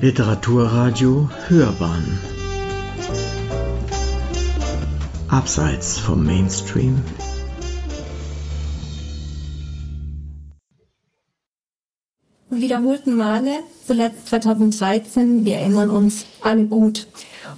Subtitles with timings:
[0.00, 2.20] Literaturradio Hörbahn
[5.28, 7.02] Abseits vom Mainstream
[12.50, 17.06] wiederholten Male, zuletzt 2013, wir erinnern uns alle gut.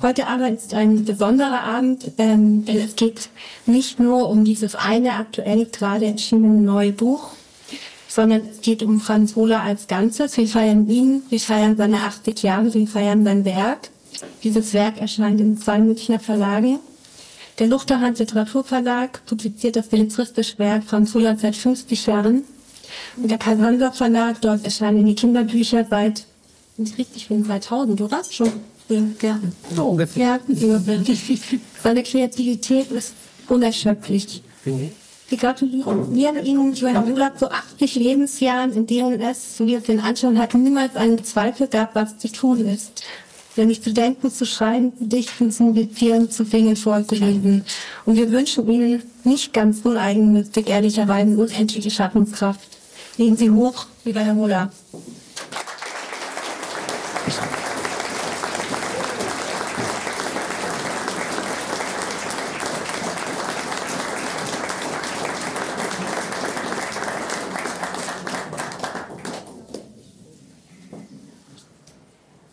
[0.02, 3.28] Heute aber ist ein besonderer Abend, ähm, denn es geht
[3.66, 7.32] nicht nur um dieses eine aktuell gerade erschienene neue Buch,
[8.10, 10.36] sondern es geht um Franz Hohler als Ganzes.
[10.36, 13.88] Wir feiern ihn, wir feiern seine 80 Jahre, wir feiern sein Werk.
[14.42, 16.80] Dieses Werk erscheint in zwei Münchner Verlagen.
[17.60, 22.42] Der Luchterhand Literaturverlag publiziert das belletristische Werk Franz Hohler seit 50 Jahren.
[23.16, 26.26] Und der Karl-Hanser Verlag, dort erscheinen die Kinderbücher seit,
[26.78, 28.22] nicht richtig, bin 2000, oder?
[28.28, 28.50] Schon.
[29.22, 29.38] Ja,
[29.72, 30.40] so ungefähr.
[31.82, 33.14] Seine Kreativität ist
[33.48, 34.42] unerschöpflich.
[35.30, 40.36] Wir gratulieren Ihnen, Johann Müller, zu 80 Lebensjahren, in denen es, wie es den Anschein
[40.36, 43.04] hat, niemals einen Zweifel gab, was zu tun ist.
[43.54, 47.64] Nämlich zu denken, zu schreiben, zu dichten, zu meditieren, zu singen, vorzulesen.
[48.06, 52.60] Und wir wünschen Ihnen nicht ganz uneigennützig, ehrlicherweise, unendliche Schaffenskraft.
[53.16, 54.72] Legen Sie hoch, lieber Herr Müller.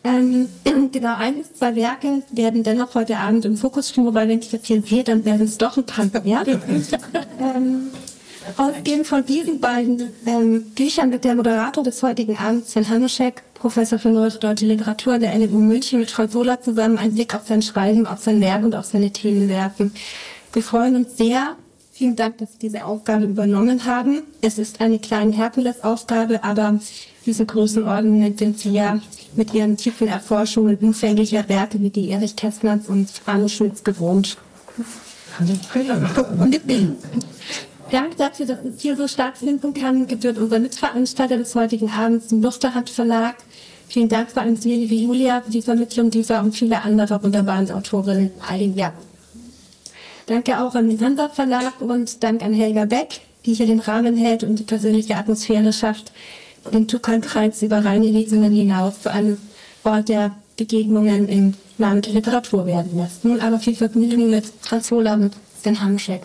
[0.08, 0.48] Ähm,
[0.92, 4.50] genau, ein bis zwei Werke werden dennoch heute Abend im Fokus stehen, wobei, wenn ich
[4.50, 6.44] das hier sehe, dann werden es doch ein paar mehr.
[7.40, 7.92] ähm,
[8.56, 14.00] Ausgehend von diesen beiden ähm, Büchern wird der Moderator des heutigen Abends, Sven Hanuschek, Professor
[14.00, 17.46] für Neuere Deutsche Literatur an der NMU München mit Franz Sola zusammen einen Blick auf
[17.46, 19.94] sein Schreiben, auf sein Werk und auf seine Themen werfen.
[20.54, 21.58] Wir freuen uns sehr.
[21.98, 24.22] Vielen Dank, dass Sie diese Aufgabe übernommen haben.
[24.42, 26.80] Es ist eine kleine Herkulesaufgabe, aber
[27.26, 29.00] diese Größenordnungen sind Sie ja
[29.36, 34.38] mit Ihren tiefen Erforschungen umfänglicher Werke wie die Erich Kästners und Arno Schmitz gewohnt.
[37.90, 42.44] Dank dafür, dass es hier so stattfinden kann, gebührt unser Mitveranstalter des heutigen Abends, dem
[42.44, 43.38] Luchterhand Verlag.
[43.88, 48.76] Vielen Dank vor allem Julia, für die Vermittlung dieser und viele andere wunderbaren Autorinnen ein
[48.76, 48.94] Jahr.
[50.28, 54.18] Danke auch an den Hansa Verlag und Dank an Helga Beck, die hier den Rahmen
[54.18, 56.12] hält und die persönliche Atmosphäre schafft,
[56.74, 59.38] den Tukan-Kreis über reine Lesungen hinaus zu einem
[59.86, 63.24] Ort der Begegnungen im Land der Literatur werden lässt.
[63.24, 66.24] Nun aber viel Vergnügen mit Franz Hohler und Sven Hamschek.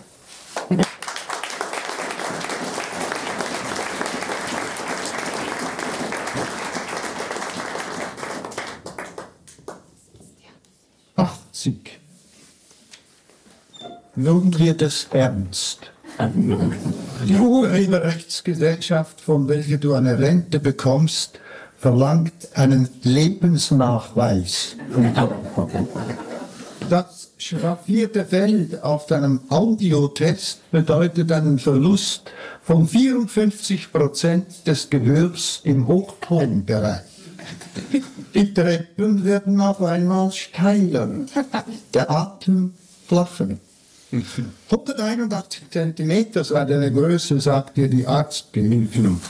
[14.14, 15.90] Nun wird es ernst.
[17.26, 21.40] Die Urheberrechtsgesellschaft, von welcher du eine Rente bekommst,
[21.78, 24.76] verlangt einen Lebensnachweis.
[26.90, 32.30] Das schraffierte Feld auf deinem Audiotest bedeutet einen Verlust
[32.62, 37.00] von 54 Prozent des Gehörs im Hochtonbereich.
[38.34, 41.08] Die Treppen werden auf einmal steiler,
[41.94, 42.74] der Atem
[43.08, 43.48] flacher.
[44.12, 49.20] 181 Zentimeter sei deine Größe, sagt dir die Arztgehilfin.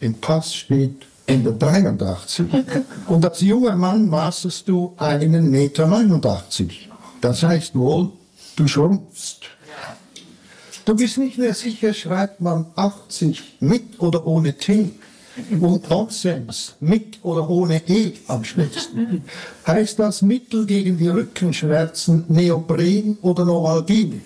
[0.00, 2.46] Im Pass steht 183.
[3.06, 5.86] Und als junger Mann maßest du einen Meter.
[5.86, 6.90] 89.
[7.20, 8.10] Das heißt wohl,
[8.56, 9.40] du schrumpfst.
[10.84, 14.90] Du bist nicht mehr sicher, schreibt man 80 mit oder ohne T
[15.60, 19.22] und Nonsens mit oder ohne E am schlimmsten.
[19.66, 24.22] Heißt das Mittel gegen die Rückenschmerzen Neopren oder Novalgin?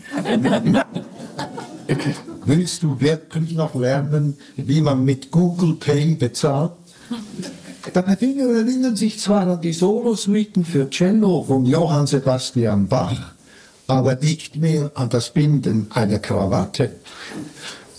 [2.47, 6.73] Willst du wirklich noch lernen, wie man mit Google Pay bezahlt?
[7.93, 13.35] Deine Finger erinnern sich zwar an die Solosuiten für Cello von Johann Sebastian Bach,
[13.87, 16.93] aber nicht mehr an das Binden einer Krawatte.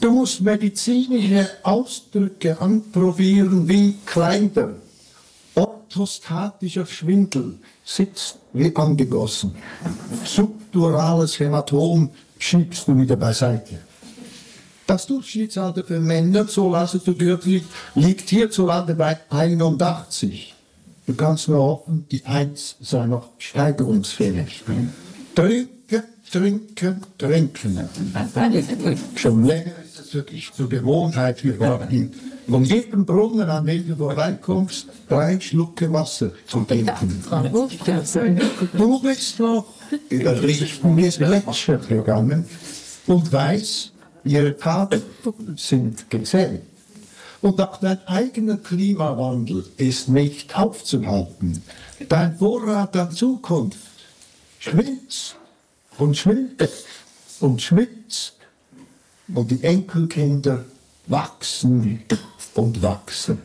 [0.05, 4.75] Du musst medizinische Ausdrücke anprobieren wie Kleider.
[5.55, 9.55] Orthostatischer Schwindel sitzt wie angegossen.
[10.23, 13.79] Subdurales Hämatom schiebst du wieder beiseite.
[14.85, 17.45] Das Durchschnittsalter für Männer, so lasse du gehört,
[17.95, 20.53] liegt hierzulande bei 81.
[21.07, 24.63] Du kannst nur hoffen, die 1 sei noch steigerungsfähig.
[25.33, 27.89] Trinken, trinken, trinken.
[29.15, 29.84] Schon länger
[30.15, 32.11] wirklich zur Gewohnheit geworden,
[32.47, 37.23] von jedem Brunnen, an dem du vorbeikommst, drei Schlucke Wasser zu trinken.
[38.73, 39.65] Du bist noch
[40.09, 42.45] über Richtunges Gletscher gegangen
[43.07, 43.91] und weißt,
[44.23, 45.01] ihre Taten
[45.57, 46.63] sind gezählt.
[47.41, 51.61] Und auch dein eigener Klimawandel ist nicht aufzuhalten.
[52.09, 53.77] Dein Vorrat an Zukunft
[54.57, 55.35] schwindet
[55.99, 56.71] und schwindet
[57.39, 58.33] und schwindet.
[59.33, 60.65] Und die Enkelkinder
[61.07, 62.03] wachsen
[62.53, 63.39] und wachsen.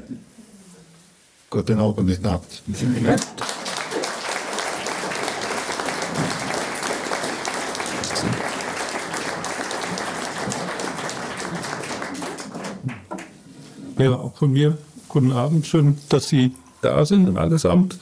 [1.49, 2.45] Guten Abend miteinander.
[13.99, 14.79] Ja, auch von mir
[15.09, 15.67] guten Abend.
[15.67, 17.99] Schön, dass Sie da sind, allesamt.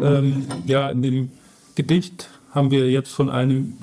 [0.00, 1.32] Ähm, ja, in dem
[1.74, 3.78] Gedicht haben wir jetzt von einem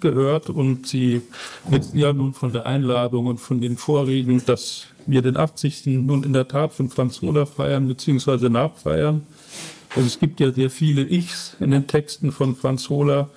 [0.00, 1.22] gehört und Sie
[1.70, 5.86] jetzt ja nun von der Einladung und von den Vorreden, dass wir den 80.
[5.86, 8.48] nun in der Tat von Franz Roder feiern bzw.
[8.48, 9.26] nachfeiern.
[9.94, 13.30] Also es gibt ja sehr viele Ichs in den Texten von Franz Roder,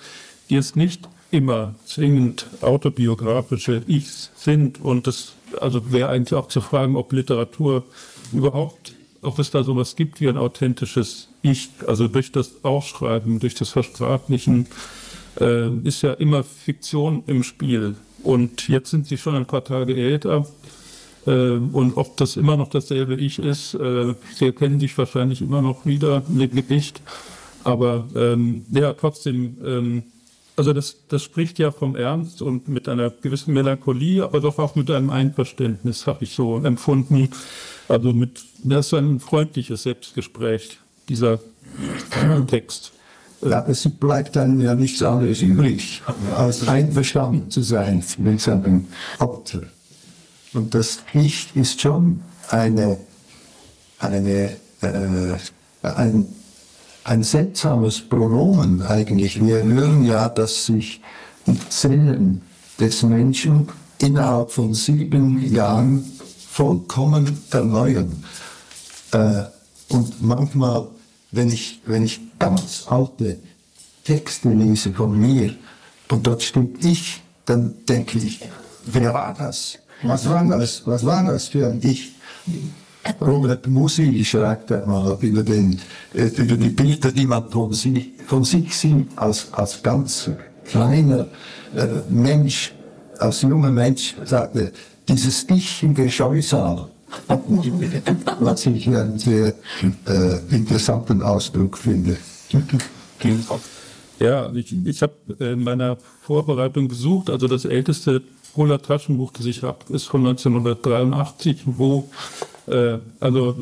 [0.49, 6.61] die es nicht immer zwingend autobiografische Ichs sind und das also wäre eigentlich auch zu
[6.61, 7.83] fragen, ob Literatur
[8.33, 13.55] überhaupt, ob es da sowas gibt wie ein authentisches Ich, also durch das Ausschreiben, durch
[13.55, 14.67] das Versprachlichen,
[15.39, 17.95] äh, ist ja immer Fiktion im Spiel.
[18.23, 20.45] Und jetzt sind sie schon ein paar Tage älter.
[21.25, 25.61] Äh, und ob das immer noch dasselbe Ich ist, äh, sie erkennen sich wahrscheinlich immer
[25.61, 27.01] noch wieder dem Gedicht.
[27.63, 30.03] Aber ähm, ja, trotzdem, ähm,
[30.55, 34.75] also das, das spricht ja vom Ernst und mit einer gewissen Melancholie, aber doch auch
[34.75, 37.29] mit einem Einverständnis, habe ich so empfunden.
[37.89, 40.79] Also mit, das ist ein freundliches Selbstgespräch,
[41.09, 41.39] dieser
[42.47, 42.93] Text.
[43.41, 46.01] Ja, es bleibt dann ja nichts anderes übrig,
[46.35, 48.87] als einverstanden zu sein mit seinem
[49.19, 49.61] Autor.
[50.53, 52.97] Und das Ich ist schon eine,
[53.99, 55.35] eine, äh,
[55.83, 56.25] ein
[57.07, 59.41] ein seltsames Pronomen eigentlich.
[59.43, 61.01] Wir hören ja, dass sich
[61.45, 62.41] die Zellen
[62.79, 63.69] des Menschen
[63.99, 66.03] innerhalb von sieben Jahren
[66.51, 68.23] vollkommen erneuern.
[69.13, 69.43] Äh,
[69.87, 70.87] und manchmal,
[71.31, 73.37] wenn ich, wenn ich ganz alte
[74.03, 75.53] Texte lese von mir
[76.09, 78.39] und dort steht ich, dann denke ich,
[78.85, 79.79] wer war das?
[80.03, 80.83] Was war das?
[80.85, 82.13] Was war das für ein Ich?
[83.21, 85.79] Robert Musi schreibt einmal über, den,
[86.13, 90.29] äh, über die Bilder, die man von sich, von sich sieht, als, als ganz
[90.65, 91.27] kleiner
[91.75, 92.73] äh, Mensch,
[93.17, 94.73] als junger Mensch, sagte,
[95.07, 96.89] dieses Ich im Gescheusal.
[98.39, 99.53] Was ich einen sehr
[100.07, 102.17] äh, interessanten Ausdruck finde.
[104.19, 108.21] Ja, ich, ich habe in meiner Vorbereitung gesucht, also das älteste
[108.55, 112.09] Roller Taschenbuch, das ich habe, ist von 1983, wo
[112.67, 113.55] äh, also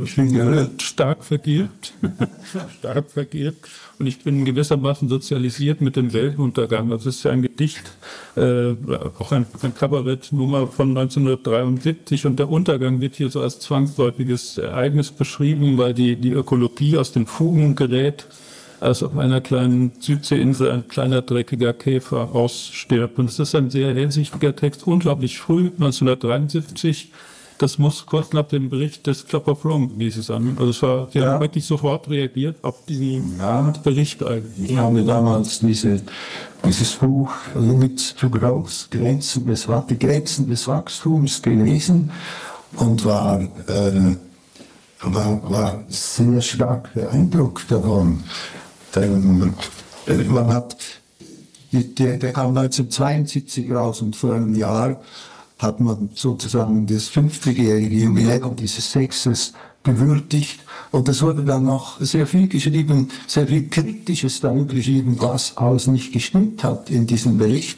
[0.80, 1.94] stark vergilbt,
[2.80, 3.68] stark vergilbt
[4.00, 6.90] und ich bin gewissermaßen sozialisiert mit dem Weltuntergang.
[6.90, 7.84] Das ist ja ein Gedicht,
[8.36, 8.72] äh,
[9.20, 15.12] auch ein, ein Kabarettnummer von 1973 und der Untergang wird hier so als zwangsläufiges Ereignis
[15.12, 18.26] beschrieben, weil die, die Ökologie aus den Fugen gerät
[18.80, 23.18] als auf einer kleinen Südseeinsel ein kleiner dreckiger Käfer ausstirbt.
[23.18, 27.12] Und es ist ein sehr hellsichtiger Text, unglaublich früh, 1973
[27.58, 30.58] das muss kurz nach dem Bericht des Club of Rome gewesen sein.
[30.60, 31.32] Also es war, sie ja.
[31.32, 33.74] haben wirklich sofort reagiert auf diesen ja.
[33.84, 34.72] Bericht eigentlich.
[34.72, 36.02] Ich habe damals diese,
[36.66, 42.12] dieses Buch Limits to Growth, Grenzen des, die Grenzen des Wachstums gelesen
[42.76, 44.16] und war, äh,
[45.02, 48.24] war, war sehr stark beeindruckt davon.
[48.96, 49.54] Denn
[50.28, 50.76] man hat,
[51.72, 55.00] der, der kam 1972 raus und vor einem Jahr
[55.60, 60.60] hat man sozusagen das 50-jährige Jubiläum dieses Sexes gewürdigt.
[60.92, 65.88] Und es wurde dann noch sehr viel geschrieben, sehr viel Kritisches darüber geschrieben, was alles
[65.88, 67.78] nicht gestimmt hat in diesem Bericht.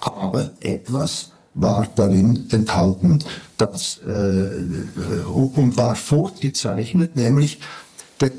[0.00, 3.20] Aber etwas war darin enthalten,
[3.56, 7.58] das äh, und war vorgezeichnet, nämlich
[8.20, 8.32] de, äh,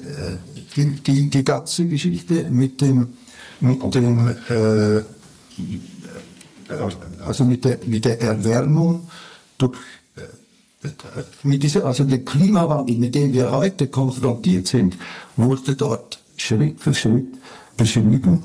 [0.75, 3.13] die, die, die ganze Geschichte mit dem,
[3.59, 5.01] mit dem äh,
[7.25, 9.07] also mit der, mit der Erwärmung
[9.57, 9.77] durch
[10.15, 10.89] äh,
[11.43, 14.95] mit dieser, also der Klimawandel, mit dem wir heute konfrontiert sind,
[15.35, 17.27] wurde dort Schritt für Schritt
[17.75, 18.43] beschrieben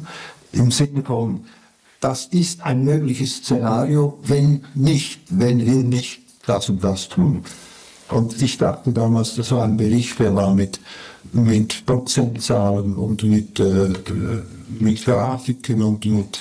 [0.52, 1.45] im Sinne von,
[2.00, 7.45] das ist ein mögliches Szenario, wenn nicht, wenn wir nicht das und das tun.
[8.11, 10.81] Und ich dachte damals, das war ein Bericht, der war mit,
[11.33, 13.91] mit Prozentzahlen und mit, äh,
[14.79, 16.41] mit Grafiken und mit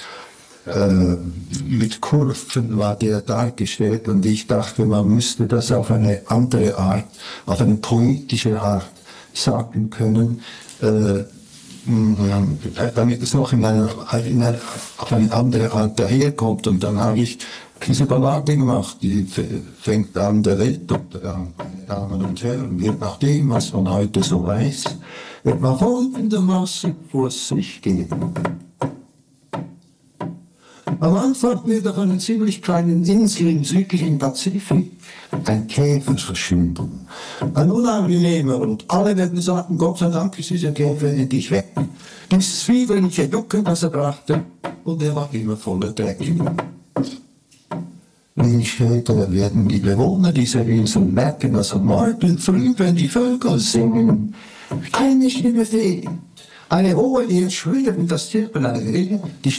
[0.65, 1.15] äh,
[1.68, 7.06] mit Kurven war der dargestellt und ich dachte, man müsste das auf eine andere Art,
[7.46, 8.91] auf eine poetische Art
[9.34, 10.41] sagen können,
[10.82, 11.24] äh,
[12.94, 13.89] damit es noch in einer,
[14.25, 14.60] in einer,
[14.98, 16.68] auf eine andere Art daherkommt.
[16.68, 17.39] Und dann habe ich
[17.88, 19.25] diese Ballade gemacht, die
[19.82, 21.53] fängt an der Weltuntergang.
[21.88, 24.84] Damen und Herren, je nachdem, was man heute so weiß,
[25.44, 28.08] wird man folgendermaßen vor sich gehen.
[31.00, 34.92] Am Anfang wird auf einer ziemlich kleinen Insel im südlichen Pazifik
[35.46, 37.08] ein Käfer verschwinden.
[37.54, 41.70] Ein unangenehmer und alle werden sagen, Gott sei Dank ist dieser Käfer endlich weg.
[42.32, 44.44] Dieses fieberliche Jucken, das er brachte,
[44.84, 46.20] und er war immer voller Dreck.
[48.36, 53.60] Wenig später werden die Bewohner dieser Insel merken, dass am Morgen früh, wenn die Vögel
[53.60, 54.34] singen,
[54.92, 56.08] keine Stimme fehlt.
[56.72, 59.51] Eine hohe und das Rede, die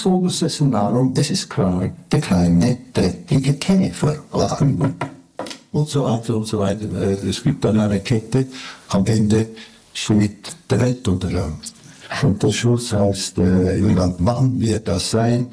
[0.00, 4.18] Vogels dessen Nahrung, das ist klar, der kleine, dreckige Käfer.
[5.72, 6.86] Und so weiter und so weiter.
[7.28, 8.46] Es gibt dann eine Kette,
[8.90, 9.48] am Ende
[9.92, 11.58] steht der Weltuntergang.
[12.22, 13.82] Und der Schluss heißt, äh,
[14.18, 15.48] wann wird das sein?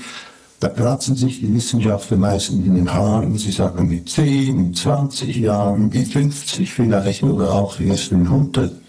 [0.60, 3.36] Da kratzen sich die Wissenschaftler meistens in den Haaren.
[3.40, 8.83] Sie sagen mit 10, in 20 Jahren, in 50 vielleicht oder auch erst in 100.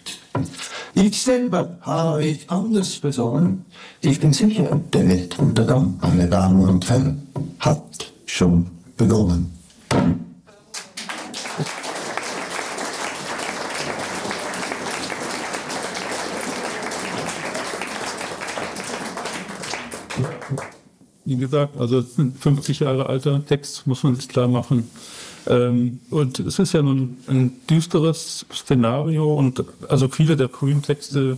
[0.95, 3.65] Ich selber habe mich anders besonnen.
[4.01, 7.27] Ich bin sicher, der Weltuntergang, meine Damen und Herren,
[7.59, 9.53] hat schon begonnen.
[21.27, 24.91] Wie gesagt, also 50 Jahre alter Text, muss man sich klar machen.
[25.47, 31.37] Ähm, und es ist ja nun ein düsteres Szenario und also viele der frühen Texte,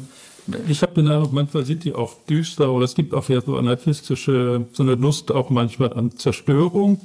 [0.69, 3.57] ich habe den Eindruck, manchmal sind die auch düster oder es gibt auch ja so
[3.57, 7.01] anarchistische, so eine Lust auch manchmal an Zerstörung.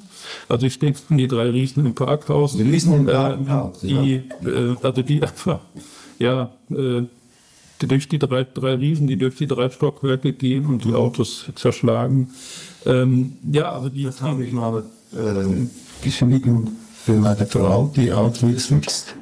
[0.47, 2.55] Also ich denke an die drei Riesen im Parkhaus.
[2.55, 4.13] Die Riesen im Parkhaus, äh, die,
[4.47, 5.59] äh, also die einfach,
[6.19, 7.01] ja, äh,
[7.81, 11.45] die durch die drei, drei Riesen, die durch die drei Stockwerke gehen und die Autos
[11.55, 12.29] zerschlagen.
[12.85, 18.75] Ähm, ja, also die Das habe ich mal äh, geschrieben für meine Frau, die Autismus
[18.85, 19.15] ist.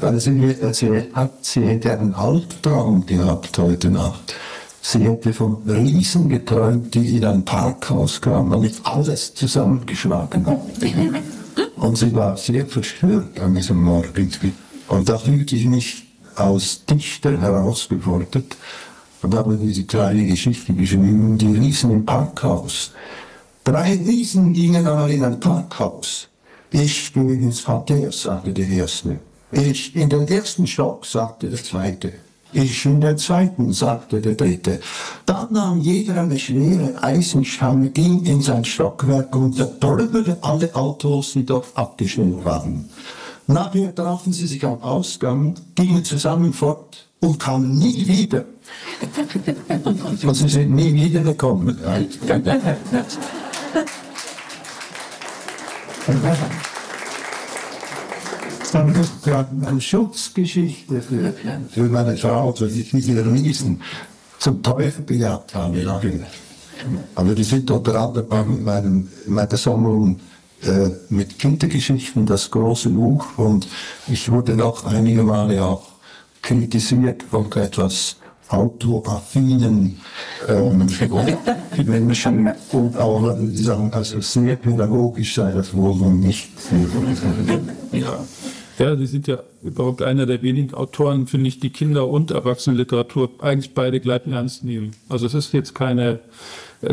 [0.00, 4.34] Weil sie erzählt hat, sie hätte einen Albtraum gehabt heute Nacht.
[4.80, 11.16] Sie hätte von Riesen geträumt, die in ein Parkhaus kamen und alles zusammengeschlagen haben.
[11.76, 14.30] Und sie war sehr verstört an diesem Morgen.
[14.88, 18.56] Und da fühlte ich mich als Dichter herausgefordert
[19.22, 22.90] und habe diese kleine Geschichte geschrieben, die Riesen im Parkhaus.
[23.62, 26.28] Drei Riesen gingen einmal in ein Parkhaus.
[26.72, 29.18] Ich gehe ins Parterre, sagte der Erste.
[29.52, 32.14] Ich in den ersten Stock, sagte der Zweite.
[32.54, 34.80] Ich in den zweiten, sagte der Dritte.
[35.26, 41.44] Dann nahm jeder eine schwere Eisenstange, ging in sein Stockwerk und zertrümmerte alle Autos, die
[41.44, 42.88] dort abgestellt waren.
[43.46, 48.44] Nachher trafen sie sich am Ausgang, gingen zusammen fort und kamen nie wieder.
[50.24, 51.76] Und sie sind nie wiedergekommen.
[58.72, 61.34] Dann ist ja eine Schutzgeschichte für,
[61.70, 63.80] für meine Frau, dass ich diese Riesen
[64.38, 65.84] zum Teufel gejagt habe.
[67.14, 70.18] Aber die sind unter anderem in meinem, in meiner Sammlung
[70.62, 73.26] äh, mit Kindergeschichten, das große Buch.
[73.36, 73.68] Und
[74.08, 75.86] ich wurde noch einige Male auch
[76.40, 78.16] kritisiert von etwas
[78.52, 79.98] autoaffinen
[80.48, 80.86] ähm,
[81.84, 86.50] Menschen und auch, die sagen, also sehr pädagogisch sei das wohl noch nicht.
[87.92, 88.18] Ja.
[88.78, 93.30] Ja, Sie sind ja überhaupt einer der wenigen Autoren, finde ich, die Kinder- und Erwachsenenliteratur
[93.38, 94.92] eigentlich beide gleich ernst nehmen.
[95.08, 96.18] Also es ist jetzt keine, äh,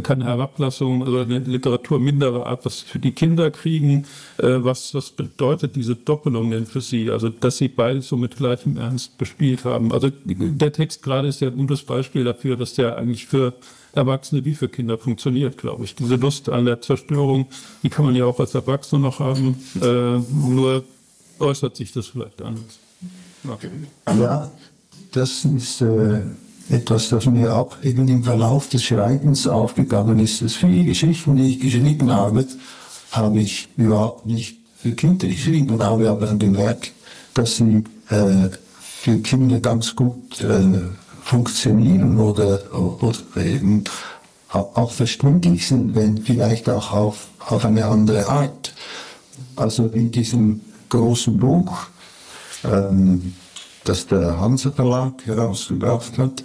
[0.03, 4.05] keine Herablassung oder eine Literatur minderer Art, was für die Kinder kriegen.
[4.37, 7.09] Äh, was, was bedeutet diese Doppelung denn für Sie?
[7.09, 9.91] Also, dass Sie beide so mit gleichem Ernst bespielt haben.
[9.91, 13.53] Also der Text gerade ist ja ein gutes Beispiel dafür, dass der eigentlich für
[13.93, 15.95] Erwachsene wie für Kinder funktioniert, glaube ich.
[15.95, 17.47] Diese Lust an der Zerstörung,
[17.83, 19.57] die kann man ja auch als Erwachsene noch haben.
[19.81, 20.83] Äh, nur
[21.39, 22.79] äußert sich das vielleicht anders.
[23.47, 23.69] Okay.
[24.19, 24.51] Ja,
[25.11, 26.21] das ist äh,
[26.69, 30.41] etwas, das mir auch eben im Verlauf des Schreibens aufgegangen ist.
[30.41, 32.45] Dass viele Geschichten, die ich geschrieben habe,
[33.11, 36.93] habe ich überhaupt nicht für Kinder geschrieben habe aber gemerkt,
[37.33, 38.49] dass sie äh,
[38.79, 40.81] für Kinder ganz gut äh,
[41.23, 43.83] funktionieren oder, oder eben
[44.51, 48.73] auch verständlich sind, wenn vielleicht auch auf, auf eine andere Art.
[49.55, 51.87] Also in diesem großen Buch,
[52.63, 53.35] ähm,
[53.89, 56.43] das der Hansa Verlag herausgebracht hat.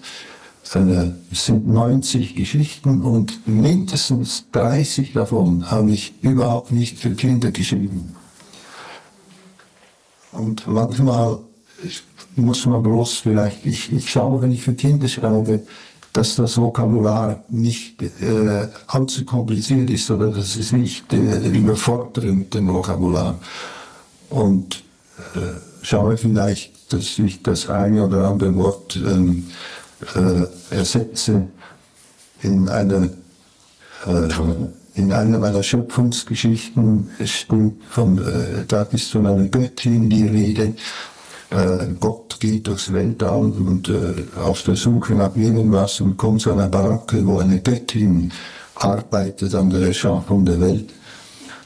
[0.63, 8.17] Es sind 90 Geschichten und mindestens 30 davon habe ich überhaupt nicht für Kinder geschrieben.
[10.33, 11.39] Und manchmal
[12.35, 15.61] muss man bloß vielleicht, ich, ich schaue, wenn ich für Kinder schreibe,
[16.15, 22.55] dass das Vokabular nicht äh, allzu kompliziert ist oder dass es nicht äh, überfordert mit
[22.55, 23.39] dem Vokabular.
[24.31, 24.83] und
[25.35, 25.41] äh,
[25.83, 29.49] schaue vielleicht, dass ich das eine oder andere Wort ähm,
[30.15, 31.49] äh, ersetze
[32.43, 33.09] in einer
[34.07, 34.29] äh,
[34.95, 40.75] in einer meiner Schöpfungsgeschichten steht von, äh, da ist von einer Göttin die Rede.
[41.51, 46.53] Äh, Gott geht durchs Weltall und äh, auf der Suche nach irgendwas und kommt zu
[46.53, 48.31] einer Baracke, wo eine Göttin
[48.77, 50.91] arbeitet an der Erschaffung der Welt.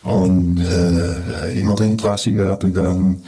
[0.05, 3.19] Und äh, im Moment war sie gerade daran, äh,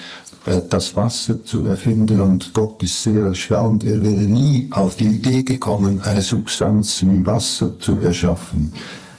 [0.45, 3.85] das Wasser zu erfinden und Gott ist sehr erstaunt.
[3.85, 8.73] Er wäre nie auf die Idee gekommen, eine Substanz wie Wasser zu erschaffen.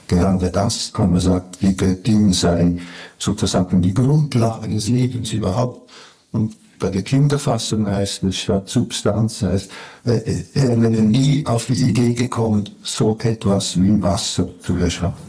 [0.08, 2.76] Gerade das, kann man sagen, die Göttin sei
[3.18, 5.90] sozusagen die Grundlage des Lebens überhaupt.
[6.32, 9.70] Und bei der Kinderfassung heißt es statt Substanz, heißt,
[10.04, 15.22] äh, er wäre nie auf die Idee gekommen, so etwas wie Wasser zu erschaffen.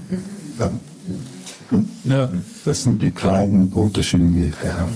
[0.60, 0.72] Ja.
[2.04, 2.30] Ja.
[2.66, 4.52] Das sind die kleinen Unterschiede.
[4.64, 4.88] Ja.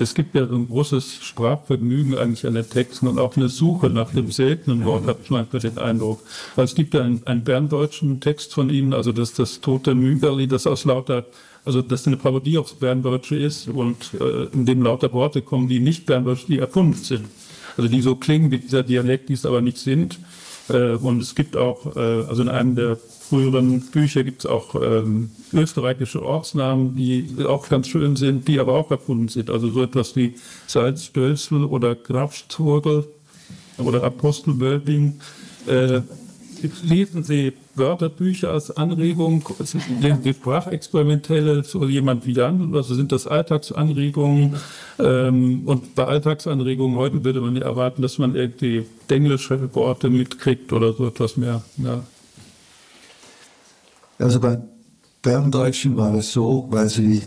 [0.00, 4.12] Es gibt ja ein großes Sprachvergnügen eigentlich an den Texten und auch eine Suche nach
[4.12, 6.20] dem seltenen Wort, habe ich manchmal den Eindruck.
[6.54, 10.46] Weil es gibt ja einen, einen berndeutschen Text von Ihnen, also das, das Tote Mügerli,
[10.46, 11.26] das aus lauter,
[11.64, 15.80] also das eine Parodie aufs Berndeutsche ist und äh, in dem lauter Worte kommen, die
[15.80, 17.24] nicht Berndeutsch, die erfunden sind.
[17.76, 20.18] Also die so klingen wie dieser Dialekt, die es aber nicht sind.
[20.68, 22.98] Äh, und es gibt auch, äh, also in einem der
[23.28, 28.72] früheren Bücher gibt es auch ähm, österreichische Ortsnamen, die auch ganz schön sind, die aber
[28.74, 29.50] auch erfunden sind.
[29.50, 30.34] Also so etwas wie
[30.66, 33.06] Salzstößel oder Grafsturgel
[33.78, 35.20] oder Apostelwölbing.
[35.66, 36.00] Äh,
[36.82, 39.44] lesen Sie Wörterbücher als Anregung?
[40.00, 42.74] Lesen Sie Sprachexperimentelle so jemand wie Jan?
[42.74, 44.56] Also sind das Alltagsanregungen?
[44.98, 50.72] Ähm, und bei Alltagsanregungen heute würde man ja erwarten, dass man irgendwie englische Worte mitkriegt
[50.72, 51.62] oder so etwas mehr.
[51.76, 52.02] Ja.
[54.18, 54.58] Also bei
[55.22, 57.22] Berndeutschen war es so, weil Sie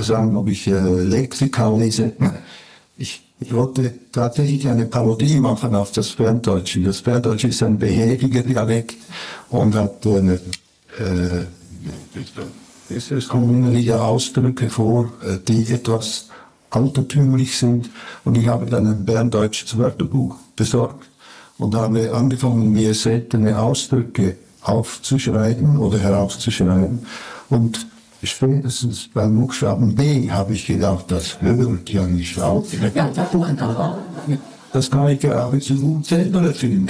[0.00, 2.12] sagen, ob ich äh, Lexika lese.
[2.98, 6.80] Ich, ich wollte tatsächlich eine Parodie machen auf das Berndeutsche.
[6.80, 8.96] Das Berndeutsche ist ein behäbiger Dialekt
[9.50, 10.40] und hat eine,
[10.98, 11.44] äh,
[12.88, 16.28] es kommen immer wieder Ausdrücke vor, äh, die etwas
[16.70, 17.90] altertümlich sind.
[18.24, 21.08] Und ich habe dann ein berndeutsches Wörterbuch besorgt
[21.58, 27.00] und habe angefangen, mir seltene Ausdrücke aufzuschreiben oder herauszuschreiben.
[27.48, 27.86] Und
[28.22, 32.66] spätestens beim Buchstaben B habe ich gedacht, das hört ja nicht auf.
[34.72, 36.88] Das kann ich geradezu gut selber erfinden.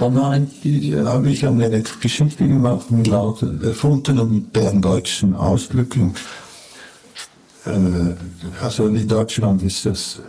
[0.00, 6.14] Dann habe ich eine Geschichte gemacht mit lauter erfundenen berndeutschen Ausdrücken.
[7.66, 10.20] Äh, also in Deutschland ist das,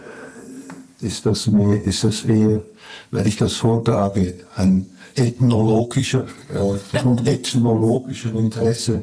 [1.02, 2.62] ist das, mehr, ist das eher,
[3.12, 9.02] wenn ich das vortrage, ein ethnologischer, äh, von ethnologischem Interesse.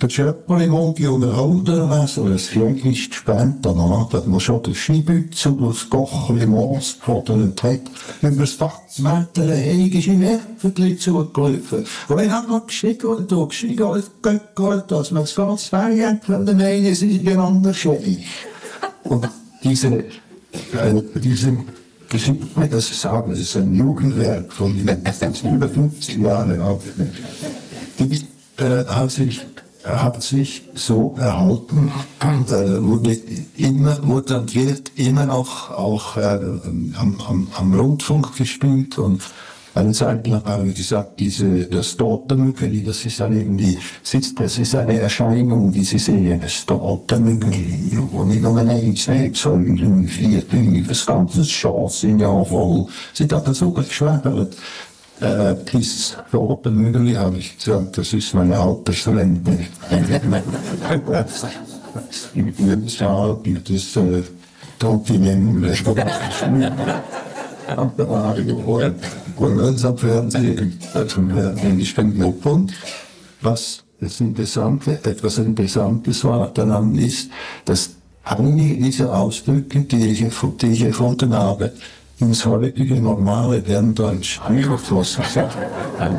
[0.00, 5.90] Der Schöpferling unterhalten also es vielleicht später noch, dass man schon den Skibütze und das
[5.90, 7.80] Kochli Moos gefordert hat,
[8.22, 11.84] über das Fachswetter heigische Nerven zugelaufen.
[12.08, 16.46] Und wenn hat man gestiegen und als Göckel, dass man das ganz fein hat, wenn
[16.46, 18.24] der eine sich einander schädigt.
[19.04, 19.28] Und
[19.62, 21.58] diese, äh, diese
[22.10, 26.60] Geschichte, das ist sagen, das ist ein Jugendwerk von über 50 Jahren.
[27.98, 28.26] Die
[28.62, 29.40] äh, hat sich
[29.84, 33.16] hat sich so erhalten, äh, wurde
[33.56, 36.38] immer, und wird immer noch auch äh,
[36.98, 39.22] am, am, am Rundfunk gespielt und
[39.74, 43.78] eine Zeit lang habe ich gesagt, diese, das Totemügeli, das ist dann irgendwie,
[44.36, 50.06] das ist eine Erscheinung, die Sie sehen, das Totemügeli, wo nicht nur ein sechs, sondern
[50.08, 52.86] vier, fünf, das ganze Chance in ja voll.
[53.12, 54.56] Sie hat so geschwärmt.
[55.20, 59.66] Äh, dieses Totemügeli habe ich gesagt, das ist meine Altersrente.
[59.90, 59.98] Ja,
[63.68, 64.22] das, äh,
[64.78, 65.68] Totemügeli.
[69.40, 70.78] Und unser Fernsehen,
[71.78, 72.74] ich bin Punkt.
[73.40, 77.30] Was das Interessante, etwas Interessantes war daran ist,
[77.64, 77.90] dass
[78.22, 80.24] einige dieser Ausdrücke, die ich,
[80.60, 81.72] die ich erfunden habe,
[82.18, 85.48] ins heutige normale Berndeutsch eingeflossen sind.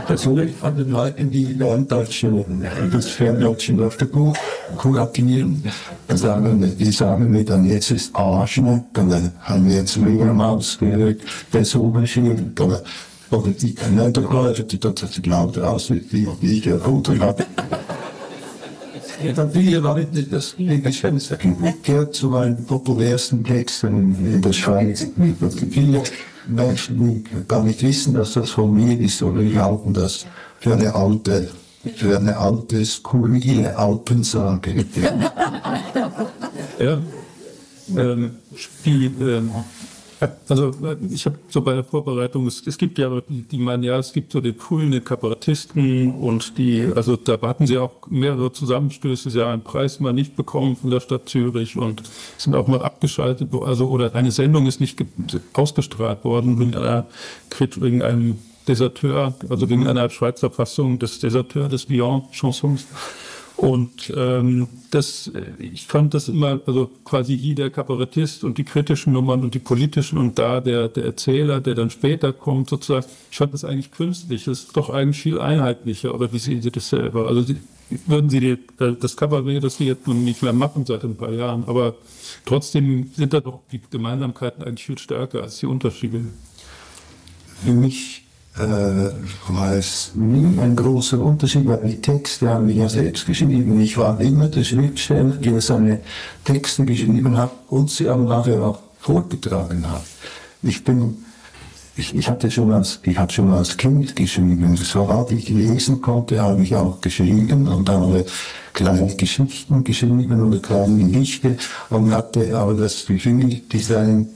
[0.10, 2.44] Natürlich von den Leuten, die Berndeutsche,
[2.92, 4.36] das Ferndeutsche Wörterbuch
[4.78, 5.64] kuratieren,
[6.10, 11.22] sagen, die sagen mir dann, jetzt ist Arschneck, dann haben wir jetzt Mehrmaus gehört,
[11.54, 12.82] der Oberschild, oder,
[13.32, 17.46] oder die Leute, die dort lauter aus, wie ich erfunden habe.
[19.36, 20.56] Dann viele Leute, das
[21.84, 25.08] gehört zu meinen populärsten Texten in der Schweiz.
[25.70, 26.04] Viele
[26.48, 30.26] Menschen, die gar nicht wissen, dass das von mir ist, oder die halten das
[30.60, 31.50] für eine alte,
[31.96, 34.86] für eine alte, skurrile Alpensage.
[36.80, 37.00] Ja.
[37.96, 38.32] ähm,
[38.86, 39.52] die, ähm,
[40.48, 43.98] also äh, ich habe so bei der Vorbereitung, es, es gibt ja die meinen, ja,
[43.98, 49.30] es gibt so den coolen Kabarettisten und die, also da hatten sie auch mehrere Zusammenstöße,
[49.30, 52.04] sie haben einen Preis mal nicht bekommen von der Stadt Zürich und
[52.38, 55.04] sind auch mal abgeschaltet, also oder eine Sendung ist nicht
[55.54, 57.06] ausgestrahlt worden wegen einer
[57.78, 62.86] wegen einem Deserteur, also wegen einer Schweizer Fassung des Deserteur des Lyon-Chansons.
[63.58, 69.14] Und ähm, das, ich fand das immer, also quasi hier der Kabarettist und die kritischen
[69.14, 73.38] Nummern und die politischen und da der, der Erzähler, der dann später kommt, sozusagen, ich
[73.38, 76.90] fand das eigentlich künstlich, das ist doch eigentlich viel einheitlicher, oder wie sehen Sie das
[76.90, 77.28] selber?
[77.28, 77.58] Also Sie,
[78.08, 78.58] würden Sie die,
[79.00, 81.96] das Kabarett, das Sie jetzt nun nicht mehr machen seit ein paar Jahren, aber
[82.46, 86.22] trotzdem sind da doch die Gemeinsamkeiten eigentlich viel stärker als die Unterschiede.
[87.64, 88.21] Für mich
[88.58, 89.12] äh,
[89.48, 93.80] war es nie ein großer Unterschied, weil die Texte haben wir ja selbst geschrieben.
[93.80, 96.00] Ich war immer der Schriftsteller, der seine
[96.44, 100.04] Texte geschrieben hat und sie aber nachher auch vorgetragen hat.
[100.64, 101.24] Ich bin,
[101.96, 104.76] ich, ich hatte schon als, ich hatte schon als Kind geschrieben.
[104.76, 108.26] Sobald ich lesen konnte, habe ich auch geschrieben und habe
[108.74, 111.58] kleine Geschichten geschrieben oder kleine Gedichte
[111.90, 114.30] und hatte aber das Gefühl, die seien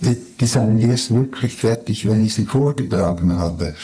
[0.00, 3.74] die sind erst wirklich fertig, wenn ich sie vorgetragen habe.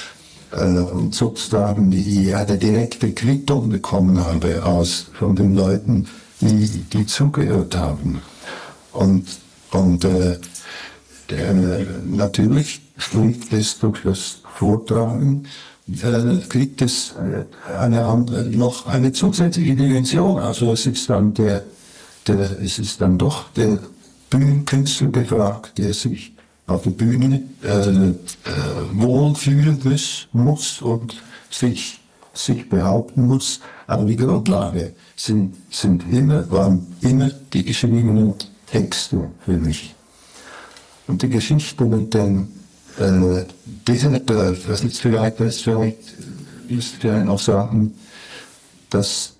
[0.52, 6.07] Äh, und sozusagen die, eine direkte Quittung bekommen habe aus, von den Leuten,
[6.40, 8.20] die, die zugehört haben.
[8.92, 9.26] Und,
[9.72, 10.38] und äh,
[11.31, 11.55] der,
[12.05, 15.46] natürlich kriegt es durch das Vortragen,
[15.88, 17.44] äh, kriegt es äh,
[17.76, 20.38] eine andere, noch eine zusätzliche Dimension.
[20.38, 21.64] Also es ist dann der,
[22.26, 23.79] der, es ist dann doch der
[24.30, 26.32] Bühnenkünstler gefragt, der sich
[26.66, 28.14] auf der Bühne äh, äh,
[28.92, 32.00] wohlfühlen muss, muss und sich,
[32.34, 33.60] sich behaupten muss.
[33.86, 38.34] Aber die Grundlage sind, sind immer, waren immer die geschriebenen
[38.66, 39.94] Texte für mich.
[41.06, 42.48] Und die Geschichte mit den
[42.98, 43.44] äh,
[43.86, 45.98] Deserteur, das ist vielleicht, das vielleicht,
[46.68, 47.94] ist vielleicht noch sagen,
[48.90, 49.34] dass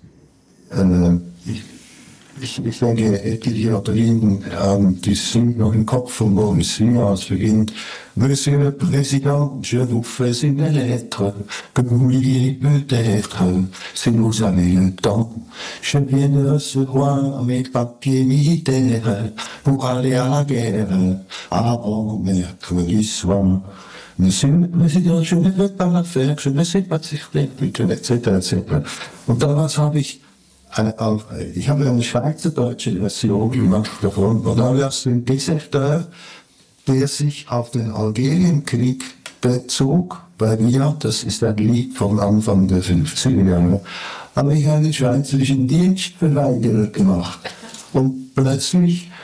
[0.71, 1.61] äh, ich
[2.41, 7.73] ich, ich denke, etliche Batterien haben die sind noch im Kopf von Boris Siemens beginnt.
[8.15, 11.33] Monsieur le Président, je vous fais une lettre
[11.73, 13.43] que vous m'oubliez peut-être
[13.93, 15.31] si vous avez le temps.
[15.81, 19.31] Je viens de recevoir mes papiers militaires
[19.63, 20.87] pour aller à la guerre
[21.51, 23.61] avant mercredi soir.
[24.19, 28.13] Monsieur le Président, je ne veux pas la faire, je ne sais pas circuler, etc.,
[28.35, 28.57] etc.
[29.27, 30.21] Und damals habe ich
[31.55, 36.07] ich habe eine schweizerdeutsche Version gemacht davon, und da war es ein Deserteur,
[36.87, 39.03] der sich auf den Algerienkrieg
[39.41, 40.21] bezog.
[40.37, 43.81] Bei mir, das ist ein Lied vom Anfang der 50er Jahre,
[44.35, 47.39] habe ich einen schweizerischen Dienstverweigerer gemacht.
[47.93, 49.16] Und plötzlich äh,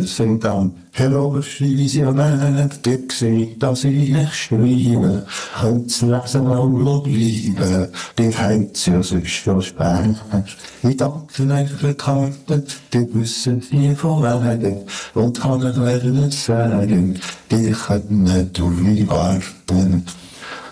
[0.00, 2.70] sind dann Herausschließungen
[3.08, 4.52] gesehen, dass ich nicht
[5.62, 10.16] und zu lesen auch bleiben, die Heiz ja sonst so spät.
[10.82, 14.78] Ich danke euch Karten, die wissen viel von werden,
[15.14, 20.04] und kann ich werden sagen, die können durch warten.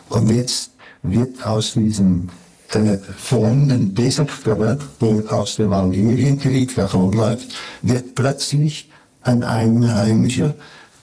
[0.09, 0.71] Und jetzt
[1.03, 2.29] wird aus diesem
[2.69, 7.49] fernen Deserteur, der aus dem Algerienkrieg davonläuft,
[7.83, 8.91] wird plötzlich
[9.23, 10.55] ein Einheimischer,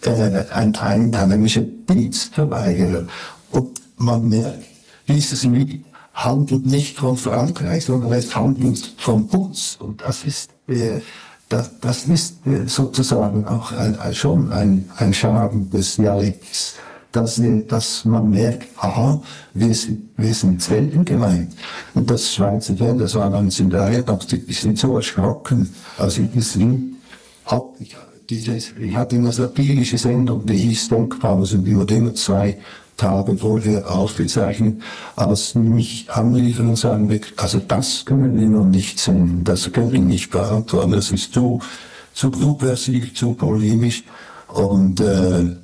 [0.02, 3.08] äh, ein einheimischer Dienstverweigerer.
[3.52, 4.64] Und man merkt,
[5.08, 9.78] dieses Lied handelt nicht von Frankreich, sondern es handelt von uns.
[9.80, 11.02] Und das ist, äh,
[11.50, 16.76] das, das ist äh, sozusagen auch ein, schon ein, ein Charme des Dialekts
[17.14, 19.22] dass, dass man merkt, aha,
[19.54, 21.54] wir sind, wir sind selten gemeint.
[21.94, 26.96] Und das Schweizer Fan, das war 1983, die sind so erschrocken, als ich das Lied
[27.46, 27.80] hab.
[27.80, 27.96] Ich,
[28.30, 32.58] dieses, ich hatte eine satirische Sendung, die hieß Denkpause, die wurde immer zwei
[32.98, 34.82] Tage vorher aufgezeichnet,
[35.16, 40.00] als mich anriefen und sagen, also das können wir noch nicht sehen, das können wir
[40.00, 41.60] nicht beantworten, das ist zu,
[42.14, 44.04] zu subversiv, zu polemisch
[44.48, 45.56] und äh, äh,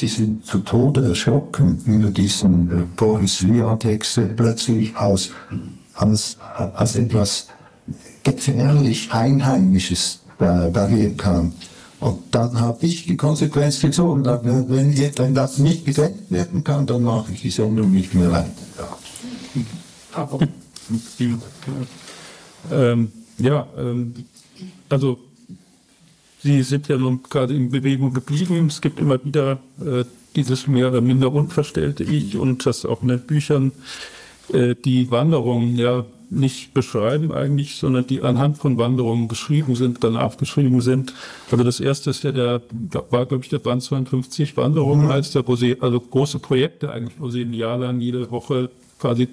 [0.00, 5.30] die sind zu Tode erschrocken über diesen äh, Boris Vian-Texte plötzlich aus,
[5.94, 6.36] als,
[6.74, 7.48] als etwas
[8.22, 11.52] gefährlich Einheimisches da, dahin kam.
[12.00, 14.24] Und dann habe ich die Konsequenz gezogen.
[14.24, 18.48] Wenn, wenn das nicht gesendet werden kann, dann mache ich die Sendung nicht mehr weiter.
[20.14, 20.28] Ja,
[22.92, 24.14] ähm, ja ähm,
[24.88, 25.18] also
[26.48, 28.68] Sie sind ja nun gerade in Bewegung geblieben.
[28.68, 33.08] Es gibt immer wieder äh, dieses mehr oder minder unverstellte Ich und das auch in
[33.08, 33.70] den Büchern.
[34.50, 40.16] Äh, die Wanderung, ja, nicht beschreiben eigentlich, sondern die anhand von Wanderungen geschrieben sind, dann
[40.16, 41.12] abgeschrieben sind.
[41.50, 42.62] Also das erste ist ja der,
[43.10, 45.10] war glaube ich der Band 52 Wanderungen, mhm.
[45.10, 48.70] als der, wo sie, also große Projekte eigentlich, wo sie ein Jahr lang jede Woche
[48.98, 49.28] quasi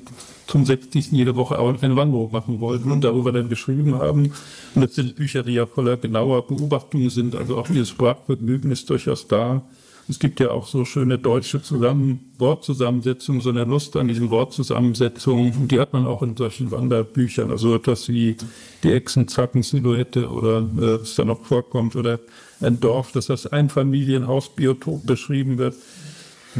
[0.47, 1.11] zum 60.
[1.11, 4.31] jede Woche auch eine Wanderung machen wollten und darüber dann geschrieben haben.
[4.75, 7.35] Und das sind Bücher, die ja voller genauer Beobachtungen sind.
[7.35, 9.63] Also auch dieses Sprachvergnügen ist durchaus da.
[10.07, 15.67] Es gibt ja auch so schöne deutsche Zusammen Wortzusammensetzungen, so eine Lust an diesen Wortzusammensetzungen.
[15.67, 17.49] Die hat man auch in solchen Wanderbüchern.
[17.49, 18.37] Also etwas wie
[18.83, 22.19] die Echsenzacken-Silhouette oder äh, was da noch vorkommt oder
[22.61, 25.75] ein Dorf, das als Einfamilienhausbiotop beschrieben wird.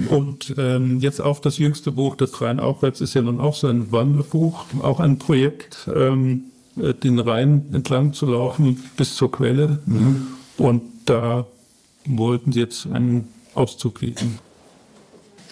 [0.09, 3.67] Und ähm, jetzt auch das jüngste Buch, das Rhein aufwärts, ist ja nun auch so
[3.67, 6.45] ein Wanderbuch, auch ein Projekt, ähm,
[6.77, 9.79] äh, den Rhein entlang zu laufen bis zur Quelle.
[9.85, 10.27] Mhm.
[10.57, 11.45] Und da
[12.05, 14.39] wollten sie jetzt einen Auszug kriegen.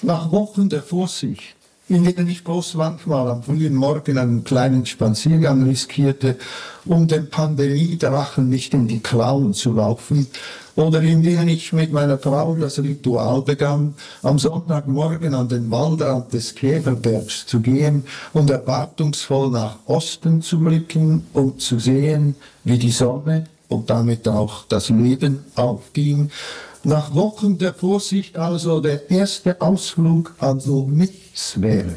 [0.02, 1.56] Nach Wochen der Vorsicht,
[1.90, 6.38] in denen ich bloß manchmal am frühen Morgen einen kleinen Spaziergang riskierte,
[6.86, 10.28] um den Pandemiedrachen nicht in die Klauen zu laufen,
[10.76, 13.94] oder in denen ich mit meiner Frau das Ritual begann,
[14.24, 21.28] am Sonntagmorgen an den Waldrand des Käferbergs zu gehen und erwartungsvoll nach Osten zu blicken,
[21.34, 26.32] um zu sehen, wie die Sonne und damit auch das Leben aufging
[26.86, 31.96] nach Wochen der Vorsicht also der erste Ausflug also nichts wäre.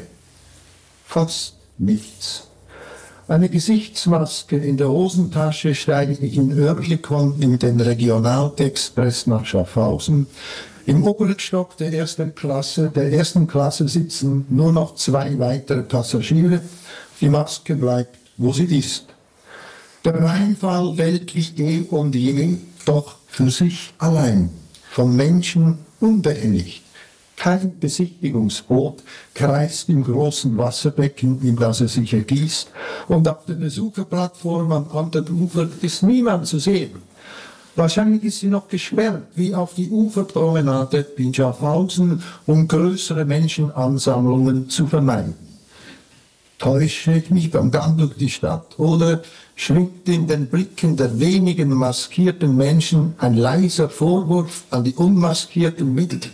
[1.05, 2.47] Fast nichts.
[3.27, 10.27] Eine Gesichtsmaske in der Hosentasche steige ich in Oerlikon in den Regionalexpress nach Schaffhausen.
[10.85, 16.61] Im oberen Stock der ersten Klasse, der ersten Klasse sitzen nur noch zwei weitere Passagiere.
[17.19, 19.07] Die Maske bleibt, wo sie ist.
[20.05, 24.49] Der Rheinfall weltlich eh und je, doch für sich allein
[24.97, 26.81] vom Menschen unbehelligt.
[27.35, 29.03] Kein Besichtigungsboot
[29.35, 32.71] kreist im großen Wasserbecken, in das er sich ergießt,
[33.07, 36.95] und auf der Besucherplattform am anderen Ufer ist niemand zu sehen.
[37.75, 44.87] Wahrscheinlich ist sie noch gesperrt, wie auf die Uferpromenade in Schaffhausen, um größere Menschenansammlungen zu
[44.87, 45.35] vermeiden.
[46.57, 49.21] Täusche ich mich beim Gang durch die Stadt oder
[49.57, 56.29] schwingt in den Blicken der wenigen maskierten Menschen ein leiser Vorwurf an die unmaskierten mit.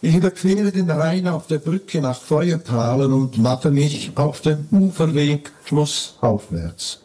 [0.00, 5.50] Ich überquere den Rhein auf der Brücke nach Feuertalen und mache mich auf dem Uferweg
[5.64, 7.00] flussaufwärts.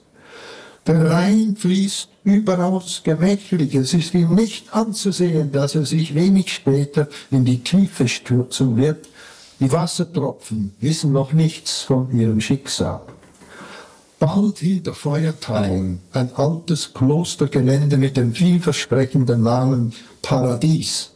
[0.86, 3.74] Der Rhein fließt überaus gemächlich.
[3.74, 9.10] Es ist ihm nicht anzusehen, dass er sich wenig später in die Tiefe stürzen wird.
[9.60, 13.02] Die Wassertropfen wissen noch nichts von ihrem Schicksal
[14.26, 21.12] bald hinter Feuerteilen ein altes Klostergelände mit dem vielversprechenden Namen Paradies.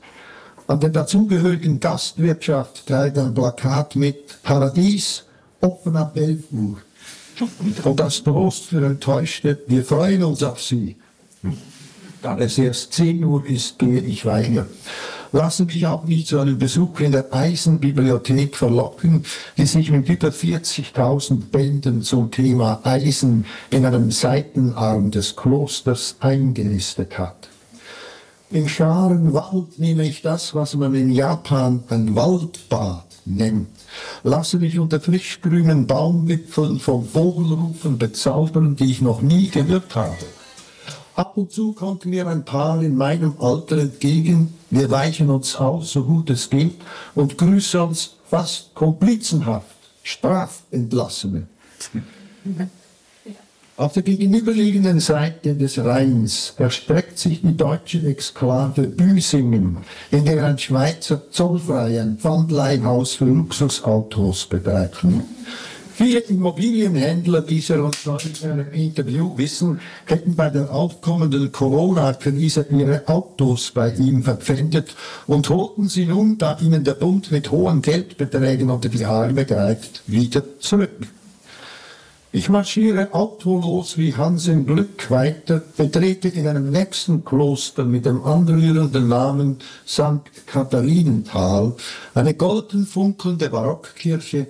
[0.67, 5.23] An der dazugehörigen Gastwirtschaft trägt ein Plakat mit Paradies,
[5.61, 6.77] offen ab 11 Uhr.
[7.85, 10.97] Und das Trost für Enttäuschte, wir freuen uns auf Sie.
[12.21, 14.65] Da es erst 10 Uhr ist, gehe ich weiter
[15.31, 19.23] lassen mich auch nicht zu einem Besuch in der Eisenbibliothek verlocken,
[19.57, 27.17] die sich mit über 40.000 Bänden zum Thema Eisen in einem Seitenarm des Klosters eingelistet
[27.17, 27.49] hat.
[28.49, 33.67] Im Scharenwald nehme ich das, was man in Japan ein Waldbad nennt.
[34.23, 40.15] Lasse mich unter frischgrünen Baumwipfeln von Vogelrufen bezaubern, die ich noch nie gehört habe.
[41.17, 44.53] Ab und zu kommt mir ein Paar in meinem Alter entgegen.
[44.69, 46.75] Wir weichen uns aus, so gut es geht,
[47.15, 49.65] und grüßen uns fast komplizenhaft,
[50.03, 51.47] Strafentlassene.
[53.77, 59.77] Auf der gegenüberliegenden Seite des Rheins erstreckt sich die deutsche Exklave Büsingen,
[60.11, 65.03] in der ein Schweizer zollfrei ein Pfandleihhaus für Luxusautos betreibt.
[65.97, 72.67] Viele Immobilienhändler, die Sie uns noch in einem Interview wissen, hätten bei der aufkommenden Corona-Krise
[72.69, 74.93] ihre Autos bei ihm verpfändet
[75.25, 80.03] und holten sie nun, da ihnen der Bund mit hohen Geldbeträgen unter die Arme greift,
[80.05, 81.07] wieder zurück.
[82.31, 88.23] Ich marschiere autolos wie Hans im Glück weiter, betrete in einem nächsten Kloster mit dem
[88.23, 89.57] anrührenden Namen
[89.87, 90.21] St.
[90.45, 91.73] Katharinenthal
[92.13, 94.45] eine golden funkelnde Barockkirche,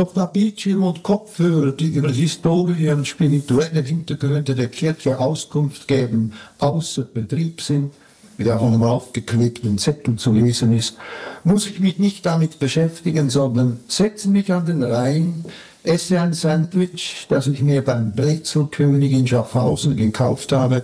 [0.00, 6.32] doch da Bildschirm und Kopfhörer, die über Historie und spirituelle Hintergründe der Kirche Auskunft geben,
[6.58, 7.92] außer Betrieb sind,
[8.38, 10.96] wie auf einem aufgeklebten Zettel zu lesen ist,
[11.44, 15.44] muss ich mich nicht damit beschäftigen, sondern setze mich an den Rhein,
[15.82, 20.82] esse ein Sandwich, das ich mir beim Brezelkönig in Schaffhausen gekauft habe,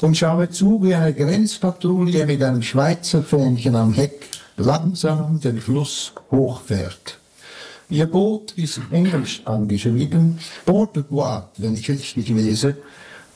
[0.00, 6.12] und schaue zu, wie eine Grenzpatrouille mit einem Schweizer Fähnchen am Heck langsam den Fluss
[6.30, 7.17] hochfährt.
[7.90, 12.76] Ihr Boot ist englisch angeschrieben, Port de Bois, wenn ich richtig lese.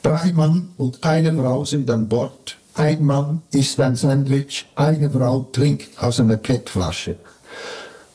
[0.03, 2.59] Drei Mann und eine Frau sind an Bord.
[2.75, 7.17] Ein Mann isst ein Sandwich, eine Frau trinkt aus einer PET-Flasche.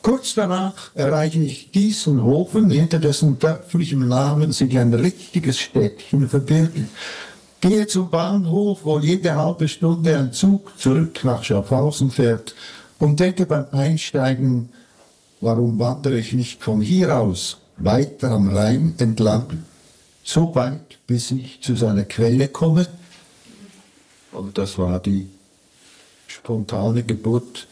[0.00, 6.78] Kurz danach erreiche ich Gießenhofen, hinter dessen dörflichem Namen sich ein richtiges Städtchen verbirgt.
[7.60, 12.54] Gehe zum Bahnhof, wo jede halbe Stunde ein Zug zurück nach Schaffhausen fährt
[13.00, 14.68] und denke beim Einsteigen,
[15.40, 19.64] warum wandere ich nicht von hier aus weiter am Rhein entlang,
[20.24, 22.86] so weit, bis ich zu seiner Quelle komme?
[24.32, 25.28] Und das war die
[26.26, 27.66] spontane Geburt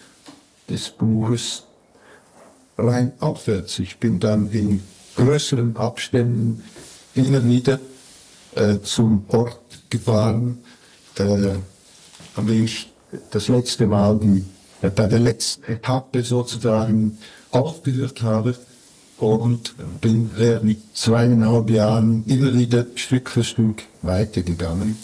[0.68, 1.64] des Buches
[2.78, 3.78] rein aufwärts.
[3.78, 4.82] Ich bin dann in
[5.16, 6.62] größeren Abständen
[7.14, 7.80] immer wieder
[8.54, 10.58] äh, zum Ort gefahren,
[11.18, 11.54] äh,
[12.36, 12.92] an dem ich
[13.30, 14.44] das letzte Mal die,
[14.82, 17.18] äh, bei der letzten Etappe sozusagen
[17.56, 18.54] aufgehört habe
[19.18, 24.96] und bin während zweieinhalb Jahren immer wieder Stück für Stück weitergegangen.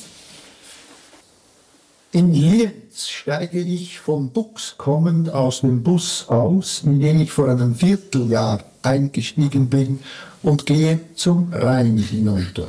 [2.14, 7.48] In Lienz steige ich vom Bux kommend aus dem Bus aus, in den ich vor
[7.48, 10.00] einem Vierteljahr eingestiegen bin
[10.42, 12.68] und gehe zum Rhein hinunter.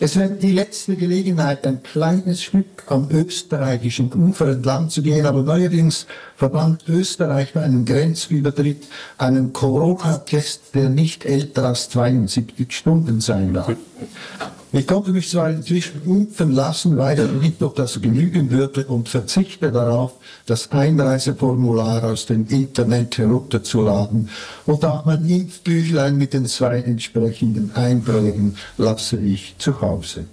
[0.00, 5.42] Es wäre die letzte Gelegenheit, ein kleines Stück am österreichischen Ufer entlang zu gehen, aber
[5.42, 6.06] neuerdings
[6.36, 8.86] verbannt Österreich bei einem Grenzübertritt
[9.18, 13.74] einen Corona-Test, der nicht älter als 72 Stunden sein darf.
[14.70, 19.08] Ich konnte mich zwar inzwischen impfen lassen, weil er nicht noch das genügen würde und
[19.08, 20.12] verzichte darauf,
[20.44, 24.28] das Einreiseformular aus dem Internet herunterzuladen
[24.66, 30.26] und auch mein Impfbüchlein mit den zwei entsprechenden Einträgen lasse ich zu Hause.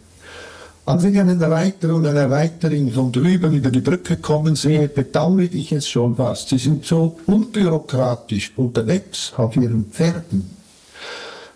[0.85, 5.49] Als ich einen Reiter und eine Reiterin von drüben über die Brücke kommen sehe, bedauere
[5.51, 6.49] ich es schon fast.
[6.49, 10.54] Sie sind so unbürokratisch unterwegs auf ihren Pferden.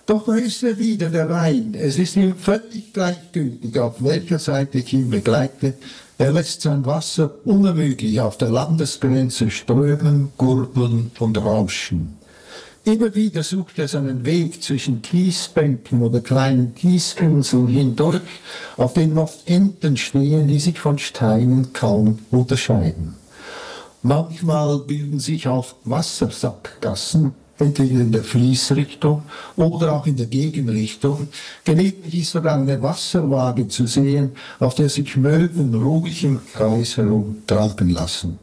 [0.09, 1.75] Doch da ist er wieder, der Rhein.
[1.75, 5.75] Es ist ihm völlig gleichgültig, auf welcher Seite ich ihn begleite.
[6.17, 12.17] Er lässt sein Wasser unermüdlich auf der Landesgrenze strömen, gurgeln und rauschen.
[12.85, 18.21] Immer wieder sucht er seinen Weg zwischen Kiesbänken oder kleinen Kiesinseln hindurch,
[18.77, 23.13] auf denen oft Enten stehen, die sich von Steinen kaum unterscheiden.
[24.01, 29.23] Manchmal bilden sich auch Wassersackgassen, entweder in der Fließrichtung
[29.55, 31.27] oder auch in der Gegenrichtung.
[31.63, 37.43] Gelegentlich ist sogar eine Wasserwaage zu sehen, auf der sich Möwen ruhig im Kreis herum
[37.45, 38.39] tragen lassen.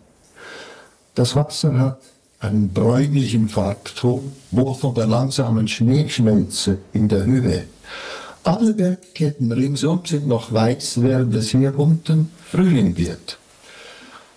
[1.15, 2.01] Das Wasser hat
[2.41, 7.65] einen bräunlichen Farbton, wohl von der langsamen Schneeschmelze in der Höhe.
[8.45, 13.39] Alle Bergketten ringsum sind noch weiß, während es hier unten Frühling wird.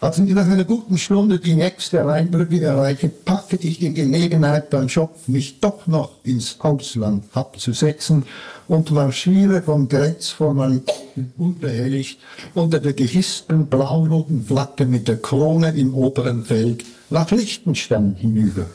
[0.02, 4.88] Als ich nach einer guten Stunde die nächste Rheinbrücke erreiche, packe ich die Gelegenheit beim
[4.88, 8.24] Schopf, mich doch noch ins Ausland abzusetzen
[8.70, 12.18] und marschiere vom Grenzformalitäten unbehelligt
[12.54, 18.68] unter der gehissten blau-roten Flagge mit der Krone im oberen Feld nach Liechtenstein hinüber.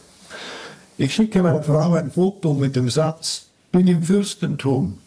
[0.98, 4.98] Ich schicke meiner Frau ein Foto mit dem Satz, bin im Fürstentum.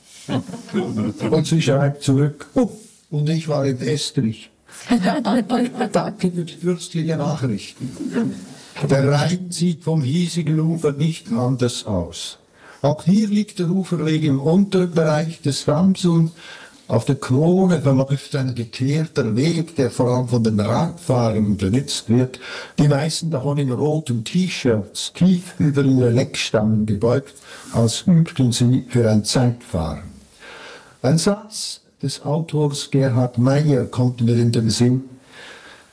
[1.30, 2.72] Und sie schreibt zurück, oh,
[3.12, 4.50] und ich war in Estrich.
[5.92, 7.92] Danke für die fürstliche Nachrichten.
[8.90, 12.38] Der Rhein sieht vom hiesigen Ufer nicht anders aus.
[12.82, 16.32] Auch hier liegt der Uferweg im unteren Bereich des Dams und
[16.88, 22.40] auf der Krone verläuft ein geteerter Weg, der vor allem von den Radfahrern benutzt wird,
[22.80, 27.34] die meisten davon in roten T-Shirts, tief über ihre Leckstangen gebeugt,
[27.74, 30.04] als übten sie für ein Zeitfahren.
[31.02, 35.04] Ein Satz, des Autors Gerhard Meyer kommt mir in den Sinn.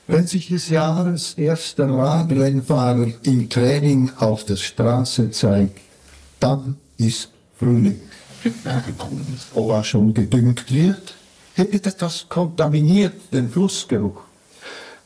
[0.07, 5.81] Wenn sich des Jahres erster Radrennfahrer im Training auf der Straße zeigt,
[6.38, 8.00] dann ist Frühling.
[9.55, 11.14] Ob er schon gedüngt wird,
[11.55, 14.20] hätte das kontaminiert den Flussgeruch.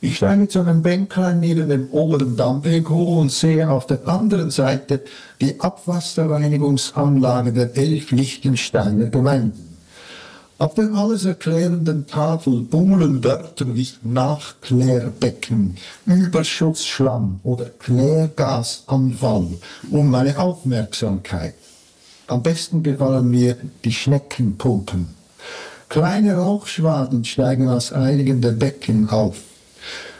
[0.02, 4.50] Ich steige zu einem Bänklein neben dem oberen Dammweg hoch und sehe auf der anderen
[4.50, 5.02] Seite
[5.40, 9.67] die Abwasserreinigungsanlage der elf Lichtensteiner Gemeinden.
[10.60, 19.46] Auf der alles erklärenden Tafel bummeln Wörter wie Nachklärbecken, Überschussschlamm oder Klärgasanfall
[19.92, 21.54] um meine Aufmerksamkeit.
[22.26, 25.06] Am besten gefallen mir die Schneckenpumpen.
[25.88, 29.36] Kleine Rauchschwaden steigen aus einigen der Becken auf.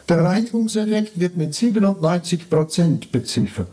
[0.09, 3.67] Der Reinigungseffekt wird mit 97 Prozent beziffert.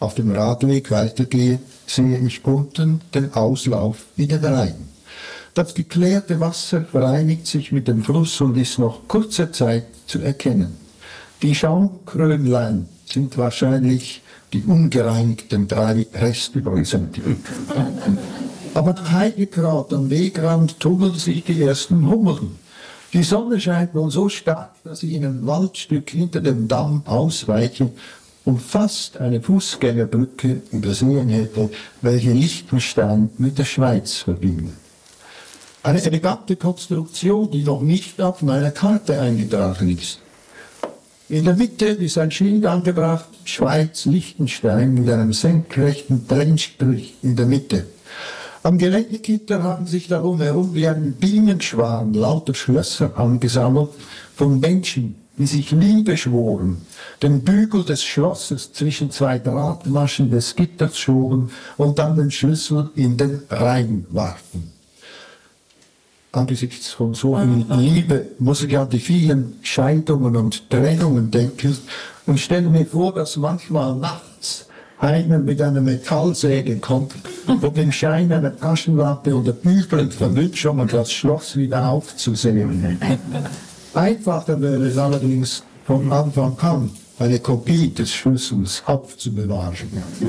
[0.00, 4.97] Auf dem Radweg weitergehe, sehe ich unten den Auslauf in den Rhein.
[5.58, 10.76] Das geklärte Wasser vereinigt sich mit dem Fluss und ist noch kurze Zeit zu erkennen.
[11.42, 17.08] Die Schaumkrönlein sind wahrscheinlich die ungereinigten drei Restüberreste.
[18.72, 22.54] Aber nach Heidekraut am Wegrand tummeln sich die ersten Hummeln.
[23.12, 27.90] Die Sonne scheint nun so stark, dass ich in ein Waldstück hinter dem Damm ausweiche
[28.44, 31.68] und fast eine Fußgängerbrücke übersehen hätte,
[32.00, 34.74] welche Liechtenstein mit der Schweiz verbindet.
[35.88, 40.20] Eine elegante Konstruktion, die noch nicht auf meiner Karte eingetragen ist.
[41.30, 47.86] In der Mitte ist ein Schild angebracht, Schweiz-Liechtenstein mit einem senkrechten Trennstrich in der Mitte.
[48.62, 53.88] Am Geländegitter haben sich darum herum wie ein Bienenschwarm lauter Schlösser angesammelt
[54.36, 56.82] von Menschen, die sich Liebe schworen,
[57.22, 63.16] den Bügel des Schlosses zwischen zwei Drahtmaschen des Gitters schoben und dann den Schlüssel in
[63.16, 64.77] den Rhein warfen.
[66.32, 71.76] Angesichts von so viel Liebe muss ich an die vielen Scheidungen und Trennungen denken
[72.26, 74.66] und stelle mir vor, dass manchmal nachts
[74.98, 77.14] einer mit einer Metallsäge kommt
[77.46, 82.98] und den Schein einer Taschenlampe oder bügelnd verwünscht, um das Schloss wieder aufzusehen.
[83.94, 89.74] Einfacher wäre es allerdings von Anfang an, eine Kopie des Schlüssels aufzubewahren.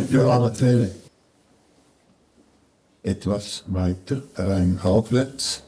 [0.10, 0.92] Für alle Fälle.
[3.04, 5.64] Etwas weiter rein aufwärts.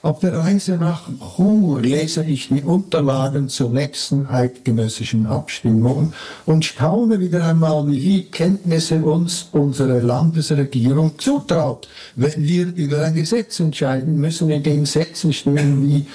[0.00, 6.12] Auf der Reise nach Chur lese ich die Unterlagen zur nächsten eidgenössischen Abstimmung
[6.46, 13.58] und staune wieder einmal, wie Kenntnisse uns unsere Landesregierung zutraut, wenn wir über ein Gesetz
[13.58, 16.06] entscheiden müssen, in dem Sätzen stehen wie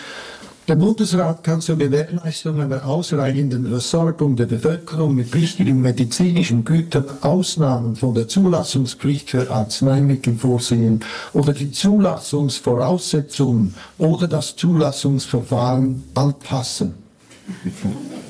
[0.68, 7.97] der Bundesrat kann zur Gewährleistung einer ausreichenden Versorgung der Bevölkerung mit wichtigen medizinischen Gütern Ausnahmen
[7.97, 11.01] von der Zulassungspflicht für Arzneimittel vorsehen
[11.34, 16.93] oder die Zulassungsvoraussetzungen oder das Zulassungsverfahren anpassen.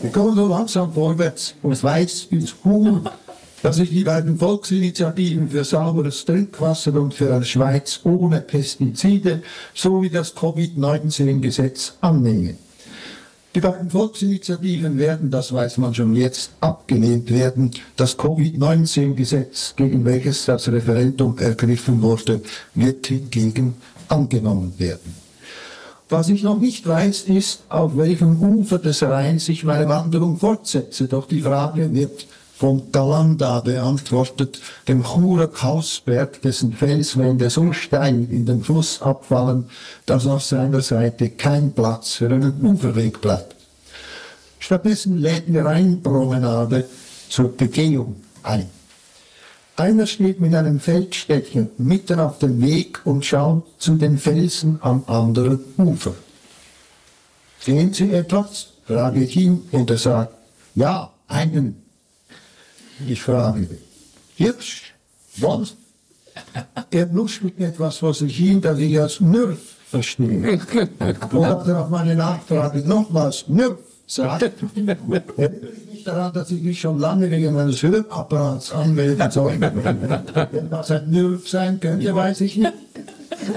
[0.02, 3.08] Wir kommen so langsam vorwärts und weiß ins Huhn
[3.64, 9.42] dass ich die beiden Volksinitiativen für sauberes Trinkwasser und für eine Schweiz ohne Pestizide
[9.74, 12.56] sowie das Covid-19-Gesetz annehme.
[13.56, 17.72] Die beiden Volksinitiativen werden, das weiß man schon jetzt, abgelehnt werden.
[17.96, 22.42] Das Covid-19-Gesetz, gegen welches das Referendum ergriffen wurde,
[22.76, 23.76] wird hingegen
[24.10, 25.16] angenommen werden.
[26.10, 31.08] Was ich noch nicht weiß, ist, auf welchem Ufer des Rheins ich meine Wanderung fortsetze.
[31.08, 32.28] Doch die Frage wird
[32.64, 39.66] von Galanda beantwortet, dem Churer Kausberg, dessen Felswände so steil in den Fluss abfallen,
[40.06, 43.58] dass auf seiner Seite kein Platz für einen Uferweg bleibt.
[44.60, 46.86] Stattdessen lädt die Rheinpromenade
[47.28, 48.70] zur Begehung ein.
[49.76, 55.04] Einer steht mit einem Feldstecher mitten auf dem Weg und schaut zu den Felsen am
[55.08, 56.14] anderen Ufer.
[57.60, 58.68] Sehen Sie etwas?
[58.86, 60.34] frage ich ihn und er sagt,
[60.76, 61.83] ja, einen
[63.10, 63.68] ich frage,
[64.36, 64.94] Hirsch,
[65.38, 65.76] was?
[66.92, 70.60] Er nuschelt etwas vor sich hin, das ich als Nürf verstehe.
[71.32, 73.78] Und er auf meine Nachfrage nochmals Nürf
[74.08, 74.42] sagt,
[74.76, 74.98] erinnere
[75.38, 79.60] ich mich daran, dass ich mich schon lange wegen meines Hörapparats anmelden soll.
[79.60, 82.74] Wenn das ein Nürf sein könnte, weiß ich nicht.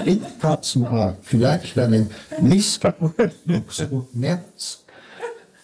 [0.05, 2.09] In Katzenhaar, vielleicht einen
[2.41, 4.83] Missverständnis März.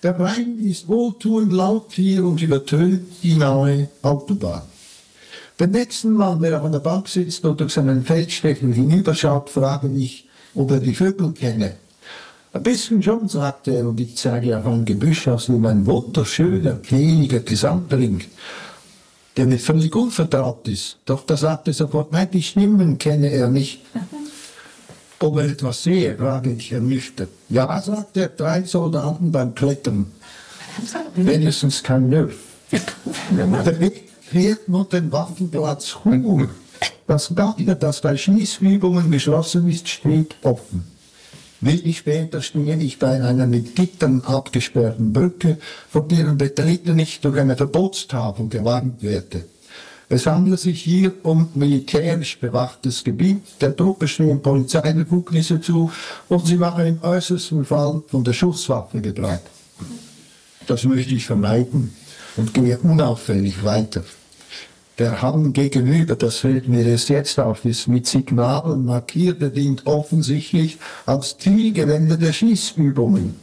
[0.03, 4.63] Der Rhein ist wohltuend laut hier und übertönt die nahe Autobahn.
[5.57, 10.27] Den nächsten Mann, der auf einer Bank sitzt und durch seinen Feldstecher hinüberschaut, frage ich,
[10.55, 11.75] ob er die Vögel kenne.
[12.51, 16.73] Ein bisschen schon, sagte er, und ich zeige auf ein Gebüsch, aus dem ein wunderschöner,
[16.83, 18.27] kehliger Gesang dringt,
[19.37, 20.97] der mir völlig unvertraut ist.
[21.05, 23.79] Doch da sagte er sofort, nein, die Stimmen kenne er nicht.
[25.23, 27.29] Ob er etwas sehe, frage ich ernüchtert.
[27.47, 30.11] Ja, sagt er, drei Soldaten beim Klettern.
[31.15, 32.35] Wenigstens kein Nerv.
[33.65, 36.49] Der Weg fährt nur den Waffenplatz Hunger.
[37.07, 40.83] Das Gatter, das bei Schießübungen geschlossen ist, steht offen.
[41.61, 45.57] Wenig später stehe ich bei einer mit Gittern abgesperrten Brücke,
[45.89, 49.45] von deren Betreten ich durch eine Verbotstafel gewarnt werde.
[50.09, 53.41] Es handelt sich hier um militärisch bewachtes Gebiet.
[53.61, 55.91] Der Truppe stehen Polizeibefugnisse zu
[56.29, 59.39] und sie machen im äußersten Fall von der Schusswaffe Gebrauch.
[60.67, 61.93] Das möchte ich vermeiden
[62.37, 64.03] und gehe unauffällig weiter.
[64.99, 70.77] Der Hang gegenüber, das fällt mir erst jetzt auf, ist mit Signalen markiert, dient offensichtlich
[71.07, 73.42] als Zielgelände der Schießübungen.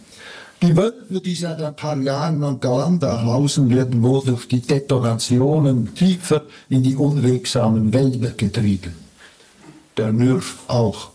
[0.62, 5.94] Die Wölfe, die seit ein paar Jahren an Galanda hausen, werden wohl durch die Detonationen
[5.94, 8.92] tiefer in die unwegsamen Wälder getrieben.
[9.96, 11.12] Der Nürf auch.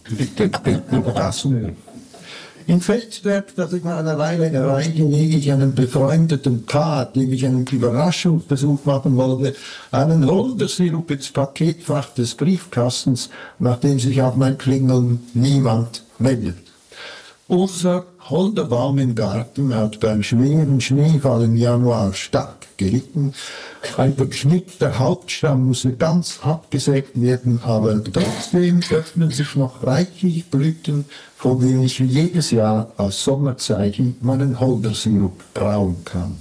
[2.68, 7.46] In Feldberg, das ich nach einer Weile erreiche, lege ich einem befreundeten Paar, dem ich
[7.46, 9.56] einen Überraschungsbesuch machen wollte,
[9.92, 13.30] einen Holdersirup ins Paketfach des Briefkastens,
[13.60, 16.58] nachdem sich auf mein Klingeln niemand meldet.
[17.48, 23.34] Unser Holderbaum im Garten hat beim schweren Schneefall im Januar stark gelitten.
[23.98, 31.06] Ein beknickter Hauptstamm musste ganz abgesägt werden, aber trotzdem öffnen sich noch reichlich Blüten,
[31.38, 36.36] von denen ich jedes Jahr aus Sommerzeichen meinen Holdersirup brauen kann.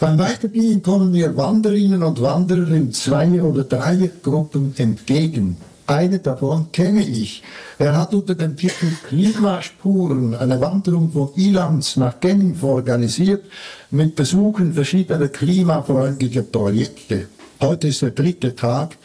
[0.00, 5.58] Beim Weitergehen kommen mir Wanderinnen und Wanderer in zwei oder drei Gruppen entgegen.
[5.86, 7.44] Eine davon kenne ich.
[7.78, 13.44] Er hat unter dem Titel Klimaspuren eine Wanderung von Ilanz nach Genf organisiert
[13.92, 17.28] mit Besuchen verschiedener klimafreundlicher Projekte.
[17.60, 18.96] Heute ist der dritte Tag.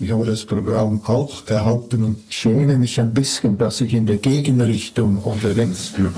[0.00, 4.16] Ich habe das Programm auch erhalten und schäme mich ein bisschen, dass ich in der
[4.16, 6.08] Gegenrichtung unterwegs bin.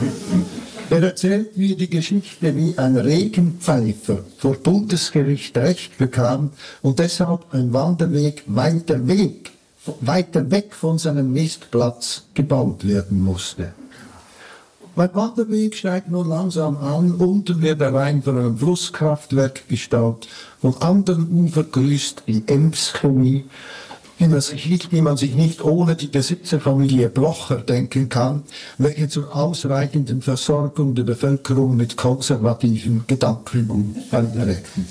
[0.89, 7.73] Er erzählt mir die Geschichte, wie ein Regenpfeifer vor Bundesgericht Recht bekam und deshalb ein
[7.73, 9.52] Wanderweg weiter weg
[10.01, 13.73] weiter weg von seinem Nistplatz gebaut werden musste.
[14.95, 20.29] Mein Wanderweg steigt nun langsam an, unten wird der Rhein von einem Flusskraftwerk gestaut,
[20.61, 23.47] vom anderen Ufer grüßt die Ems-Chemie,
[24.21, 28.45] die man sich nicht ohne die Besitzerfamilie Blocher denken kann,
[28.79, 34.87] welche zur ausreichenden Versorgung der Bevölkerung mit konservativen Gedanken einreckten.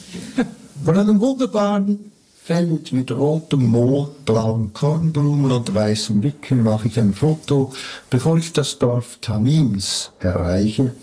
[0.84, 2.11] Von einem wunderbaren
[2.44, 7.72] Feld mit rotem Moor, blauen Kornblumen und weißen Wicken mache ich ein Foto,
[8.10, 10.96] bevor ich das Dorf Tamins erreiche,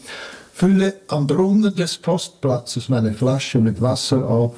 [0.53, 4.55] fülle am Brunnen des Postplatzes meine Flasche mit Wasser auf,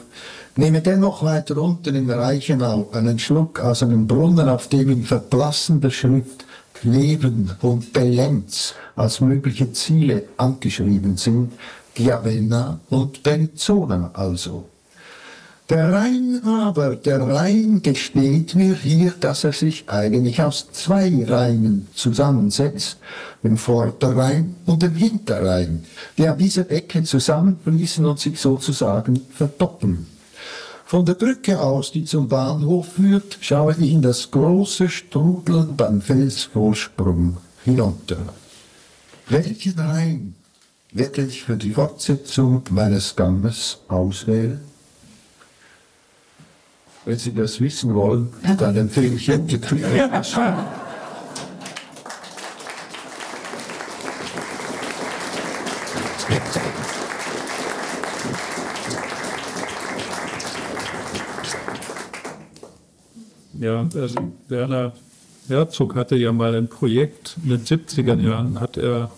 [0.57, 5.91] nehme dennoch weiter unten in Reichenau einen Schluck aus einem Brunnen, auf dem in verblassender
[5.91, 11.53] Schrift Kleben und Belenz als mögliche Ziele angeschrieben sind,
[11.95, 14.70] Chiavenna und Benzona also.
[15.71, 21.87] Der Rhein aber, der Rhein gesteht mir hier, dass er sich eigentlich aus zwei Rheinen
[21.95, 22.97] zusammensetzt,
[23.45, 25.85] dem Vorderrhein und dem Hinterrhein,
[26.18, 30.09] die an dieser Ecke zusammenfließen und sich sozusagen verdoppeln.
[30.87, 36.03] Von der Brücke aus, die zum Bahnhof führt, schaue ich in das große Strudeln beim
[36.03, 38.18] Felsvorsprung hinunter.
[39.29, 40.35] Welchen Rhein
[40.93, 44.70] werde ich für die Fortsetzung meines Ganges auswählen?
[47.05, 48.28] Wenn Sie das wissen wollen,
[48.59, 49.48] dann empfehle ich Ihnen
[63.61, 64.92] Ja, also Werner
[65.48, 69.11] Herzog hatte ja mal ein Projekt in den 70er Jahren, hat er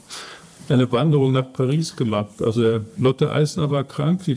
[0.68, 2.43] eine Wanderung nach Paris gemacht.
[2.43, 4.37] Also Lotte Eisner war krank, die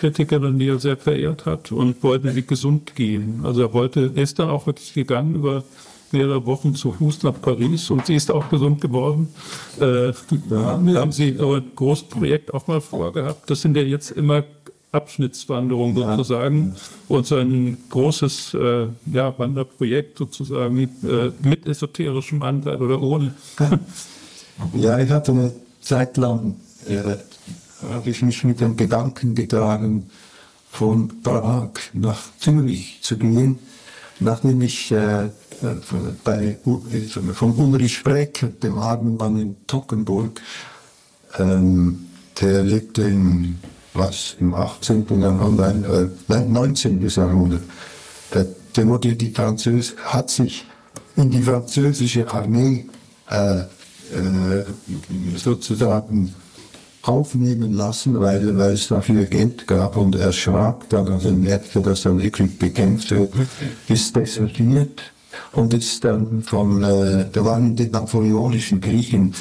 [0.00, 3.40] Filmkritikerin, die er sehr verehrt hat, und wollte sie gesund gehen.
[3.44, 5.62] Also er wollte, ist dann auch wirklich gegangen über
[6.12, 9.28] mehrere Wochen zu Fuß nach Paris und sie ist auch gesund geworden.
[9.80, 13.48] Äh, ja, haben sie ein großes Projekt auch mal vorgehabt.
[13.48, 14.42] Das sind ja jetzt immer
[14.90, 16.74] Abschnittswanderungen sozusagen
[17.06, 23.34] und so ein großes äh, ja, Wanderprojekt sozusagen äh, mit esoterischem Anteil oder ohne.
[24.74, 26.56] Ja, ich hatte eine Zeit lang,
[26.88, 27.16] äh,
[27.88, 30.10] habe ich mich mit dem Gedanken getragen,
[30.70, 33.58] von Prag nach Zürich zu gehen,
[34.20, 35.30] nachdem ich äh,
[36.24, 36.58] bei,
[37.34, 40.40] von Ulrich Sprecker, dem armen Mann in Tockenburg,
[41.38, 42.06] ähm,
[42.40, 43.58] der lebte in,
[43.94, 45.06] was, im 18.
[45.20, 47.06] Jahrhundert, äh, 19.
[47.08, 47.62] Jahrhundert.
[48.32, 50.64] Der, der wurde die Französ, hat sich
[51.16, 52.86] in die französische Armee
[53.28, 54.64] äh, äh,
[55.36, 56.34] sozusagen
[57.02, 61.80] aufnehmen lassen, weil, weil es dafür Geld gab und er erschrak dann, als er merkte,
[61.80, 63.32] dass er wirklich bekämpft wird,
[63.88, 65.00] ist desertiert
[65.52, 69.34] und ist dann von, äh, da waren die napoleonischen Kriegen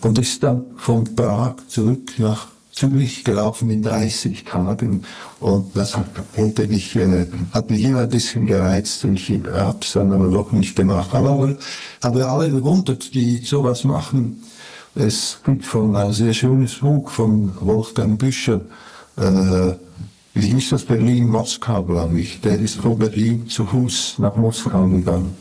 [0.00, 5.04] und ist dann von Prag zurück nach Zürich gelaufen in 30 Tagen
[5.40, 9.78] und das hat, hätte mich, äh, hat mich immer ein bisschen gereizt und ich habe
[9.82, 11.10] es dann aber doch nicht gemacht.
[11.12, 11.56] Aber,
[12.00, 14.42] aber alle bewundert, die sowas machen.
[14.94, 18.60] Es gibt von ein sehr schönes Buch von Wolfgang Büscher,
[19.16, 19.72] äh,
[20.34, 22.42] wie hieß das, Berlin-Moskau, glaube ich.
[22.42, 25.34] Der ist von Berlin zu Fuß nach Moskau gegangen.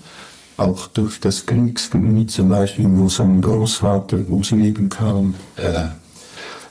[0.56, 5.36] Auch durch das Kriegsgebiet zum Beispiel, wo sein Großvater ums Leben kam.
[5.58, 5.88] Äh,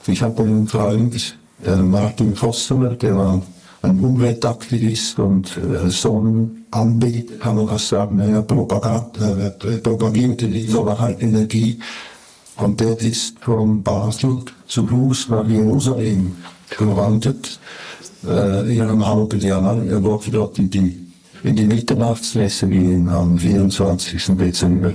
[0.07, 3.43] ich habe einen Freund, äh, Martin Vosseler, der war
[3.83, 11.78] ein Umweltaktivist und äh, Sonnenanbeter, kann man was sagen, er äh, propagierte die Solarenergie
[12.61, 16.37] Und der ist von Basel zu Fuß nach Jerusalem
[16.69, 17.59] gewandert,
[18.27, 19.83] äh, in einem halben Jahr.
[19.85, 21.07] Er wollte dort in die,
[21.43, 24.37] in die Mitternachtsmesse gehen am 24.
[24.37, 24.93] Dezember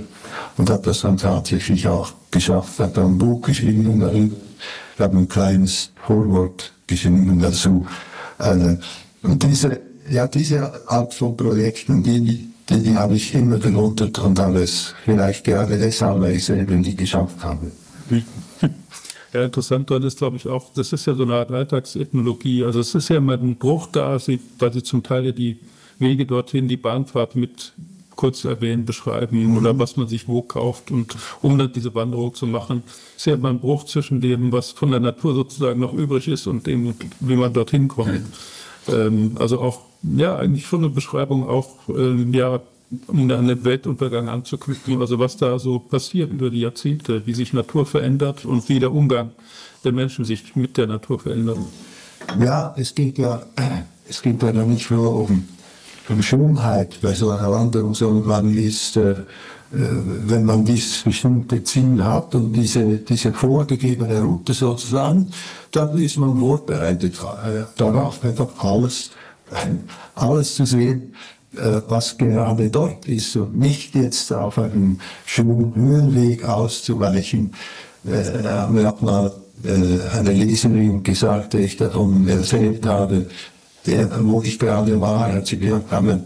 [0.56, 4.36] und hat das dann tatsächlich auch geschafft, hat ein Buch geschrieben darüber,
[4.98, 7.84] hat ein kleines Vorwort geschrieben dazu.
[8.38, 8.76] Äh,
[9.22, 14.38] und diese, ja, diese Art von Projekten, die, die, die habe ich immer bewundert und
[14.40, 17.70] alles vielleicht gerade deshalb, weil ich selber nie geschafft habe.
[19.32, 22.64] Ja, interessant dort ist, glaube ich, auch, das ist ja so eine Art Alltagsethnologie.
[22.64, 24.18] Also es ist ja immer ein Bruch da,
[24.58, 25.58] weil sie zum Teil ja die
[25.98, 27.74] Wege dorthin, die Bahnfahrt mit
[28.14, 32.46] kurz erwähnen, beschreiben oder was man sich wo kauft und um dann diese Wanderung zu
[32.46, 32.82] machen,
[33.14, 36.46] ist ja immer ein Bruch zwischen dem, was von der Natur sozusagen noch übrig ist
[36.46, 38.22] und dem, wie man dorthin kommt.
[38.88, 42.60] Ähm, also auch, ja, eigentlich schon eine Beschreibung auch, ähm, ja,
[43.08, 47.52] um an den Weltuntergang anzuknüpfen, also was da so passiert über die Jahrzehnte, wie sich
[47.52, 49.30] Natur verändert und wie der Umgang
[49.84, 51.58] der Menschen sich mit der Natur verändert.
[52.40, 53.42] Ja, es geht ja,
[54.08, 55.48] es geht ja nicht nur um,
[56.08, 59.16] um Schönheit bei so einer Wanderung, sondern man ist, äh, äh,
[59.78, 65.30] wenn man dieses bestimmte Ziel hat und diese, diese vorgegebene Route sozusagen,
[65.72, 67.14] dann ist man vorbereitet
[67.44, 69.10] äh, darauf, einfach alles,
[70.14, 71.12] alles zu sehen,
[71.56, 77.52] äh, was gerade dort ist und nicht jetzt auf einem schönen Höhenweg auszuweichen.
[78.06, 79.32] Äh, da hat mal
[79.64, 83.26] äh, eine Leserin gesagt, die ich davon erzählt habe,
[83.86, 86.20] der, wo ich gerade war, hat sie gesagt, aber,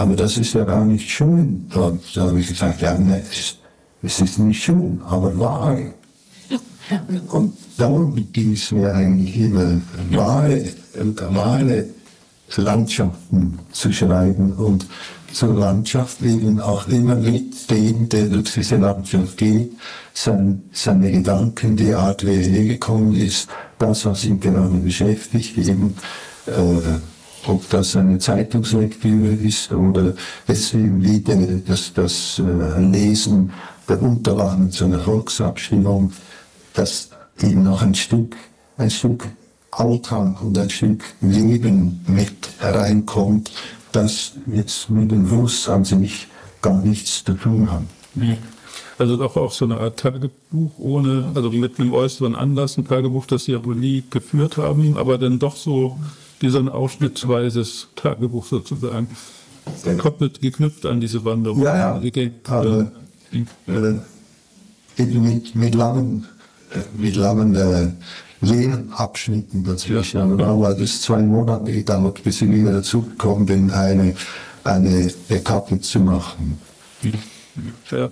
[0.00, 1.66] aber das ist ja gar nicht schön.
[1.74, 3.56] Und da habe ich gesagt, ja, ne, es,
[4.02, 5.76] es ist nicht schön, aber wahr.
[7.28, 9.78] Und darum ging es mir eigentlich immer,
[10.10, 11.84] wahre, wahre
[12.56, 14.86] Landschaften zu schreiben und
[15.34, 19.72] zur Landschaft eben auch immer mit dem, der durch diese Landschaft geht,
[20.14, 25.94] sein, seine Gedanken, die Art, wie er hergekommen ist, das, was ihn gerade beschäftigt, eben,
[26.46, 26.98] äh,
[27.46, 30.14] ob das eine Zeitungslektüre ist oder
[30.46, 31.36] es eben wieder
[31.66, 33.52] das, das äh, Lesen
[33.88, 36.12] der Unterlagen zu einer Volksabstimmung,
[36.74, 37.10] das
[37.42, 38.36] eben noch ein Stück,
[38.76, 39.28] ein Stück
[39.72, 43.50] Alltag und ein Stück Leben mit hereinkommt,
[43.92, 46.26] das jetzt mit dem Fluss an sich
[46.62, 47.82] gar nichts zu tun hat.
[48.98, 53.26] Also doch auch so eine Art Tagebuch ohne, also mit einem äußeren Anlass, ein Tagebuch,
[53.26, 55.98] das Sie ja wohl nie geführt haben, aber dann doch so
[56.40, 59.08] wie so ein ausschnittsweises Tagebuch sozusagen.
[59.84, 61.62] Gekoppelt, geknüpft an diese Wanderung.
[61.62, 62.30] Ja, ja.
[62.48, 62.86] Also,
[63.66, 66.26] äh, mit, mit langen,
[66.96, 67.88] mit langen äh,
[68.40, 70.18] Lehrabschnitten dazwischen.
[70.18, 70.26] Ja.
[70.26, 74.14] Genau, weil das zwei Monate gedauert, bis ich wieder dazugekommen bin, eine,
[74.64, 76.58] eine Etappe zu machen.
[77.90, 78.10] Ja,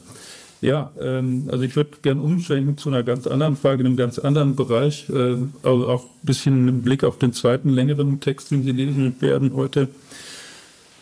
[0.60, 4.18] ja ähm, also ich würde gerne umschwenken zu einer ganz anderen Frage, in einem ganz
[4.18, 8.62] anderen Bereich, äh, also auch ein bisschen im Blick auf den zweiten längeren Text, den
[8.62, 9.88] Sie lesen werden heute.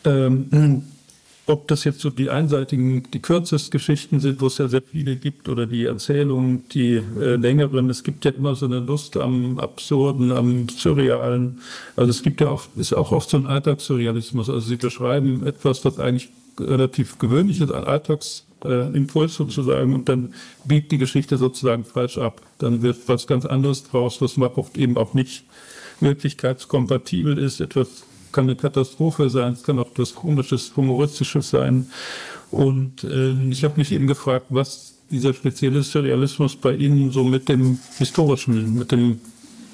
[0.04, 0.82] Ähm,
[1.46, 5.16] ob das jetzt so die einseitigen, die kürzesten Geschichten sind, wo es ja sehr viele
[5.16, 7.88] gibt, oder die Erzählungen, die äh, längeren.
[7.88, 11.60] Es gibt ja immer so eine Lust am Absurden, am Surrealen.
[11.94, 14.50] Also es gibt ja auch, ist auch oft so ein Alltagssurrealismus.
[14.50, 20.34] Also sie beschreiben etwas, was eigentlich relativ gewöhnlich ist, ein Alltagsimpuls äh, sozusagen, und dann
[20.64, 22.42] biegt die Geschichte sozusagen falsch ab.
[22.58, 25.44] Dann wird was ganz anderes draus, was man oft eben auch nicht
[26.00, 31.90] wirklichkeitskompatibel ist, etwas kann eine Katastrophe sein, es kann auch etwas Komisches, Humoristisches sein.
[32.50, 37.48] Und äh, ich habe mich eben gefragt, was dieser spezielle Surrealismus bei Ihnen so mit
[37.48, 39.20] dem historischen, mit dem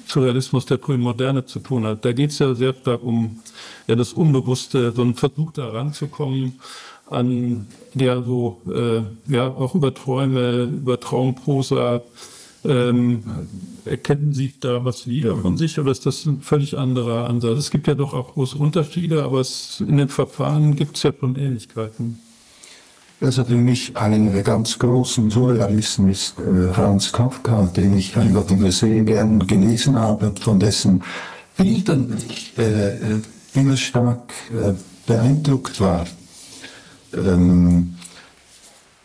[0.07, 2.05] Surrealismus der frühen Moderne zu tun hat.
[2.05, 3.41] Da geht es ja sehr stark um
[3.87, 6.59] ja, das Unbewusste, so ein Versuch da ranzukommen
[7.13, 9.01] an ja so äh,
[9.31, 12.01] ja auch über Träume, über Traumprosa,
[12.65, 13.23] ähm,
[13.85, 17.57] erkennen Sie da was wieder von sich oder ist das ein völlig anderer Ansatz?
[17.57, 21.11] Es gibt ja doch auch große Unterschiede, aber es, in den Verfahren gibt es ja
[21.17, 22.19] schon Ähnlichkeiten.
[23.21, 28.49] Also für mich einen der ganz großen Surrealisten ist äh, Franz Kafka, den ich einfach
[28.49, 31.03] immer sehr gern gelesen habe und von dessen
[31.55, 33.21] Bildern ich äh, äh
[33.53, 34.73] immer stark äh,
[35.05, 36.05] beeindruckt war.
[37.13, 37.95] Ähm,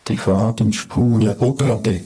[0.07, 2.03] die Fadenspur der Oberdeck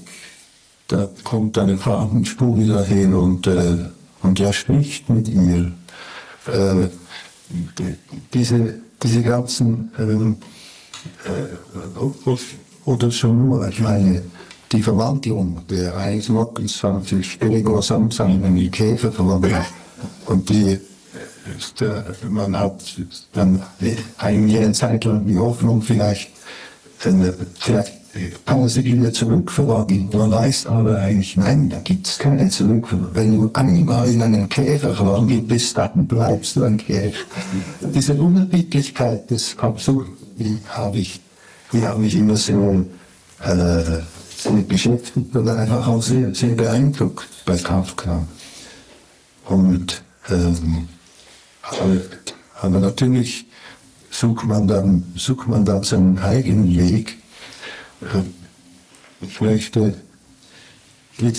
[0.87, 3.77] da kommt eine Fadenspur wieder hin und, äh,
[4.21, 5.71] und er spricht mit ihr.
[6.47, 6.87] Äh,
[8.33, 10.37] diese, diese ganzen, ähm,
[11.25, 11.99] äh,
[12.85, 14.23] oder schon nur, ich meine,
[14.71, 19.55] die Verwandlung der 1,20 Gregor Samsam in die Käfer verwandelt.
[20.25, 20.79] Und die,
[22.29, 22.83] man hat
[23.33, 23.61] dann
[24.17, 26.29] eine Zeit lang die Hoffnung, vielleicht,
[28.45, 30.09] kann man sich wieder zurückverwandeln.
[30.13, 33.15] Man weiß aber eigentlich, nein, da gibt es keine Zurückverwandelung.
[33.15, 37.25] Wenn du einmal in einen Käfer verwandelt bist, dann bleibst du ein Käfer.
[37.81, 41.19] Diese Unerbittlichkeit des Absurden, die habe ich,
[41.71, 42.85] die ich immer so,
[43.43, 48.27] äh, beschäftigt oder einfach auch sehr, sehr beeindruckt bei Kafka.
[49.45, 50.87] Und, ähm,
[52.61, 53.45] aber, natürlich
[54.09, 57.17] sucht man dann, sucht man dann seinen eigenen Weg.
[59.21, 59.95] Ich möchte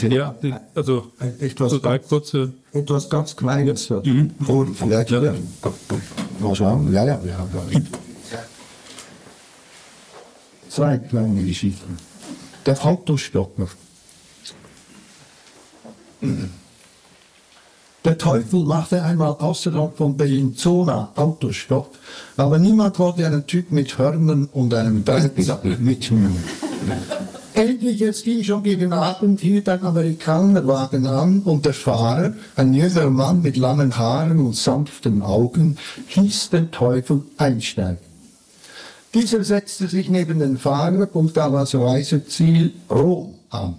[0.08, 0.34] Ja,
[0.74, 2.52] also etwas, drei kurze.
[2.72, 3.90] etwas ganz Kleines.
[3.90, 4.30] Mhm.
[4.46, 5.22] Und vielleicht, Ja.
[5.22, 5.34] ja.
[6.40, 6.92] Mal schauen.
[6.92, 7.62] Ja, ja, wir haben da
[10.68, 11.96] zwei kleine Geschichten.
[12.66, 13.68] Der Autostopper.
[18.04, 21.96] Der Teufel machte einmal außerhalb von Bellinzona Autostopp,
[22.36, 25.38] aber niemand wollte einen Typ mit Hörnern und einem Brett
[25.80, 26.36] mitnehmen.
[27.54, 33.08] Endlich, es ging schon gegen Abend, hielt ein Amerikanerwagen an und der Fahrer, ein jüngerer
[33.08, 35.78] Mann mit langen Haaren und sanften Augen,
[36.08, 37.98] hieß den Teufel einsteigen.
[39.14, 43.76] Dieser setzte sich neben den Fahrer und gab als Reiseziel Rom an.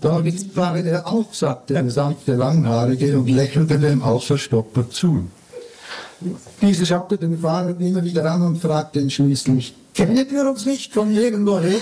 [0.00, 5.28] Dort war er auch, sagte der sanfte Langhaarige und lächelte dem Außerstopper zu.
[6.60, 10.92] Dieser schaute den Fahrer immer wieder an und fragte ihn schließlich, kennen wir uns nicht
[10.92, 11.76] von irgendwoher?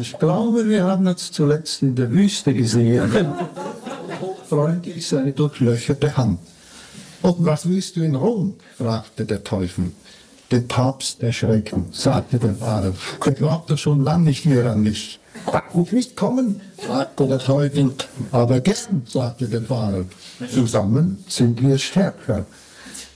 [0.00, 3.10] Ich glaube, wir haben uns zuletzt in der Wüste gesehen.
[4.48, 6.38] Freundlich seine durchlöcherte Hand.
[7.22, 8.54] Und was willst du in Rom?
[8.76, 9.92] fragte der Teufel.
[10.50, 12.92] Den Papst erschrecken, sagte der Pfarrer.
[13.24, 15.18] Er glaubt doch schon lange nicht mehr an mich.
[15.72, 17.92] Und nicht kommen, fragte der Teufel.
[18.30, 20.04] Aber gestern, sagte der Pfarrer.
[20.52, 22.46] Zusammen sind wir stärker.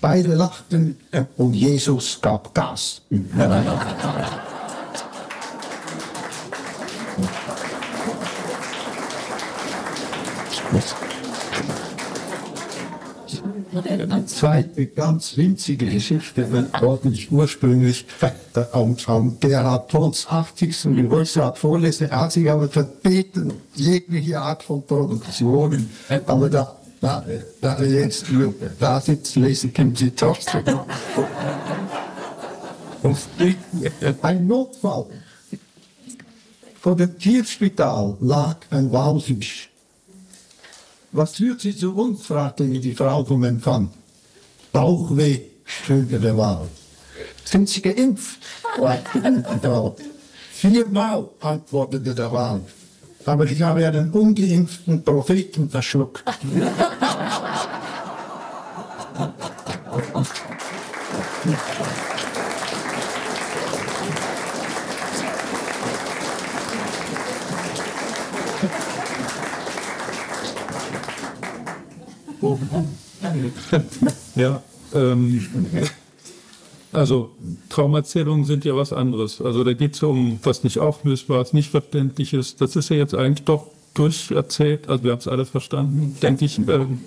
[0.00, 0.96] Beide lachten
[1.36, 3.02] und Jesus gab Gas.
[13.74, 18.06] Eine zweite ganz winzige Geschichte, wenn ordentlich ursprünglich
[18.54, 20.96] der Anfang Gerhard Tons 80.
[20.96, 22.10] Geburtstag vorlese.
[22.10, 25.90] Er hat sich aber verbeten, jegliche Art von Produktionen.
[26.26, 27.24] Aber da, da,
[27.60, 28.24] da jetzt
[28.78, 30.64] da sitzt, lese ich ihm die trotzdem.
[34.22, 35.06] Ein Notfall.
[36.80, 39.68] Vor dem Tierspital lag ein Walfisch.
[41.12, 42.26] Was führt Sie zu uns?
[42.26, 43.90] fragte ihn die Frau vom Empfang.
[44.72, 46.68] Bauchweh, stöhnte der Wal.
[47.44, 48.40] Sind Sie geimpft?
[48.76, 49.96] fragte die Frau.
[50.52, 52.60] Viermal, antwortete der Wal.
[53.24, 56.24] Aber ich habe einen ungeimpften Propheten verschluckt.
[74.36, 74.62] Ja,
[74.94, 75.48] ähm,
[76.92, 77.30] also
[77.68, 79.40] Traumerzählungen sind ja was anderes.
[79.40, 82.56] Also da geht es um was nicht Auflösbares, nicht Verständliches.
[82.56, 84.88] Das ist ja jetzt eigentlich doch durcherzählt.
[84.88, 86.58] Also wir haben es alle verstanden, denke ich.
[86.58, 87.00] Ähm,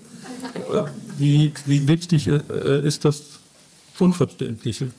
[1.18, 3.24] wie, wie wichtig äh, ist das
[4.00, 4.92] Unverständliche?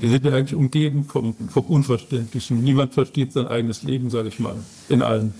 [0.00, 2.62] Wir sind ja eigentlich umgeben vom, vom Unverständlichen.
[2.62, 4.56] Niemand versteht sein eigenes Leben, sage ich mal,
[4.88, 5.34] in allen.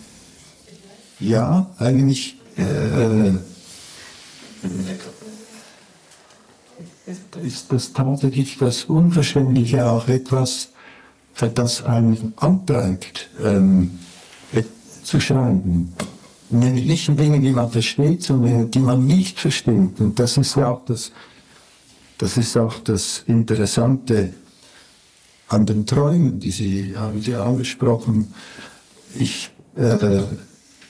[1.20, 3.30] Ja, eigentlich äh,
[7.42, 10.70] ist das tatsächlich das Unverständliche auch etwas,
[11.32, 13.98] für das einen antreibt, ähm,
[15.02, 15.92] zu schreiben.
[16.50, 20.00] Nämlich nicht Dinge, die man versteht, sondern die man nicht versteht.
[20.00, 21.12] Und das ist ja auch das,
[22.18, 24.32] das ist auch das Interessante
[25.48, 28.32] an den Träumen, die Sie haben Sie angesprochen.
[29.18, 30.22] Ich, äh,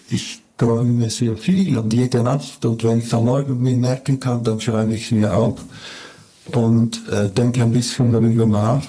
[0.08, 4.60] ich träume sehr viel und jede Nacht und wenn ich Morgen mir merken kann, dann
[4.60, 5.60] schreibe ich sie auf
[6.52, 8.82] und äh, denke ein bisschen darüber nach.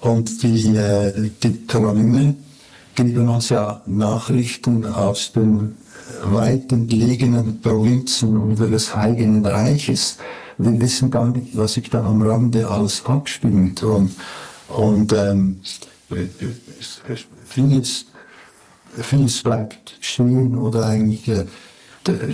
[0.00, 2.34] Und die, äh, die Träume
[2.94, 5.76] geben uns ja Nachrichten aus den
[6.24, 10.18] weiten gelegenen Provinzen unseres Heiligen Reiches.
[10.56, 13.82] Wir wissen gar nicht, was sich da am Rande alles abspielt.
[13.82, 14.12] Und,
[14.68, 15.60] und ähm,
[17.44, 18.06] vieles,
[18.96, 21.44] vieles bleibt stehen oder eigentlich äh,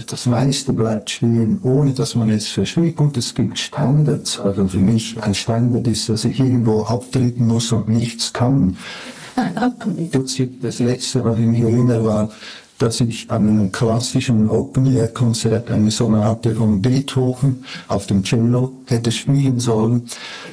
[0.07, 2.99] das meiste bleibt stehen, ohne dass man es versteht.
[3.01, 4.39] Und es gibt Standards.
[4.39, 8.77] Also für mich ein Standard ist, dass ich irgendwo auftreten muss und nichts kann.
[9.35, 12.31] Das letzte, was ich mich erinnere, war,
[12.79, 19.61] dass ich an einem klassischen Open-Air-Konzert eine Sonate von Beethoven auf dem Cello hätte spielen
[19.61, 20.09] sollen.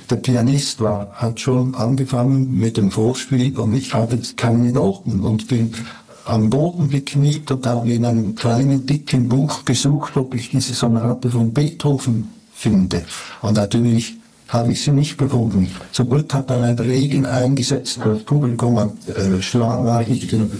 [0.10, 5.48] Der Pianist war, hat schon angefangen mit dem Vorspiel und ich hatte keine Noten und
[5.48, 5.74] bin
[6.26, 11.30] am Boden gekniet und habe in einem kleinen, dicken Buch gesucht, ob ich diese Sonate
[11.32, 13.04] von Beethoven finde.
[13.42, 14.21] Und natürlich
[14.52, 15.72] habe ich sie nicht gefunden.
[15.94, 20.52] Zum Glück hat dann ein Regen eingesetzt, das Publikum hat äh, schlagartig den,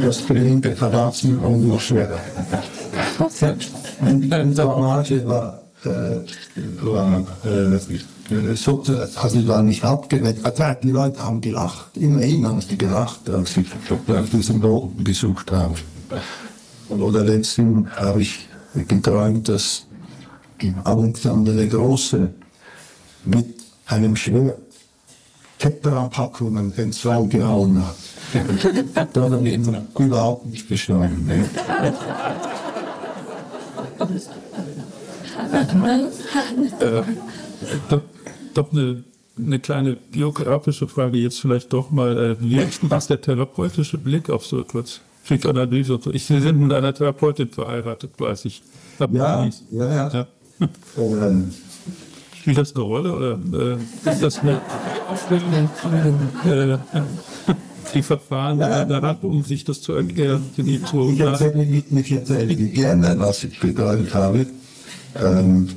[0.00, 2.18] das Gelände verlassen und nur schwer.
[4.00, 5.88] Die Sonate war, äh,
[6.82, 10.44] war äh, so, also war nicht abgeweckt.
[10.44, 11.96] Also die Leute haben gelacht.
[11.96, 13.68] Immerhin haben sie gelacht, als ich
[14.08, 15.74] nach diesen Noten gesucht habe.
[16.88, 18.48] Oder letztens habe ich
[18.88, 19.86] geträumt, dass
[20.84, 22.30] Alexander der Große
[23.24, 23.46] mit
[23.86, 24.58] einem Schwert
[25.60, 27.96] Tetra-Packungen entzwei gehauen hat.
[28.94, 31.26] da hat er eben überhaupt nicht bestanden.
[31.26, 31.44] Ne?
[36.80, 37.02] äh,
[37.90, 38.00] doch,
[38.54, 39.04] doch eine,
[39.36, 42.16] eine kleine biografische Frage jetzt vielleicht doch mal.
[42.16, 45.02] Äh, wie ist denn der therapeutische Blick auf so etwas?
[45.24, 46.10] Psychoanalyse und so.
[46.12, 48.62] Ich, Sie sind mit einer Therapeutin verheiratet, weiß ich.
[48.98, 50.26] Ja, ja, ja, ja.
[52.40, 53.38] Spielt das eine Rolle oder
[53.74, 54.60] äh, ist das eine
[55.10, 55.68] Aufstellung
[56.46, 56.78] äh,
[57.94, 58.84] die Verfahren ja.
[58.86, 60.42] daran, um sich das zu erklären?
[60.56, 64.46] Die zu ich erzähle mich erzähle gerne, was ich bedeutet habe.
[65.22, 65.68] Ähm,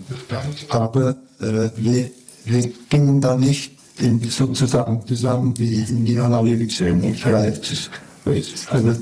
[0.69, 2.11] aber äh, wir,
[2.45, 6.87] wir gingen da nicht in, sozusagen zusammen wie in die Analyse.
[6.89, 7.89] Ich weiß,
[8.25, 8.93] also, äh,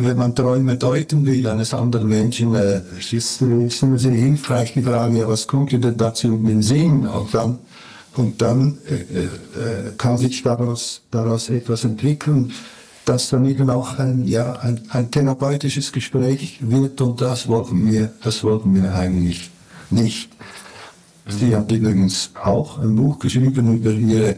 [0.00, 3.40] wenn man Träume deuten will eines anderen Menschen, äh, ist es
[3.82, 7.06] immer sehr hilfreich die Frage, was kommt denn dazu in den Sinn?
[7.06, 7.58] Und dann,
[8.16, 9.28] und dann äh, äh,
[9.96, 12.52] kann sich daraus, daraus etwas entwickeln,
[13.06, 18.12] das dann eben auch ein, ja, ein, ein therapeutisches Gespräch wird und das wollten wir,
[18.22, 19.50] das wollten wir eigentlich
[19.88, 20.28] nicht.
[21.26, 24.36] Sie hat übrigens auch ein Buch geschrieben über ihre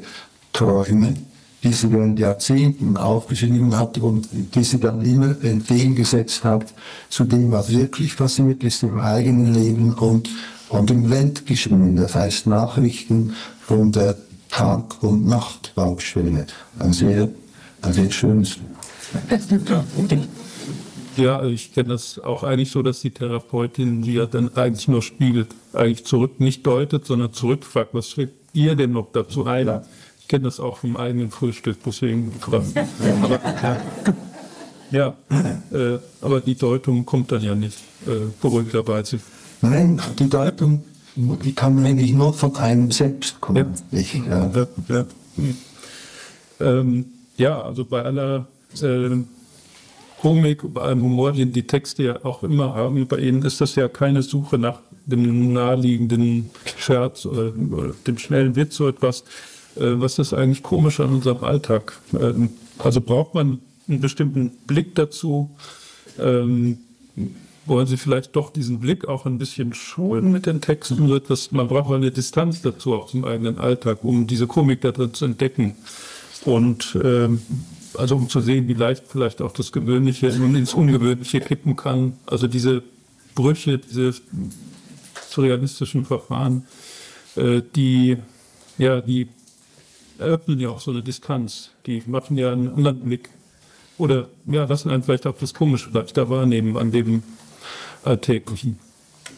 [0.52, 1.14] Träume
[1.62, 6.72] die sie während Jahrzehnten aufgeschrieben hat und die sie dann immer entgegengesetzt hat
[7.10, 10.30] zu dem, was wirklich passiert ist im eigenen Leben und,
[10.70, 11.96] und im Weltgeschehen.
[11.96, 14.16] Das heißt Nachrichten von der
[14.50, 16.46] Tag- und Nachtbaustelle.
[16.78, 17.28] Ein sehr,
[17.82, 18.56] ein sehr schönes.
[21.16, 25.02] Ja, ich kenne das auch eigentlich so, dass die Therapeutin sie ja dann eigentlich nur
[25.02, 29.66] spiegelt, eigentlich zurück nicht deutet, sondern zurückfragt, was fällt ihr denn noch dazu ein?
[29.66, 29.82] Ja
[30.30, 32.32] kenne das auch vom eigenen Frühstück, deswegen.
[32.46, 32.62] Aber,
[34.92, 35.14] ja,
[35.72, 39.20] äh, aber die Deutung kommt dann ja nicht, äh, beruhigterweise.
[39.60, 40.84] Nein, die Deutung,
[41.16, 43.74] die kann eigentlich nur von einem selbst kommen.
[43.92, 44.50] Ja, ich, ja.
[44.52, 45.04] Ja, ja.
[46.60, 47.04] Ähm,
[47.36, 48.46] ja, also bei aller
[48.82, 49.10] äh,
[50.20, 53.76] Komik, bei allem Humor, den die Texte ja auch immer haben, bei ihnen ist das
[53.76, 59.24] ja keine Suche nach dem naheliegenden Scherz oder, oder dem schnellen Witz so etwas, äh,
[59.76, 61.98] was ist eigentlich komisch an unserem Alltag?
[62.18, 65.50] Ähm, also braucht man einen bestimmten Blick dazu?
[66.18, 66.78] Ähm,
[67.66, 71.06] wollen Sie vielleicht doch diesen Blick auch ein bisschen schulen mit den Texten?
[71.06, 75.14] So etwas, man braucht eine Distanz dazu aus dem eigenen Alltag, um diese Komik darin
[75.14, 75.76] zu entdecken.
[76.44, 77.42] Und ähm,
[77.94, 82.14] also um zu sehen, wie leicht vielleicht auch das Gewöhnliche ins Ungewöhnliche kippen kann.
[82.26, 82.82] Also diese
[83.34, 84.14] Brüche, diese
[85.28, 86.64] surrealistischen Verfahren,
[87.36, 88.16] äh, die
[88.78, 89.28] ja, die
[90.20, 91.70] eröffnen ja auch so eine Distanz.
[91.86, 93.30] Die machen ja einen anderen Blick.
[93.98, 97.22] Oder ja, lassen einen vielleicht auch das Komische leichter wahrnehmen an dem
[98.04, 98.78] Alltäglichen.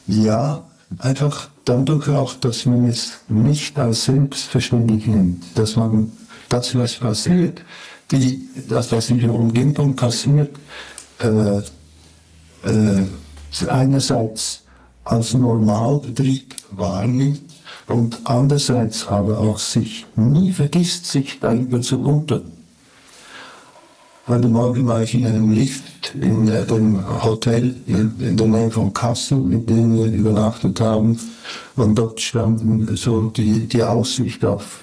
[0.06, 0.64] Ja,
[0.98, 6.12] einfach dadurch auch, dass man es nicht als selbstverständlich nimmt, dass man
[6.48, 7.62] das, was passiert,
[8.10, 10.50] die, das, was in der Umgebung passiert,
[11.18, 11.58] äh,
[12.64, 13.06] äh,
[13.68, 14.62] einerseits
[15.04, 17.51] als Normalbetrieb wahrnimmt
[17.92, 22.50] und andererseits aber auch sich nie vergisst, sich darüber zu wundern.
[24.26, 29.38] Heute Morgen war ich in einem Lift in einem Hotel in, der Nähe von Kassel,
[29.52, 31.18] in dem wir übernachtet haben.
[31.76, 34.80] Und dort stand so die, die Aussicht auf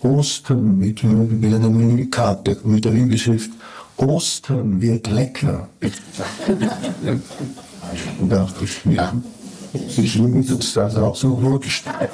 [0.00, 3.50] Ostern mit, mit einer Menükarte, mit der Überschrift
[3.96, 5.68] Ostern wird lecker.
[8.20, 9.12] Und dachte ich, ja,
[9.72, 12.10] ich liebe das auch so vorgestellt.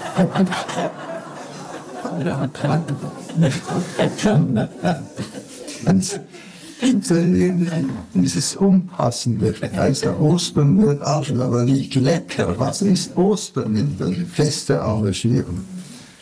[8.14, 12.54] Dieses Unpassende, also Ostern wird auch, aber nicht lecker.
[12.58, 14.26] Was ist Ostern?
[14.32, 15.64] Feste Engagierung.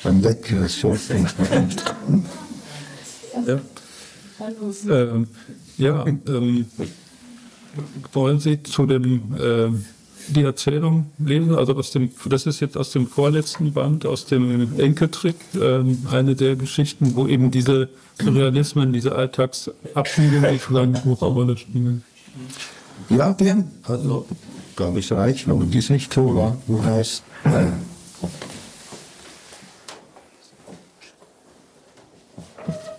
[0.05, 1.27] Ein leckeres Schöpfung.
[3.47, 3.61] Ja.
[4.89, 5.27] Ähm,
[5.79, 6.67] ja, ähm,
[8.13, 9.69] wollen Sie zu dem äh,
[10.29, 11.55] die Erzählung lesen?
[11.55, 16.35] Also aus dem, das ist jetzt aus dem vorletzten Band, aus dem Enkeltrick, äh, eine
[16.35, 17.89] der Geschichten, wo eben diese
[18.21, 22.05] Realismen, diese Alltagsabbildungen sozusagen eine Rolle spielen.
[23.09, 23.71] Ja, gern.
[23.85, 24.27] Also,
[24.77, 26.57] glaube ich, reicht, aber die ist nicht so, wa?
[26.67, 27.67] Du heißt, äh,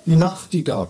[0.06, 0.90] die Nachtigall.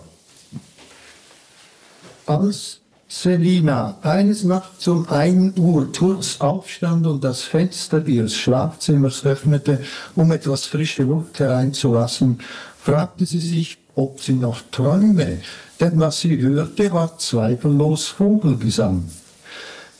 [2.26, 2.80] Als
[3.16, 9.78] Selina eines Nachts um 1 Uhr kurz aufstand und das Fenster ihres Schlafzimmers öffnete,
[10.16, 12.40] um etwas frische Luft hereinzulassen,
[12.76, 15.38] fragte sie sich, ob sie noch träume,
[15.78, 19.04] denn was sie hörte, war zweifellos Vogelgesang.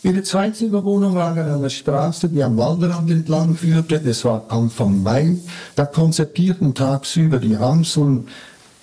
[0.02, 4.02] Ihre Zweizimmerwohnung lag an einer Straße, die am Waldrand entlang führte.
[4.04, 5.36] Es war Anfang Mai,
[5.76, 8.26] da konzertierten tagsüber die Amseln,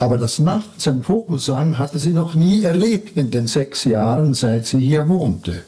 [0.01, 4.65] aber das nachts ein Vogelsang hatte sie noch nie erlebt in den sechs Jahren, seit
[4.65, 5.63] sie hier wohnte.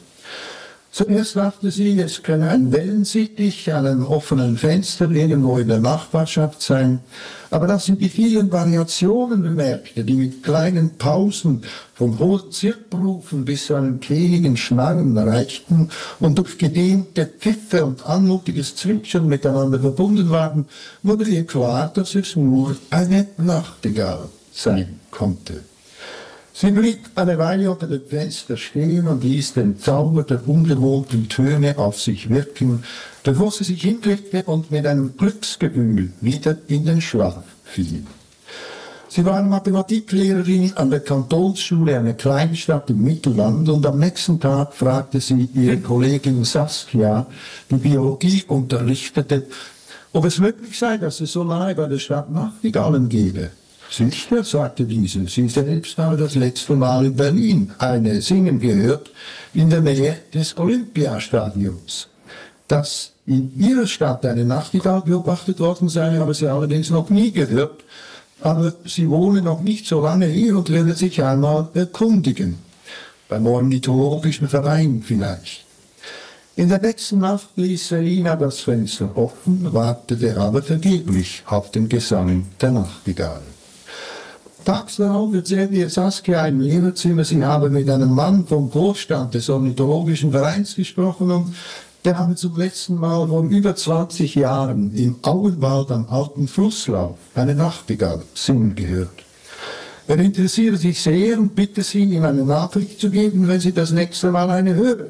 [0.94, 6.62] Zuerst dachte sie, es könne ein Wellensittich an einem offenen Fenster irgendwo in der Nachbarschaft
[6.62, 7.00] sein,
[7.50, 11.62] aber dass sie die vielen Variationen bemerkte, die mit kleinen Pausen
[11.94, 15.90] vom hohen Zirprufen bis zu einem kehligen Schnarren reichten
[16.20, 20.66] und durch gedehnte Pfiffe und anmutiges Zwitschern miteinander verbunden waren,
[21.02, 25.73] wurde ihr klar, dass es nur eine Nachtigall sein konnte.
[26.56, 31.76] Sie blieb eine Weile unter dem Fenster stehen und ließ den Zauber der ungewohnten Töne
[31.78, 32.84] auf sich wirken,
[33.24, 38.04] bevor sie sich hinlegte und mit einem Glücksgefühl wieder in den Schlaf fiel.
[39.08, 45.20] Sie war Mathematiklehrerin an der Kantonsschule einer Kleinstadt im Mittelland und am nächsten Tag fragte
[45.20, 47.26] sie ihre Kollegin Saskia,
[47.68, 49.46] die Biologie unterrichtete,
[50.12, 53.50] ob es möglich sei, dass es so nahe bei der Stadt Nachtigallen gebe.
[53.90, 59.10] Sicher, sagte diese, sie selbst habe das letzte Mal in Berlin eine Singen gehört,
[59.52, 62.08] in der Nähe des Olympiastadions.
[62.66, 67.84] Dass in ihrer Stadt eine Nachtigall beobachtet worden sei, habe sie allerdings noch nie gehört,
[68.40, 72.58] aber sie wohne noch nicht so lange hier und werde sich einmal erkundigen.
[73.28, 75.64] Beim Ornithologischen Verein vielleicht.
[76.56, 82.46] In der letzten Nacht ließ Selina das Fenster offen, wartete aber vergeblich auf den Gesang
[82.60, 83.42] der Nachtigall.
[84.64, 89.50] Tags darauf erzählte ihr Saskia im Lehrerzimmer, sie habe mit einem Mann vom Vorstand des
[89.50, 91.54] Ornithologischen Vereins gesprochen und
[92.04, 97.54] der habe zum letzten Mal vor über 20 Jahren im Auenwald am alten Flusslauf eine
[97.54, 99.24] Nachtigall singen gehört.
[100.06, 103.90] Er interessiere sich sehr und bitte sie, ihm eine Nachricht zu geben, wenn sie das
[103.90, 105.06] nächste Mal eine höre.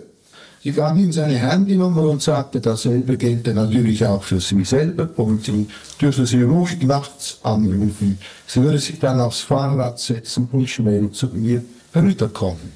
[0.65, 5.45] Sie gab ihm seine Handynummer und sagte, dasselbe gelte natürlich auch für sie selber und
[5.45, 5.67] sie
[6.01, 8.19] dürfe sie ruhig nachts anrufen.
[8.47, 11.63] Sie würde sich dann aufs Fahrrad setzen und schnell zu ihr
[11.93, 12.73] herüberkommen.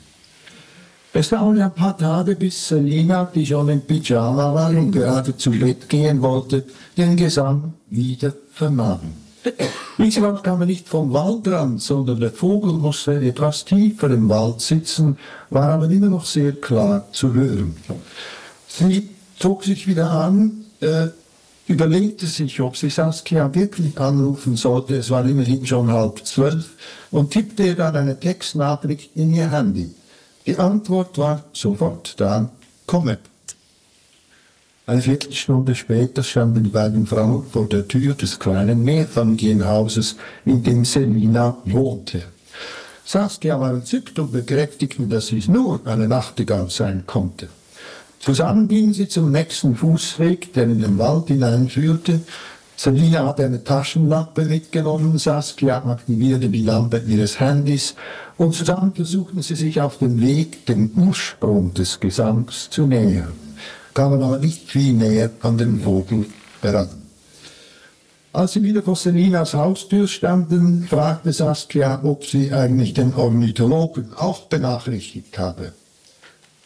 [1.15, 5.51] Es dauerte ein paar Tage, bis Selina, die schon im Pyjama war und gerade zu
[5.51, 6.65] Bett gehen wollte,
[6.95, 9.28] den Gesang wieder vernahm.
[9.99, 15.19] Diesmal kam nicht vom Waldrand, sondern der Vogel musste etwas tiefer im Wald sitzen,
[15.51, 17.77] war aber immer noch sehr klar zu hören.
[18.69, 19.09] Sie
[19.39, 21.09] zog sich wieder an, äh,
[21.67, 26.71] überlegte sich, ob sie Saskia wirklich anrufen sollte, es war immerhin schon halb zwölf,
[27.11, 29.95] und tippte ihr dann eine Textnachricht in ihr Handy.
[30.47, 32.51] Die Antwort war sofort da,
[32.87, 33.19] komme.
[34.89, 40.17] Eine Viertelstunde später standen die beiden Frauen vor der Tür des kleinen Mehrfamilienhauses,
[40.47, 42.23] in dem Selina wohnte.
[43.05, 47.51] Saskia war entzückt und bekräftigte, dass es nur eine Nachtigall sein konnte.
[48.19, 52.21] Zusammen gingen sie zum nächsten Fußweg, der in den Wald hineinführte.
[52.75, 57.95] Selina hatte eine Taschenlampe mitgenommen, Saskia aktivierte die Lampe ihres Handys
[58.39, 63.48] und zusammen versuchten sie sich auf dem Weg dem Ursprung des Gesangs zu nähern
[63.95, 66.27] kamen aber nicht viel näher an den Vogel
[66.63, 66.89] heran.
[68.33, 74.43] Als sie wieder vor Selinas Haustür standen, fragte Saskia, ob sie eigentlich den Ornithologen auch
[74.43, 75.73] benachrichtigt habe.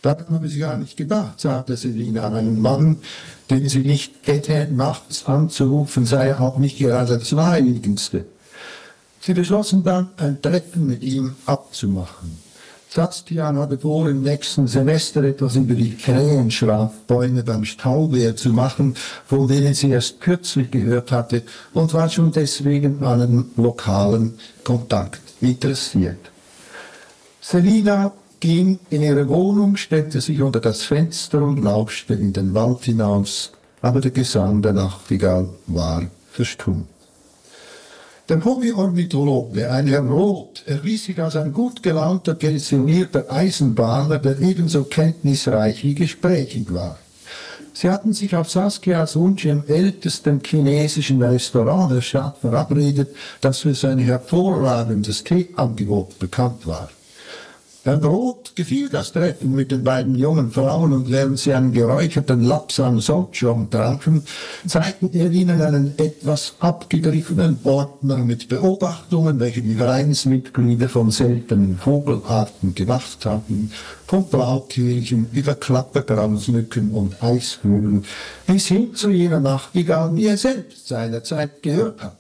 [0.03, 2.29] Daran habe sie gar nicht gedacht, sagte Selina.
[2.29, 2.99] Einen Mann,
[3.49, 8.25] den sie nicht hätte, nachts anzurufen, sei auch nicht gerade das Naheliegendste.
[9.21, 12.37] Sie beschlossen dann, ein Treffen mit ihm abzumachen.
[12.95, 19.49] Satstian hatte vor, im nächsten Semester etwas über die Krähenschlafbäume beim Stauwehr zu machen, von
[19.49, 26.19] denen sie erst kürzlich gehört hatte und war schon deswegen an einem lokalen Kontakt interessiert.
[27.41, 32.85] Selina ging in ihre Wohnung, stellte sich unter das Fenster und lauschte in den Wald
[32.85, 36.92] hinaus, aber der Gesang der Nachtigall war verstummt.
[38.33, 44.85] Der Hobby-Ornithologe, ein Herr Roth, erwies sich als ein gut gelaunter, pensionierter Eisenbahner, der ebenso
[44.85, 46.97] kenntnisreich wie gesprächig war.
[47.75, 53.75] Sie hatten sich auf Saskias Wunsch im ältesten chinesischen Restaurant der Stadt verabredet, das für
[53.75, 56.89] sein hervorragendes Teeangebot bekannt war.
[57.85, 62.45] Herrn Roth gefiel das Treffen mit den beiden jungen Frauen und während sie einen geräucherten
[62.45, 64.23] Lapsang Sochong tranken,
[64.65, 72.73] zeigte er ihnen einen etwas abgegriffenen Ordner mit Beobachtungen, welche die Vereinsmitglieder von seltenen Vogelarten
[72.77, 73.73] gemacht hatten,
[74.07, 78.05] von Blaukirchen über Klappergrausmücken und Eisvögeln,
[78.47, 82.17] bis hin zu jener Nachtigall, die er selbst seinerzeit gehört hatte.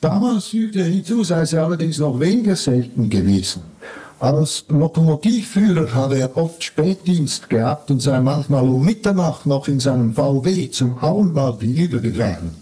[0.00, 3.62] Damals fügte er hinzu, sei sie allerdings noch weniger selten gewesen.
[4.18, 10.14] Als Lokomotivführer habe er oft Spätdienst gehabt und sei manchmal um Mitternacht noch in seinem
[10.14, 12.52] VW zum Auenwald hinübergegangen.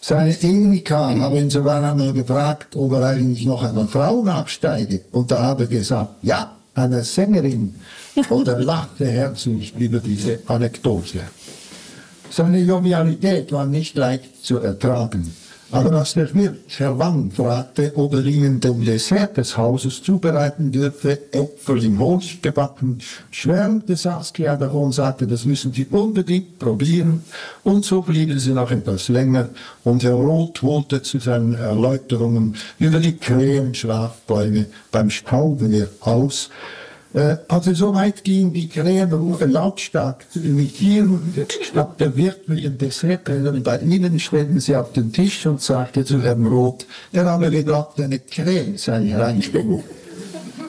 [0.00, 5.02] Seine Erika habe ihn sogar einmal gefragt, ob er eigentlich noch einer Frau nachsteige.
[5.12, 7.74] Und da habe er gesagt, ja, einer Sängerin.
[8.28, 11.20] Und er lachte herzlich über diese Anekdote.
[12.30, 15.32] Seine Jovialität war nicht leicht zu ertragen.
[15.72, 20.72] Aber als der Wirt Herr Wang fragte, ob er ihnen den Dessert des Hauses zubereiten
[20.72, 22.98] dürfe, Äpfel im Honig gebacken,
[23.30, 27.22] schwärmte Saskia davon sagte, das müssen Sie unbedingt probieren.
[27.62, 29.50] Und so blieben sie noch etwas länger
[29.84, 36.50] und Herr Roth holte zu seinen Erläuterungen über die Krähenschlafbäume beim Stauwehr aus,
[37.12, 41.20] äh, als es so weit ging, die Krähenrufe lautstark zu imitieren,
[41.60, 46.46] statt der dem Dessertteller bei ihnen stellten sie auf den Tisch und sagte zu Herrn
[46.46, 49.82] Roth, er habe gedacht, eine Krähe sei hereingekommen.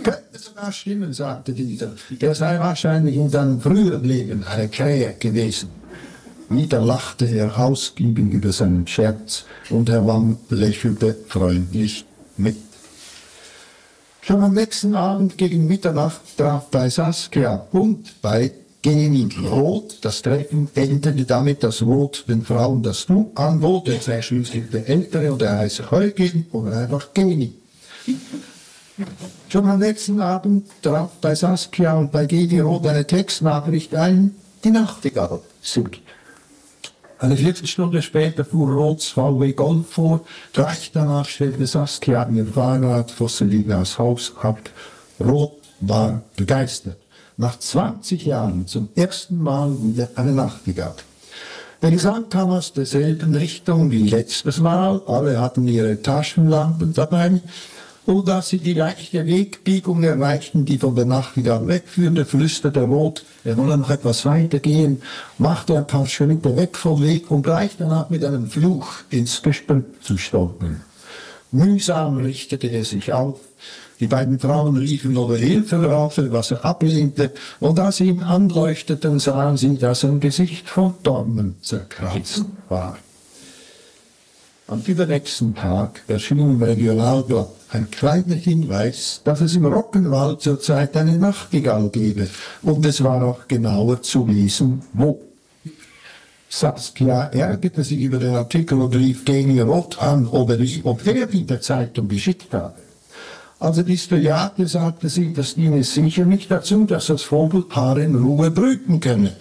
[0.04, 1.92] Könnte sogar stimmen, sagte dieser.
[2.20, 5.70] Er sei wahrscheinlich in seinem früheren Leben eine Krähe gewesen.
[6.50, 12.71] Wieder lachte er ausgiebig über seinen Scherz und Herr Wang lächelte freundlich mit.
[14.24, 18.52] Schon am nächsten Abend gegen Mitternacht traf bei Saskia und bei
[18.84, 23.88] Geni Roth das Treffen endete damit, dass Roth den Frauen das Du anbot.
[23.88, 27.54] Er sei schließlich der Ältere und er heiße Eugen oder einfach Geni.
[29.50, 34.70] Schon am nächsten Abend traf bei Saskia und bei Geni Roth eine Textnachricht ein, die
[34.70, 36.00] Nachtigall singt.
[37.22, 40.22] Eine Viertelstunde später fuhr Roths VW Golf vor.
[40.54, 44.58] Gleich danach stellte Saskia ihr Fahrrad vor Selinas Haus ab.
[45.20, 45.52] Roth
[45.82, 46.98] war begeistert.
[47.38, 50.96] Nach 20 Jahren zum ersten Mal wieder eine Nachtigall.
[51.84, 55.00] Der Gesang kam aus derselben Richtung wie letztes Mal.
[55.06, 57.40] Alle hatten ihre Taschenlampen dabei.
[58.12, 63.56] Und als sie die leichte Wegbiegung erreichten, die von der Nachtigall wegführte, flüsterte Rot, er
[63.56, 65.02] wolle noch etwas weiter gehen,
[65.38, 69.86] machte ein paar Schritte weg vom Weg, um gleich danach mit einem Fluch ins Gestück
[70.04, 70.82] zu stolpern.
[71.54, 73.40] Mühsam richtete er sich auf.
[74.02, 77.32] Die beiden Frauen riefen er Hilfe brauchte, was er ablehnte,
[77.62, 82.98] und als sie ihn anleuchteten, sahen sie, dass sein Gesicht von Dornen zerkratzt war.
[84.72, 91.18] Am übernächsten Tag erschien im Regionalblatt ein kleiner Hinweis, dass es im Rockenwald zurzeit eine
[91.18, 92.30] Nachtigall gebe.
[92.62, 95.20] Und es war auch genauer zu lesen, wo.
[96.48, 101.28] Saskia ärgerte sich über den Artikel und rief Geni Roth an, ob er, ob er
[101.28, 102.76] die der Zeitung geschickt habe.
[103.60, 108.16] Als er dies bejahte, sagte sie, das diene sicher nicht dazu, dass das Vogelpaar in
[108.16, 109.36] Ruhe brüten könne.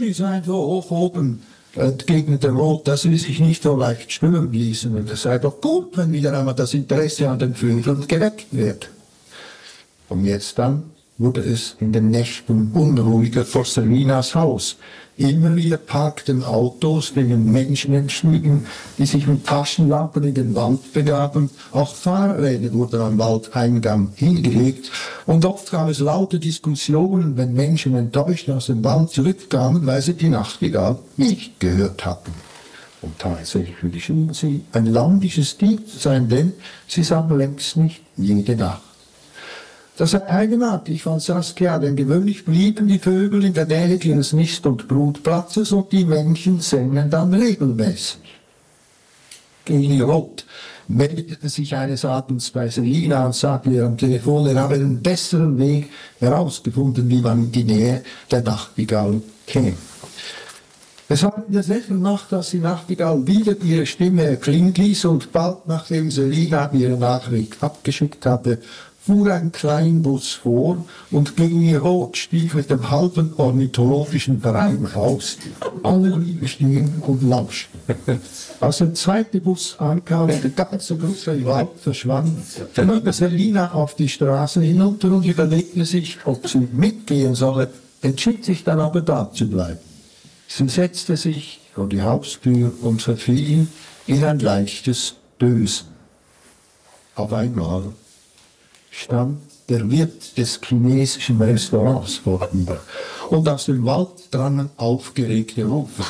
[0.00, 1.42] Die seien so hoch oben,
[1.76, 4.94] entgegnete Roth, dass sie sich nicht so leicht stören ließen.
[4.94, 8.88] Und es sei doch gut, wenn wieder einmal das Interesse an den Vögeln geweckt wird.
[10.08, 10.84] Und jetzt dann
[11.18, 14.76] wurde es in den Nächten unruhiger vor Selinas Haus.
[15.18, 18.66] Immer wieder parkten Autos, denen Menschen entstiegen,
[18.98, 21.48] die sich mit Taschenlampen in den Wald begaben.
[21.72, 24.90] Auch Fahrräder wurden am Waldeingang hingelegt.
[25.24, 30.12] Und oft gab es laute Diskussionen, wenn Menschen enttäuscht aus dem Wald zurückkamen, weil sie
[30.12, 32.32] die Nachtigall nicht gehört hatten.
[33.00, 36.52] Und tatsächlich schien sie ein landisches Ding zu sein, denn
[36.88, 38.85] sie sang längst nicht jede Nacht.
[39.96, 44.66] Das ist eigenartig von Saskia, denn gewöhnlich blieben die Vögel in der Nähe ihres Nist-
[44.66, 48.20] und Brutplatzes und die Männchen sängen dann regelmäßig.
[49.64, 50.44] Geli Roth
[50.86, 55.58] meldete sich eines Abends bei Selina und sagte ihr am Telefon, er habe einen besseren
[55.58, 55.88] Weg
[56.20, 59.76] herausgefunden, wie man in die Nähe der Nachtigall käme.
[61.08, 65.68] Es war in derselben Nacht, dass die Nachtigall wieder ihre Stimme erklingen ließ und bald
[65.68, 68.58] nachdem Selina ihre Nachricht abgeschickt hatte,
[69.06, 75.38] fuhr ein Kleinbus vor und gegen ihr Rot stieg mit dem halben ornithologischen Verein raus.
[75.84, 77.80] Alle blieben stehen und lauschten.
[78.60, 82.36] Als der zweite Bus ankam der ganze große Wald verschwand,
[82.74, 87.70] ging Selina auf die Straße hinunter und überlegte sich, ob sie mitgehen solle,
[88.02, 89.78] entschied sich dann aber da zu bleiben.
[90.48, 93.68] Sie setzte sich vor die Haustür und verfiel
[94.08, 95.86] in ein leichtes Dösen.
[97.14, 97.84] Auf einmal
[98.96, 102.80] stand der Wirt des chinesischen Restaurants vor ihr
[103.30, 106.04] und aus dem Wald drangen aufgeregte Rufe.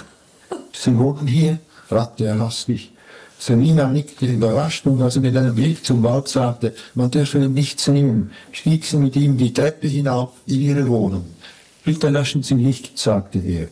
[0.73, 1.59] Sie wohnen hier?
[1.89, 2.93] fragte er hastig.
[3.39, 7.53] Selina nickte überrascht und als er mit einem Blick zum Wald sagte, man dürfe ihn
[7.53, 11.27] nicht sehen, stieg sie mit ihm die Treppe hinauf in ihre Wohnung.
[11.85, 13.69] Bitte löschen Sie nicht, sagte er.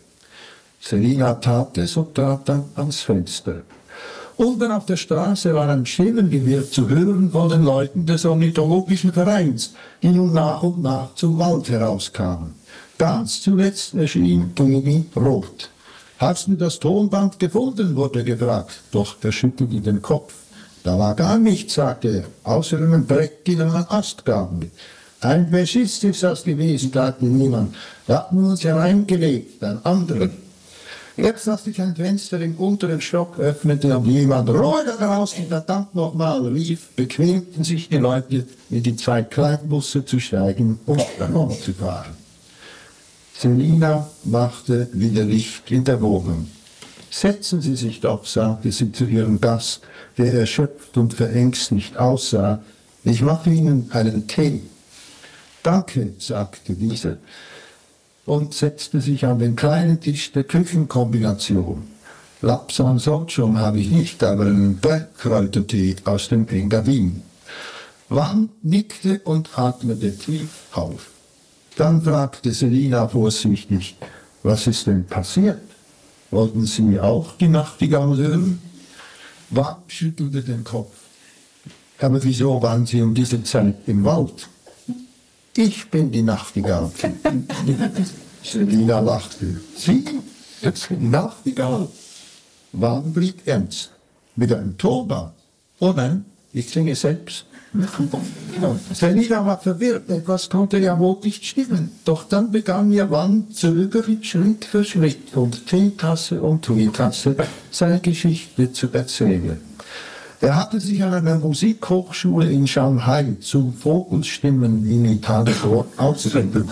[0.81, 3.63] Selina tat es und trat dann ans Fenster.
[4.37, 9.75] Unten auf der Straße war ein Schillengewirr zu hören von den Leuten des Ornithologischen Vereins,
[10.03, 12.55] die nun nach und nach zum Wald herauskamen.
[12.99, 15.71] Ganz zuletzt erschien Toni Rot.
[16.19, 17.95] Hast du das Tonband gefunden?
[17.95, 20.35] wurde gefragt, doch er schüttelte den Kopf.
[20.83, 24.71] Da war gar nichts, sagte er, außer einem Brett in einer Astgabel.
[25.21, 27.75] Ein Faschist ist das gewesen, sagte niemand.
[28.07, 30.29] Da hatten wir uns hereingelegt, ein anderer.
[31.17, 36.45] Jetzt, als sich ein Fenster im unteren Stock öffnete und jemand da draußen verdammt nochmal
[36.49, 42.17] rief, bequemten sich die Leute, in die zwei Kleinbusse zu steigen und davon zu fahren.
[43.39, 46.49] Selina machte wieder Licht in der Wohnung.
[47.11, 49.83] Setzen Sie sich doch, sagte sie zu ihrem Gast,
[50.19, 52.61] der erschöpft und verängstigt aussah.
[53.05, 54.63] Ich mache Ihnen einen Tee.
[55.63, 57.19] Danke, sagte dieser
[58.27, 61.83] und setzte sich an den kleinen Tisch der Küchenkombination.
[62.41, 67.23] Lapsan Sochum habe ich nicht, aber einen Bergkräutertee aus dem Engadin.
[68.09, 71.11] Wang nickte und atmete tief auf.
[71.77, 73.97] Dann fragte Selina vorsichtig,
[74.43, 75.61] was ist denn passiert?
[76.31, 78.61] Wollten Sie auch die Nachtigall hören?
[79.51, 80.93] Wang schüttelte den Kopf.
[81.99, 84.49] Aber wieso waren Sie um diese Zeit im Wald?
[85.57, 86.91] Ich bin die Nachtigall.
[88.43, 89.61] Selina lachte.
[89.77, 90.05] Sie?
[90.63, 91.89] Die Nachtigall?
[92.73, 93.91] Wann blieb ernst?
[94.35, 95.33] Mit einem Tonband?
[95.79, 97.47] Oh nein, ich singe selbst.
[98.93, 101.91] Selina war verwirrt, etwas konnte ja wohl nicht stimmen.
[102.05, 107.37] Doch dann begann ihr Mann zögernd Schritt für Schritt und Teetasse um Teetasse
[107.71, 109.61] seine Geschichte zu erzählen.
[110.41, 116.69] Er hatte sich an einer Musikhochschule in Shanghai zum Vogelstimmenimitator ausgebildet.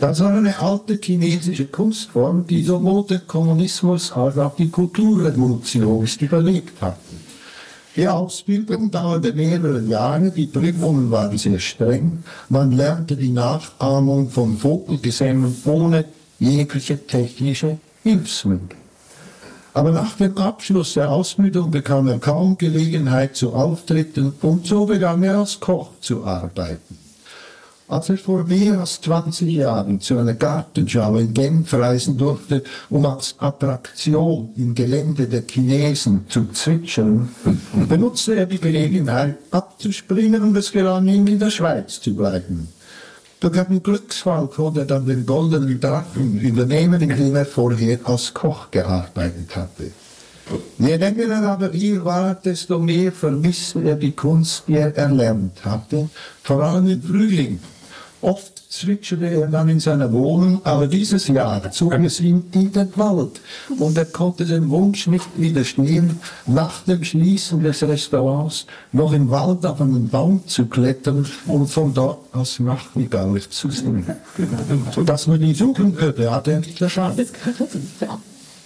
[0.00, 6.82] Das war eine alte chinesische Kunstform, die sowohl den Kommunismus als auch die Kulturrevolution überlebt
[6.82, 6.98] hatte.
[7.94, 14.56] Die Ausbildung dauerte mehrere Jahre, die Prüfungen waren sehr streng, man lernte die Nachahmung von
[14.56, 16.06] Vogelgesängen ohne
[16.38, 18.81] jegliche technische Hilfsmittel.
[19.74, 25.22] Aber nach dem Abschluss der Ausbildung bekam er kaum Gelegenheit zu Auftritten und so begann
[25.22, 26.98] er als Koch zu arbeiten.
[27.88, 33.04] Als er vor mehr als 20 Jahren zu einer Gartenschau in Genf reisen durfte, um
[33.04, 37.28] als Attraktion im Gelände der Chinesen zu zwitschern,
[37.88, 42.68] benutzte er die Gelegenheit abzuspringen und es gelang ihm in der Schweiz zu bleiben.
[43.42, 48.32] Durch einen Glücksfall konnte er dann den goldenen Drachen übernehmen, in dem er vorher als
[48.32, 49.90] Koch gearbeitet hatte.
[50.78, 55.64] Je länger er aber hier war, desto mehr vermisste er die Kunst, die er erlernt
[55.64, 56.08] hatte,
[56.44, 57.58] vor allem im Frühling.
[58.20, 62.88] Oft zwitscherte er dann in seiner Wohnung, aber dieses Jahr zog es ihn in den
[62.96, 63.40] Wald
[63.78, 69.66] und er konnte dem Wunsch nicht widerstehen, nach dem Schließen des Restaurants noch im Wald
[69.66, 74.06] auf einen Baum zu klettern und von dort aus Nachtigall zu singen.
[74.94, 77.20] Sodass man ihn suchen würde, hat er nicht geschafft.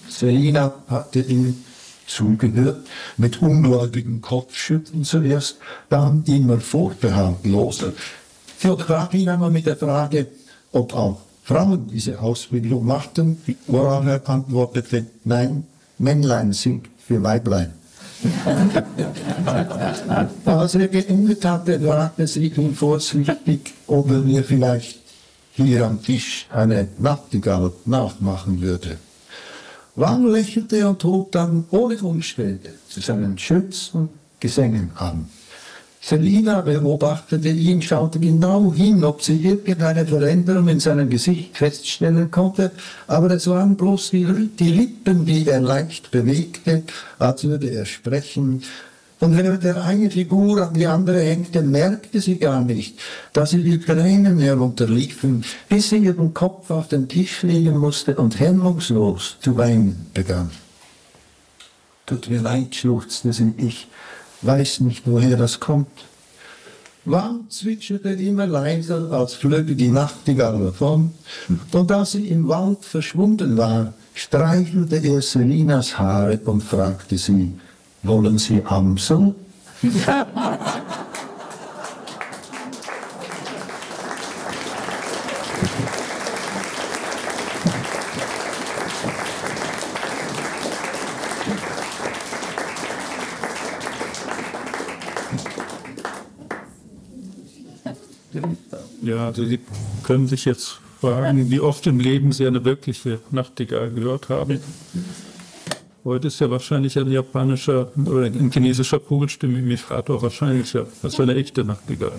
[0.09, 1.65] Selina hatte ihn
[2.07, 5.57] zugehört, mit ungläubigen Kopfschütteln zuerst,
[5.89, 7.93] dann immer vorbehaltloser.
[8.61, 10.27] Theodor ihn einmal mit der Frage,
[10.73, 15.65] ob auch Frauen diese Ausbildung machten, worauf er antwortete, nein,
[15.99, 17.73] Männlein sind für Weiblein.
[20.45, 24.99] Als er geendet hatte, fragte sie ihn vorsichtig, ob er mir vielleicht
[25.53, 28.97] hier am Tisch eine Nachtigall nachmachen würde.
[29.95, 34.09] Wang lächelte und hob dann ohne Umstände zu seinen schönsten
[34.41, 35.29] Gesängen an.
[36.09, 42.71] Selina beobachtete ihn, schaute genau hin, ob sie irgendeine Veränderung in seinem Gesicht feststellen konnte,
[43.09, 46.85] aber es waren bloß die, Lippen, die er leicht bewegte,
[47.19, 48.63] als würde er sprechen.
[49.19, 53.01] Und wenn der eine Figur an die andere hängte, merkte sie gar nicht,
[53.33, 58.39] dass sie die Tränen herunterliefen, bis sie ihren Kopf auf den Tisch legen musste und
[58.39, 60.53] hemmungslos zu weinen begann.
[62.07, 63.89] Tut mir leid, schluchzte sie, ich
[64.47, 65.89] weiß nicht, woher das kommt.
[67.05, 71.13] Wand zwitscherte immer leiser, als flöge die Nachtigall davon,
[71.73, 77.55] und als sie im Wald verschwunden war, streichelte er Selinas Haare und fragte sie,
[78.03, 79.35] wollen Sie Amsel?
[99.17, 99.59] Ja, also Sie
[100.03, 104.61] können sich jetzt fragen, wie oft im Leben Sie eine wirkliche Nachtigall gehört haben.
[106.05, 112.13] Heute ist ja wahrscheinlich ein japanischer oder ein chinesischer Vogelstimme-Imitator wahrscheinlicher als eine echte Nachtigall.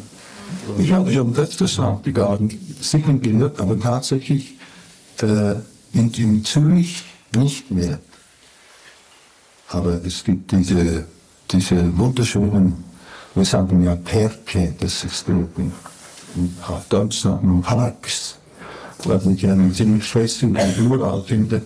[0.80, 2.52] Ich habe schon öfters Nachtigallen
[2.82, 4.56] singen gehört, aber tatsächlich
[5.22, 5.54] äh,
[5.94, 7.04] in, in Zürich
[7.36, 8.00] nicht mehr.
[9.68, 11.06] Aber es gibt diese,
[11.52, 12.84] diese wunderschönen,
[13.36, 15.48] wir sagen ja Perke, das ist in,
[16.68, 18.38] auf Deutsch sagen wir Parks,
[19.04, 20.58] was ich einen ziemlich festen
[20.90, 21.62] Urlaub finde.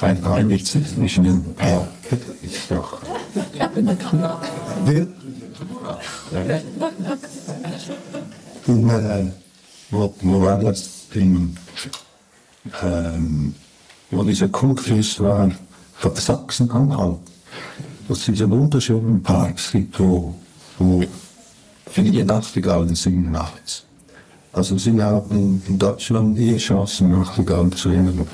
[0.00, 1.88] Ein paar nichts zwischen den Perke
[2.42, 3.00] ist doch.
[4.84, 5.08] Wird
[8.66, 9.26] in, äh,
[9.90, 10.90] wo, wo war das?
[11.14, 11.56] In,
[12.82, 13.54] ähm,
[14.10, 15.50] wo dieser Kurfürst war,
[15.94, 17.18] von Sachsen-Anhalt,
[18.08, 20.34] wo es diese wunderschönen Parks gibt, wo,
[20.78, 21.04] wo
[21.86, 23.84] viele Nachtigallen singen nachts.
[24.52, 28.26] Also sie haben in Deutschland eh Chancen, Nachtigallen zu singen.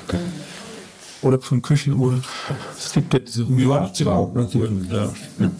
[1.23, 2.21] Oder von Küchenuhr.
[2.77, 4.89] Es gibt ja diese Mühlachtsraum natürlich.
[4.89, 5.11] Ja,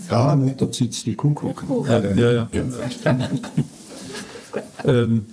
[0.10, 1.64] Ja, ne, dort sitzt die Kuckuck.
[1.88, 2.48] ja, ja.
[4.86, 5.26] ähm,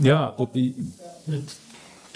[0.00, 0.74] ja, und die,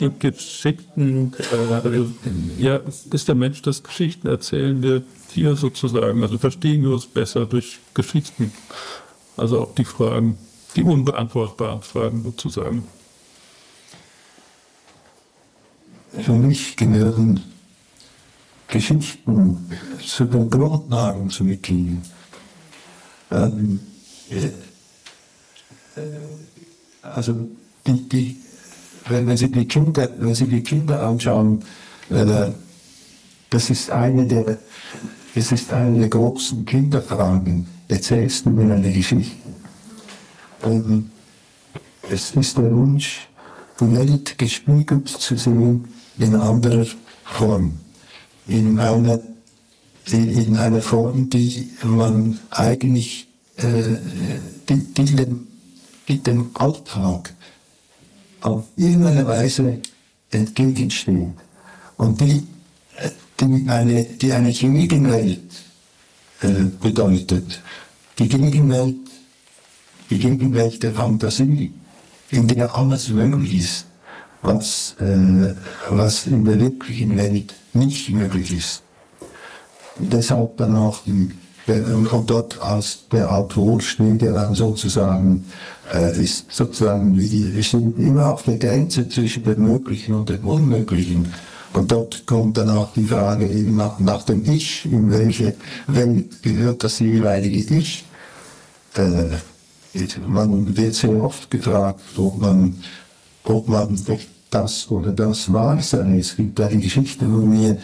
[0.00, 5.02] die Geschichten, äh, ja, ist der Mensch das Geschichten erzählende
[5.32, 6.22] Tier sozusagen.
[6.22, 8.52] Also verstehen wir uns besser durch Geschichten.
[9.38, 10.36] Also auch die Fragen,
[10.74, 12.84] die unbeantwortbaren Fragen sozusagen.
[16.20, 17.40] Für mich gehören
[18.66, 19.70] Geschichten
[20.04, 22.02] zu den Grundnahrungsmitteln.
[23.30, 23.80] Ähm,
[24.30, 24.50] äh, äh,
[27.02, 27.48] also
[27.86, 28.36] die, die,
[29.08, 31.62] wenn, Sie die Kinder, wenn Sie die Kinder anschauen,
[32.10, 32.50] äh,
[33.50, 34.58] das ist eine der,
[35.34, 37.77] das ist eine der großen Kinderfragen.
[37.88, 39.34] Erzählst du mir eine Geschichte?
[40.62, 41.10] Ähm,
[42.10, 43.28] es ist der Wunsch,
[43.80, 45.88] die Welt gespiegelt zu sehen
[46.18, 46.86] in anderer
[47.24, 47.78] Form.
[48.46, 49.20] In einer,
[50.10, 53.96] in einer Form, die man eigentlich, äh,
[54.68, 55.46] die, die, dem,
[56.06, 57.32] die dem Alltag
[58.42, 59.80] auf irgendeine Weise
[60.30, 61.28] entgegensteht.
[61.96, 62.46] Und die,
[63.40, 65.67] die eine, die eine Gegenwelt
[66.80, 67.60] bedeutet.
[68.18, 68.96] Die Gegenwelt,
[70.10, 71.72] die Gegenwelt der Fantasie,
[72.30, 73.86] in der alles möglich ist,
[74.42, 75.54] was, äh,
[75.90, 78.82] was in der wirklichen Welt nicht möglich ist.
[79.98, 81.00] Deshalb dann auch
[81.68, 85.44] und dort als der Autor steht, der dann sozusagen,
[85.92, 91.32] äh, ist sozusagen, wir sind immer auf der Grenze zwischen dem Möglichen und dem Unmöglichen.
[91.74, 95.54] Und dort kommt dann auch die Frage eben nach, nach dem Ich, in welche
[95.86, 98.04] Welt gehört das jeweilige Ich.
[98.94, 99.36] Äh,
[100.26, 102.76] man wird sehr oft gefragt, ob man,
[103.44, 103.98] ob man
[104.50, 106.18] das oder das wahr sei.
[106.18, 107.78] Es gibt eine Geschichte von mir,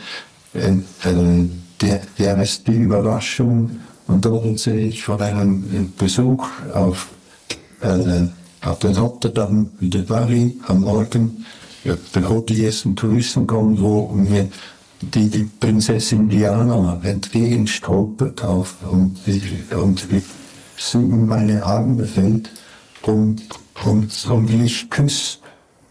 [0.55, 1.48] äh, äh,
[1.81, 3.70] der, der heißt die Überraschung.
[4.06, 7.09] Und dort erzähle ich von einem Besuch auf,
[7.81, 8.27] äh,
[8.62, 11.44] auf den Notre Dame de Paris am Morgen,
[11.85, 14.48] ja, bevor die ersten Touristen kommen, wo mir
[15.01, 19.19] die, die Prinzessin Diana entgegenstolpert auf und,
[19.74, 20.06] und
[20.77, 22.51] sie in meine Arme fällt
[23.02, 23.43] und,
[23.85, 25.40] und, und mich küsst.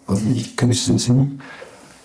[0.07, 1.11] Und ich küsse sie.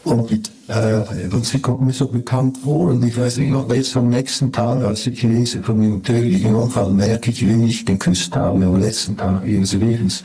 [0.05, 1.03] Und, äh,
[1.33, 2.91] und sie kommt mir so bekannt vor.
[2.91, 6.55] Und ich weiß nicht, ob jetzt am nächsten Tag, als ich lese von dem tödlichen
[6.55, 10.23] Unfall, merke ich, wie ich geküsst habe am letzten Tag ihres Lebens.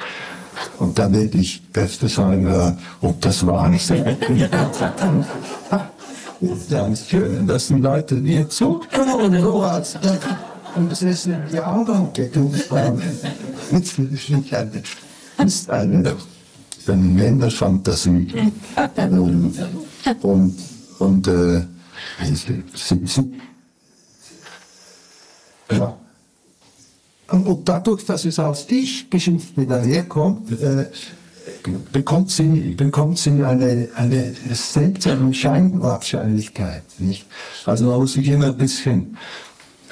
[0.80, 3.90] Und dann werde ich öfter sagen, ob das wahr ist.
[6.70, 9.64] Ja, ist schön, dass die Leute mir zuhören.
[9.64, 9.98] Als,
[10.76, 12.54] und es ist eine Jahrenkettung.
[15.38, 16.16] Das ist eine,
[16.88, 18.52] eine Männerfantasie.
[19.10, 19.54] Und,
[20.22, 20.56] und,
[21.00, 21.62] und äh,
[22.24, 22.64] sie,
[23.06, 23.34] sie,
[25.72, 25.98] Ja.
[27.34, 30.86] Und dadurch, dass es aus Ich-Geschichte daherkommt, äh,
[31.92, 36.84] bekommt sie, bekommt sie eine, eine seltsame Scheinwahrscheinlichkeit.
[37.00, 37.26] Nicht?
[37.66, 39.18] Also man muss sich immer ein bisschen,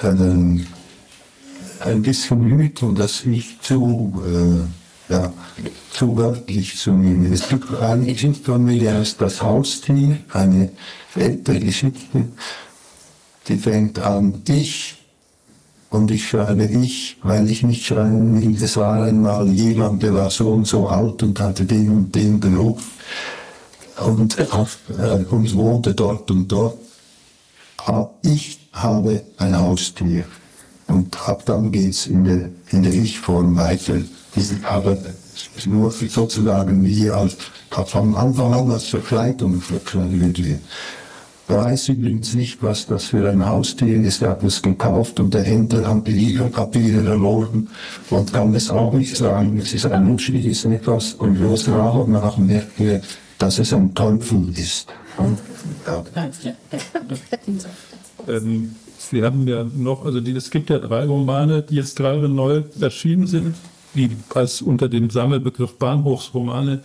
[0.03, 4.21] äh, ein bisschen hüten, das nicht zu,
[5.09, 5.33] äh, ja,
[5.91, 7.33] zu wörtlich zu nehmen.
[7.33, 10.69] Es gibt eine Geschichte von mir, die heißt Das Haustier, eine
[11.15, 12.27] ältere Geschichte,
[13.47, 15.00] die fängt an, ich
[15.91, 20.31] und ich schreibe ich, weil ich nicht schreiben will, es war einmal jemand, der war
[20.31, 22.81] so und so alt und hatte den und den Beruf
[23.99, 26.77] und, äh, und wohnte dort und dort.
[27.85, 30.23] Aber ich habe ein Haustier.
[30.87, 33.97] Und ab dann geht's in der, in der Ich-Form weiter.
[34.63, 34.97] Aber
[35.65, 37.35] nur sozusagen wie als,
[37.69, 40.61] von Anfang an als Verkleidung verkleidet wird
[41.47, 44.21] weiß übrigens nicht, was das für ein Haustier ist.
[44.21, 47.67] Er hat es gekauft und der Händler hat die Lieferpapiere verloren
[48.09, 49.57] und kann es auch nicht sagen.
[49.57, 53.01] Es ist ein ist etwas und los nach und nach merkt er,
[53.37, 54.87] dass es ein Teufel ist.
[55.87, 56.03] Ja.
[58.27, 62.63] Ähm, Sie haben ja noch, also es gibt ja drei Romane, die jetzt gerade neu
[62.79, 63.55] erschienen sind,
[63.93, 66.81] die als unter dem Sammelbegriff Bahnhofsromane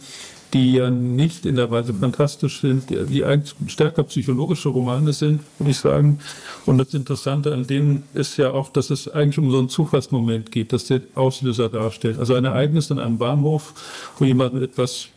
[0.57, 5.71] die ja nicht in der Weise fantastisch sind, die, eigentlich stärker psychologische Romane sind, würde
[5.71, 6.19] ich sagen.
[6.65, 10.51] Und das Interessante an denen ist ja auch, dass es eigentlich um so einen Zufallsmoment
[10.51, 12.19] geht, dass der Auslöser darstellt.
[12.19, 13.75] Also ein Ereignis in einem Bahnhof,
[14.19, 15.09] wo jemand etwas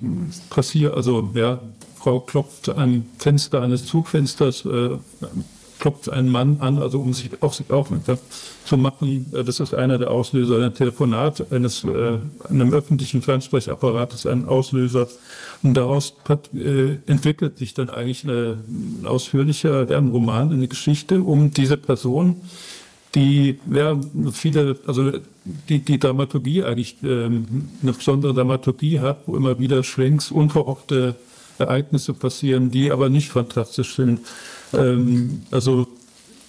[0.50, 1.60] passiert, also ja,
[1.96, 4.98] Frau klopft am Fenster eines Zugfensters, äh,
[5.80, 8.18] klopft einen Mann an, also um sich auf sich aufmerksam
[8.66, 9.26] zu machen.
[9.34, 10.64] Äh, das ist einer der Auslöser.
[10.64, 12.18] Ein Telefonat eines äh,
[12.50, 15.08] einem öffentlichen Fernsprechapparat ist ein Auslöser.
[15.64, 21.22] Und daraus hat, äh, entwickelt sich dann eigentlich eine, ein ausführlicher ein Roman, eine Geschichte
[21.22, 22.38] um diese Person,
[23.16, 24.00] die ja,
[24.32, 25.12] viele, also
[25.68, 31.16] die, die Dramaturgie eigentlich ähm, eine besondere Dramaturgie hat, wo immer wieder Schwenks, unverhoffte
[31.58, 34.22] Ereignisse passieren, die aber nicht fantastisch sind.
[34.74, 35.88] Ähm, also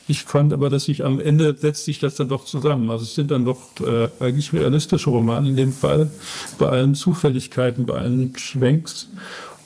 [0.09, 2.91] ich fand aber, dass sich am Ende setzt sich das dann doch zusammen.
[2.91, 6.11] Also es sind dann doch äh, eigentlich realistische Romane in dem Fall,
[6.59, 9.09] bei allen Zufälligkeiten, bei allen Schwenks.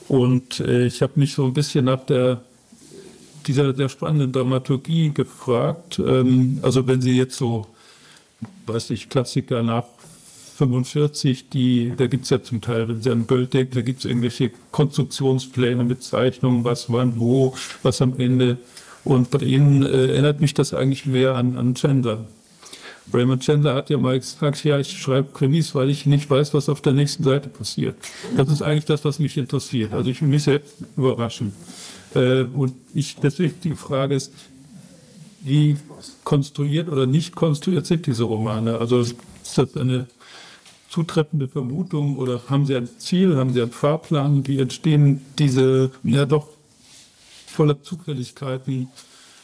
[0.08, 2.42] Und äh, ich habe mich so ein bisschen nach der
[3.46, 5.98] dieser der spannenden Dramaturgie gefragt.
[5.98, 7.66] Ähm, also wenn Sie jetzt so,
[8.66, 9.84] weiß ich, Klassiker nach
[10.56, 14.00] 45, die, da gibt es ja zum Teil, wenn Sie an Böll denken, da gibt
[14.00, 18.58] es irgendwelche Konstruktionspläne mit Zeichnungen, was wann, wo, was am Ende.
[19.04, 22.26] Und bei Ihnen äh, erinnert mich das eigentlich mehr an, an Chandler.
[23.12, 26.68] Raymond Chandler hat ja mal gesagt, ja, ich schreibe Krimis, weil ich nicht weiß, was
[26.68, 27.96] auf der nächsten Seite passiert.
[28.36, 29.92] Das ist eigentlich das, was mich interessiert.
[29.92, 31.52] Also ich will mich selbst überraschen.
[32.14, 34.32] Äh, und ich, deswegen die Frage ist,
[35.42, 35.76] wie
[36.22, 38.78] konstruiert oder nicht konstruiert sind diese Romane?
[38.78, 39.16] Also ist
[39.56, 40.06] das eine
[40.94, 44.46] zutreffende Vermutung oder haben Sie ein Ziel, haben Sie einen Fahrplan?
[44.46, 46.46] Wie entstehen diese ja doch
[47.46, 48.88] voller Zufälligkeiten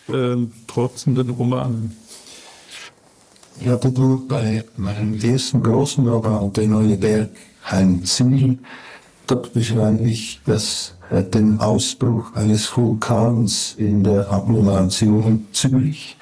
[0.08, 0.36] äh,
[0.68, 1.96] trotzenden Romanen?
[3.60, 7.30] Ich hatte nur bei meinem ersten großen Roman, Der neue Berg,
[7.64, 8.58] ein Ziel.
[9.26, 16.16] Dort beschreibe ich das, äh, den Ausbruch eines Vulkans in der Agglomeration Zürich,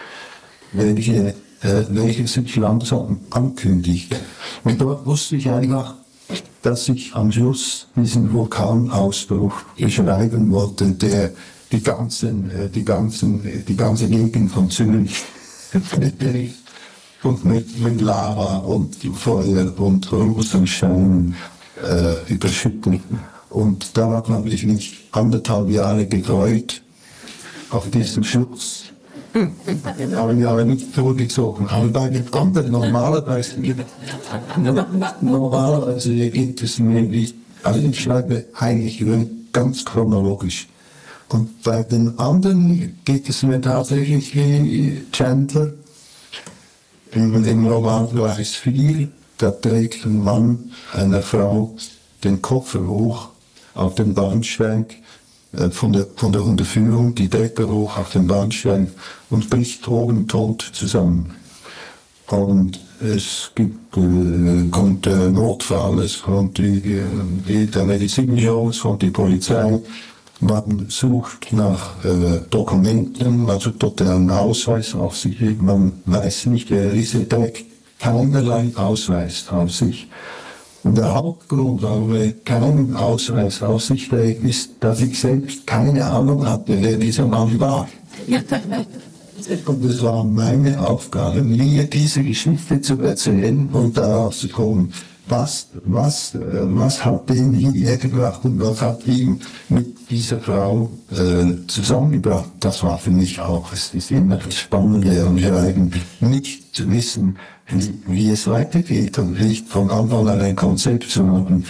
[0.72, 4.14] welche äh, welche sich langsam ankündigt.
[4.64, 5.94] Und dort wusste ich einfach,
[6.62, 11.32] dass ich am Schluss diesen Vulkanausbruch beschreiben wollte, der
[11.72, 15.22] die ganzen, äh, die ganzen, die ganze Gegend von Zürich
[17.22, 21.35] und mit, mit Lava und Feuer und Rosenschein
[21.82, 23.01] äh, überschüttet.
[23.51, 26.82] Und da habe ich mich anderthalb Jahre gefreut
[27.70, 28.24] auf diesen
[29.32, 31.68] Schluss haben wir aber nicht vorgezogen.
[31.68, 33.56] Aber bei den anderen normalerweise,
[35.20, 37.34] normalerweise geht es mir nicht.
[37.62, 39.05] Also ich schreibe eigentlich
[39.52, 40.68] ganz chronologisch.
[41.28, 45.72] Und bei den anderen geht es mir tatsächlich wie Chandler.
[47.12, 51.74] In dem Roman weiß viel, da trägt ein Mann einer Frau
[52.24, 53.28] den Koffer hoch
[53.74, 54.96] auf dem Bahnsteig
[55.70, 58.88] von der, von der Unterführung die Treppe hoch auf den Bahnsteig
[59.30, 61.34] und bricht tot zusammen.
[62.26, 67.02] Und es gibt, äh, kommt der Notfall, es kommt die,
[67.48, 69.80] die, der Medizinjob, es kommt die Polizei.
[70.40, 75.40] Man sucht nach äh, Dokumenten, also totalen Ausweis auf sich.
[75.60, 77.64] Man weiß nicht, wer ist, er trägt
[77.98, 80.06] keinerlei Ausweis auf sich.
[80.94, 86.47] Der Hauptgrund, warum er keinen Ausweis aus sich trägt, ist, dass ich selbst keine Ahnung
[86.47, 87.89] hatte, wer dieser Mann war.
[89.66, 94.93] Und es war meine Aufgabe, mir diese Geschichte zu erzählen und daraus zu kommen,
[95.28, 101.66] was, was, was hat den hierher gebracht und was hat ihn mit dieser Frau äh,
[101.66, 102.51] zusammengebracht.
[102.60, 107.36] Das war für mich auch, es ist immer das Spannende und Schreiben, nicht zu wissen,
[108.06, 111.64] wie, es weitergeht und nicht von Anfang an ein Konzept zu machen.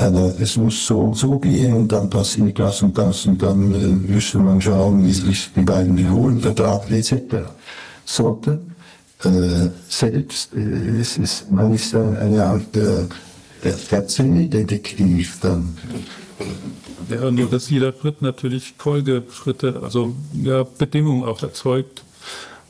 [0.00, 3.74] Äh, es muss so und so gehen und dann passiert das und das und dann
[3.74, 7.14] äh, müsste man schauen, wie sich die beiden wiederholen, Vertrag etc.
[8.04, 8.74] Sondern
[9.24, 13.06] äh, selbst, äh, es ist, man ist dann eine Art äh,
[13.90, 15.76] Erzähldetektiv dann.
[17.08, 22.02] Ja, nur dass jeder Schritt natürlich Folgeschritte, also ja, Bedingungen auch erzeugt.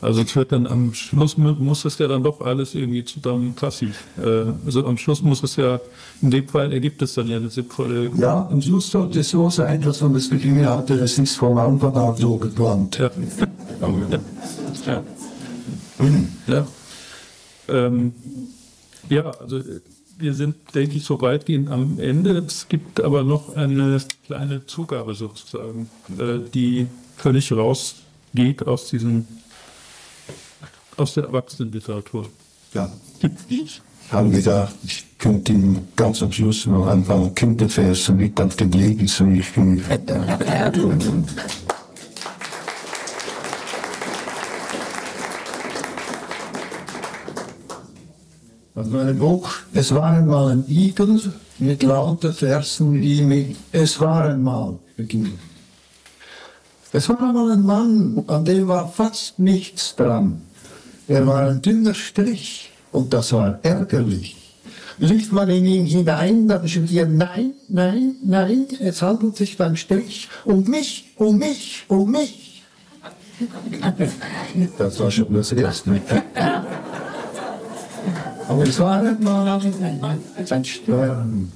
[0.04, 3.94] Also es wird dann am Schluss muss es ja dann doch alles irgendwie zusammenpassen.
[4.22, 5.80] Äh, also am Schluss muss es ja,
[6.20, 8.10] in dem Fall ergibt es dann ja eine sinnvolle.
[8.16, 11.56] Ja, am Schluss sollte es so sein, dass man das Gefühl hatte, es ist vom
[11.56, 12.98] Anfang an so geplant.
[12.98, 13.10] Ja.
[14.86, 15.02] ja.
[16.46, 16.66] Ja.
[17.68, 18.12] Ähm,
[19.08, 19.60] ja, also
[20.18, 22.44] wir sind, denke ich, so weitgehend am Ende.
[22.46, 26.86] Es gibt aber noch eine kleine Zugabe sozusagen, äh, die
[27.16, 29.26] völlig rausgeht aus diesem,
[30.96, 32.26] aus der Erwachsenenliteratur.
[32.72, 32.90] Ja.
[33.48, 33.80] Ich
[34.10, 39.44] habe gedacht, ich könnte ihm ganz am Schluss noch anfangen, Kinderverse mit auf den Lebensweg.
[48.74, 49.50] Das war ein Buch.
[49.72, 51.20] Es war einmal ein Igel
[51.58, 55.38] mit lauter Versen, die mit Es war einmal beginnen.
[56.92, 60.42] Es war einmal ein Mann, an dem war fast nichts dran.
[61.06, 64.36] Er war ein dünner Strich und das war ärgerlich.
[64.98, 69.76] Liegt man in ihn hinein, dann schrieb er, nein, nein, nein, es handelt sich beim
[69.76, 72.62] Strich um mich, um mich, um mich.
[74.78, 76.00] Das war schon das Erste.
[78.48, 79.60] Aber es war einmal
[80.50, 81.52] ein Stern,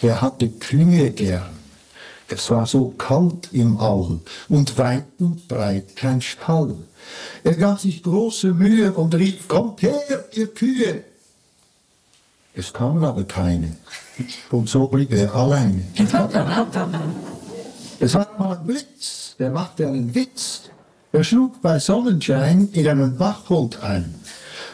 [0.00, 1.50] der hatte Kühe gern.
[2.28, 6.74] Es war so kalt im Aul und weit und breit kein Stall.
[7.44, 11.04] Er gab sich große Mühe und rief, kommt her, ihr Kühe.
[12.54, 13.76] Es kamen aber keine.
[14.50, 15.82] Und so blieb er alleine.
[18.00, 20.62] Es war mal ein Blitz, der machte einen Witz.
[21.12, 24.12] Er schlug bei Sonnenschein in einen Wachhund ein.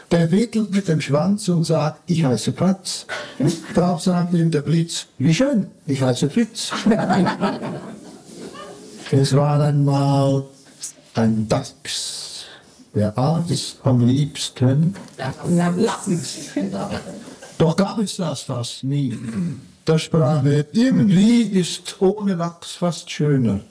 [0.09, 3.05] Der wedelt mit dem Schwanz und sagt, ich heiße Franz.
[3.75, 6.71] Darauf sagt ihm der Blitz, wie schön, ich heiße Fritz.
[9.11, 10.43] es war einmal
[11.13, 12.45] ein Dachs,
[12.93, 14.95] der aß am liebsten.
[17.57, 19.17] Doch gab es das fast nie.
[19.85, 23.61] Da sprach er, irgendwie ist ohne Lachs fast schöner.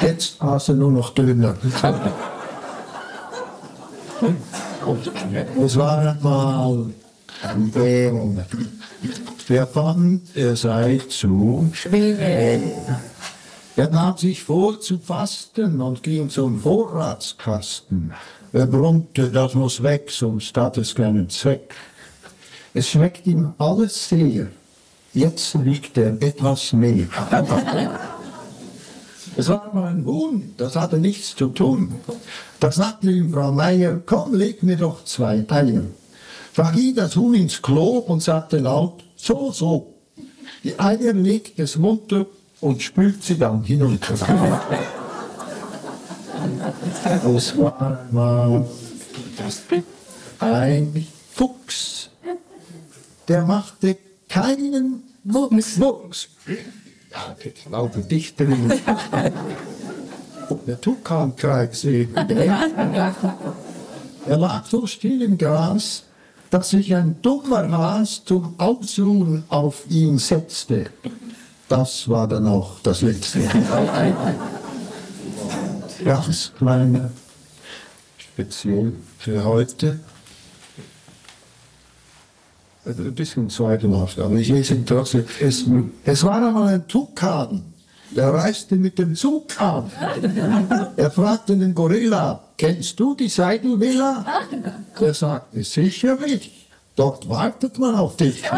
[0.00, 1.56] Jetzt aß er nur noch Döner.
[5.64, 6.86] Es war einmal
[7.42, 8.46] ein Bär.
[9.48, 12.60] Der fand, er sei zu schwer.
[13.74, 18.12] Er nahm sich vor zu fasten und ging zum Vorratskasten.
[18.52, 21.74] Er brummte, das muss weg, sonst hat es keinen Zweck.
[22.74, 24.48] Es schmeckt ihm alles sehr.
[25.14, 27.06] Jetzt liegt er etwas mehr.
[29.34, 31.94] Es war mal ein Huhn, das hatte nichts zu tun.
[32.60, 35.84] Da sagte ihm Frau Meier, komm, leg mir doch zwei Eier.
[36.54, 39.94] Da ging das Huhn ins Klo und sagte laut, so, so.
[40.62, 42.26] Die Eier legt es munter
[42.62, 44.14] und spült sie dann hinunter.
[47.36, 48.64] Es war mal
[50.38, 52.08] ein Fuchs,
[53.28, 53.98] der machte
[54.28, 55.76] keinen Mucks.
[55.76, 56.28] Mucks.
[57.10, 57.36] Ja,
[57.70, 58.72] laute Dichterin.
[60.66, 62.08] Der Tukankreisee.
[64.26, 66.04] Er lag so still im Gras,
[66.50, 70.86] dass sich ein dummer Has zum Ausruhen auf ihn setzte.
[71.72, 73.48] Das war dann auch das Letzte.
[76.04, 77.10] Ganz kleine,
[78.18, 79.98] speziell für heute.
[82.84, 85.24] Also ein bisschen zweifelhaft, aber ich lese trotzdem.
[85.40, 85.64] Es,
[86.04, 87.62] es war einmal ein Tukan,
[88.10, 89.90] der reiste mit dem Zug ab.
[90.96, 94.26] Er fragte den Gorilla, kennst du die Seidelvilla?
[95.00, 98.42] Er sagte, sicherlich, dort wartet man auf dich.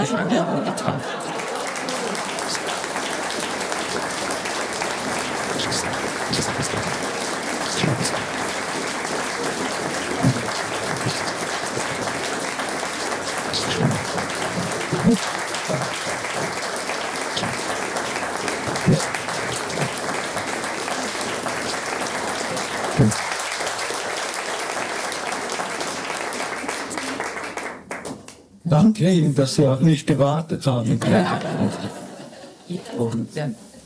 [29.18, 30.98] Ihnen, dass Sie auch nicht gewartet haben.
[32.98, 33.28] Und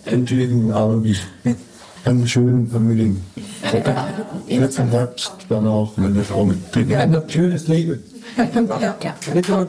[0.04, 1.00] entschuldigen auch
[2.04, 3.22] einen schönen Familien.
[4.48, 6.76] Jetzt im Herbst dann auch, wenn es kommt.
[6.76, 8.02] Ein schönes Leben.
[9.32, 9.68] Bitte.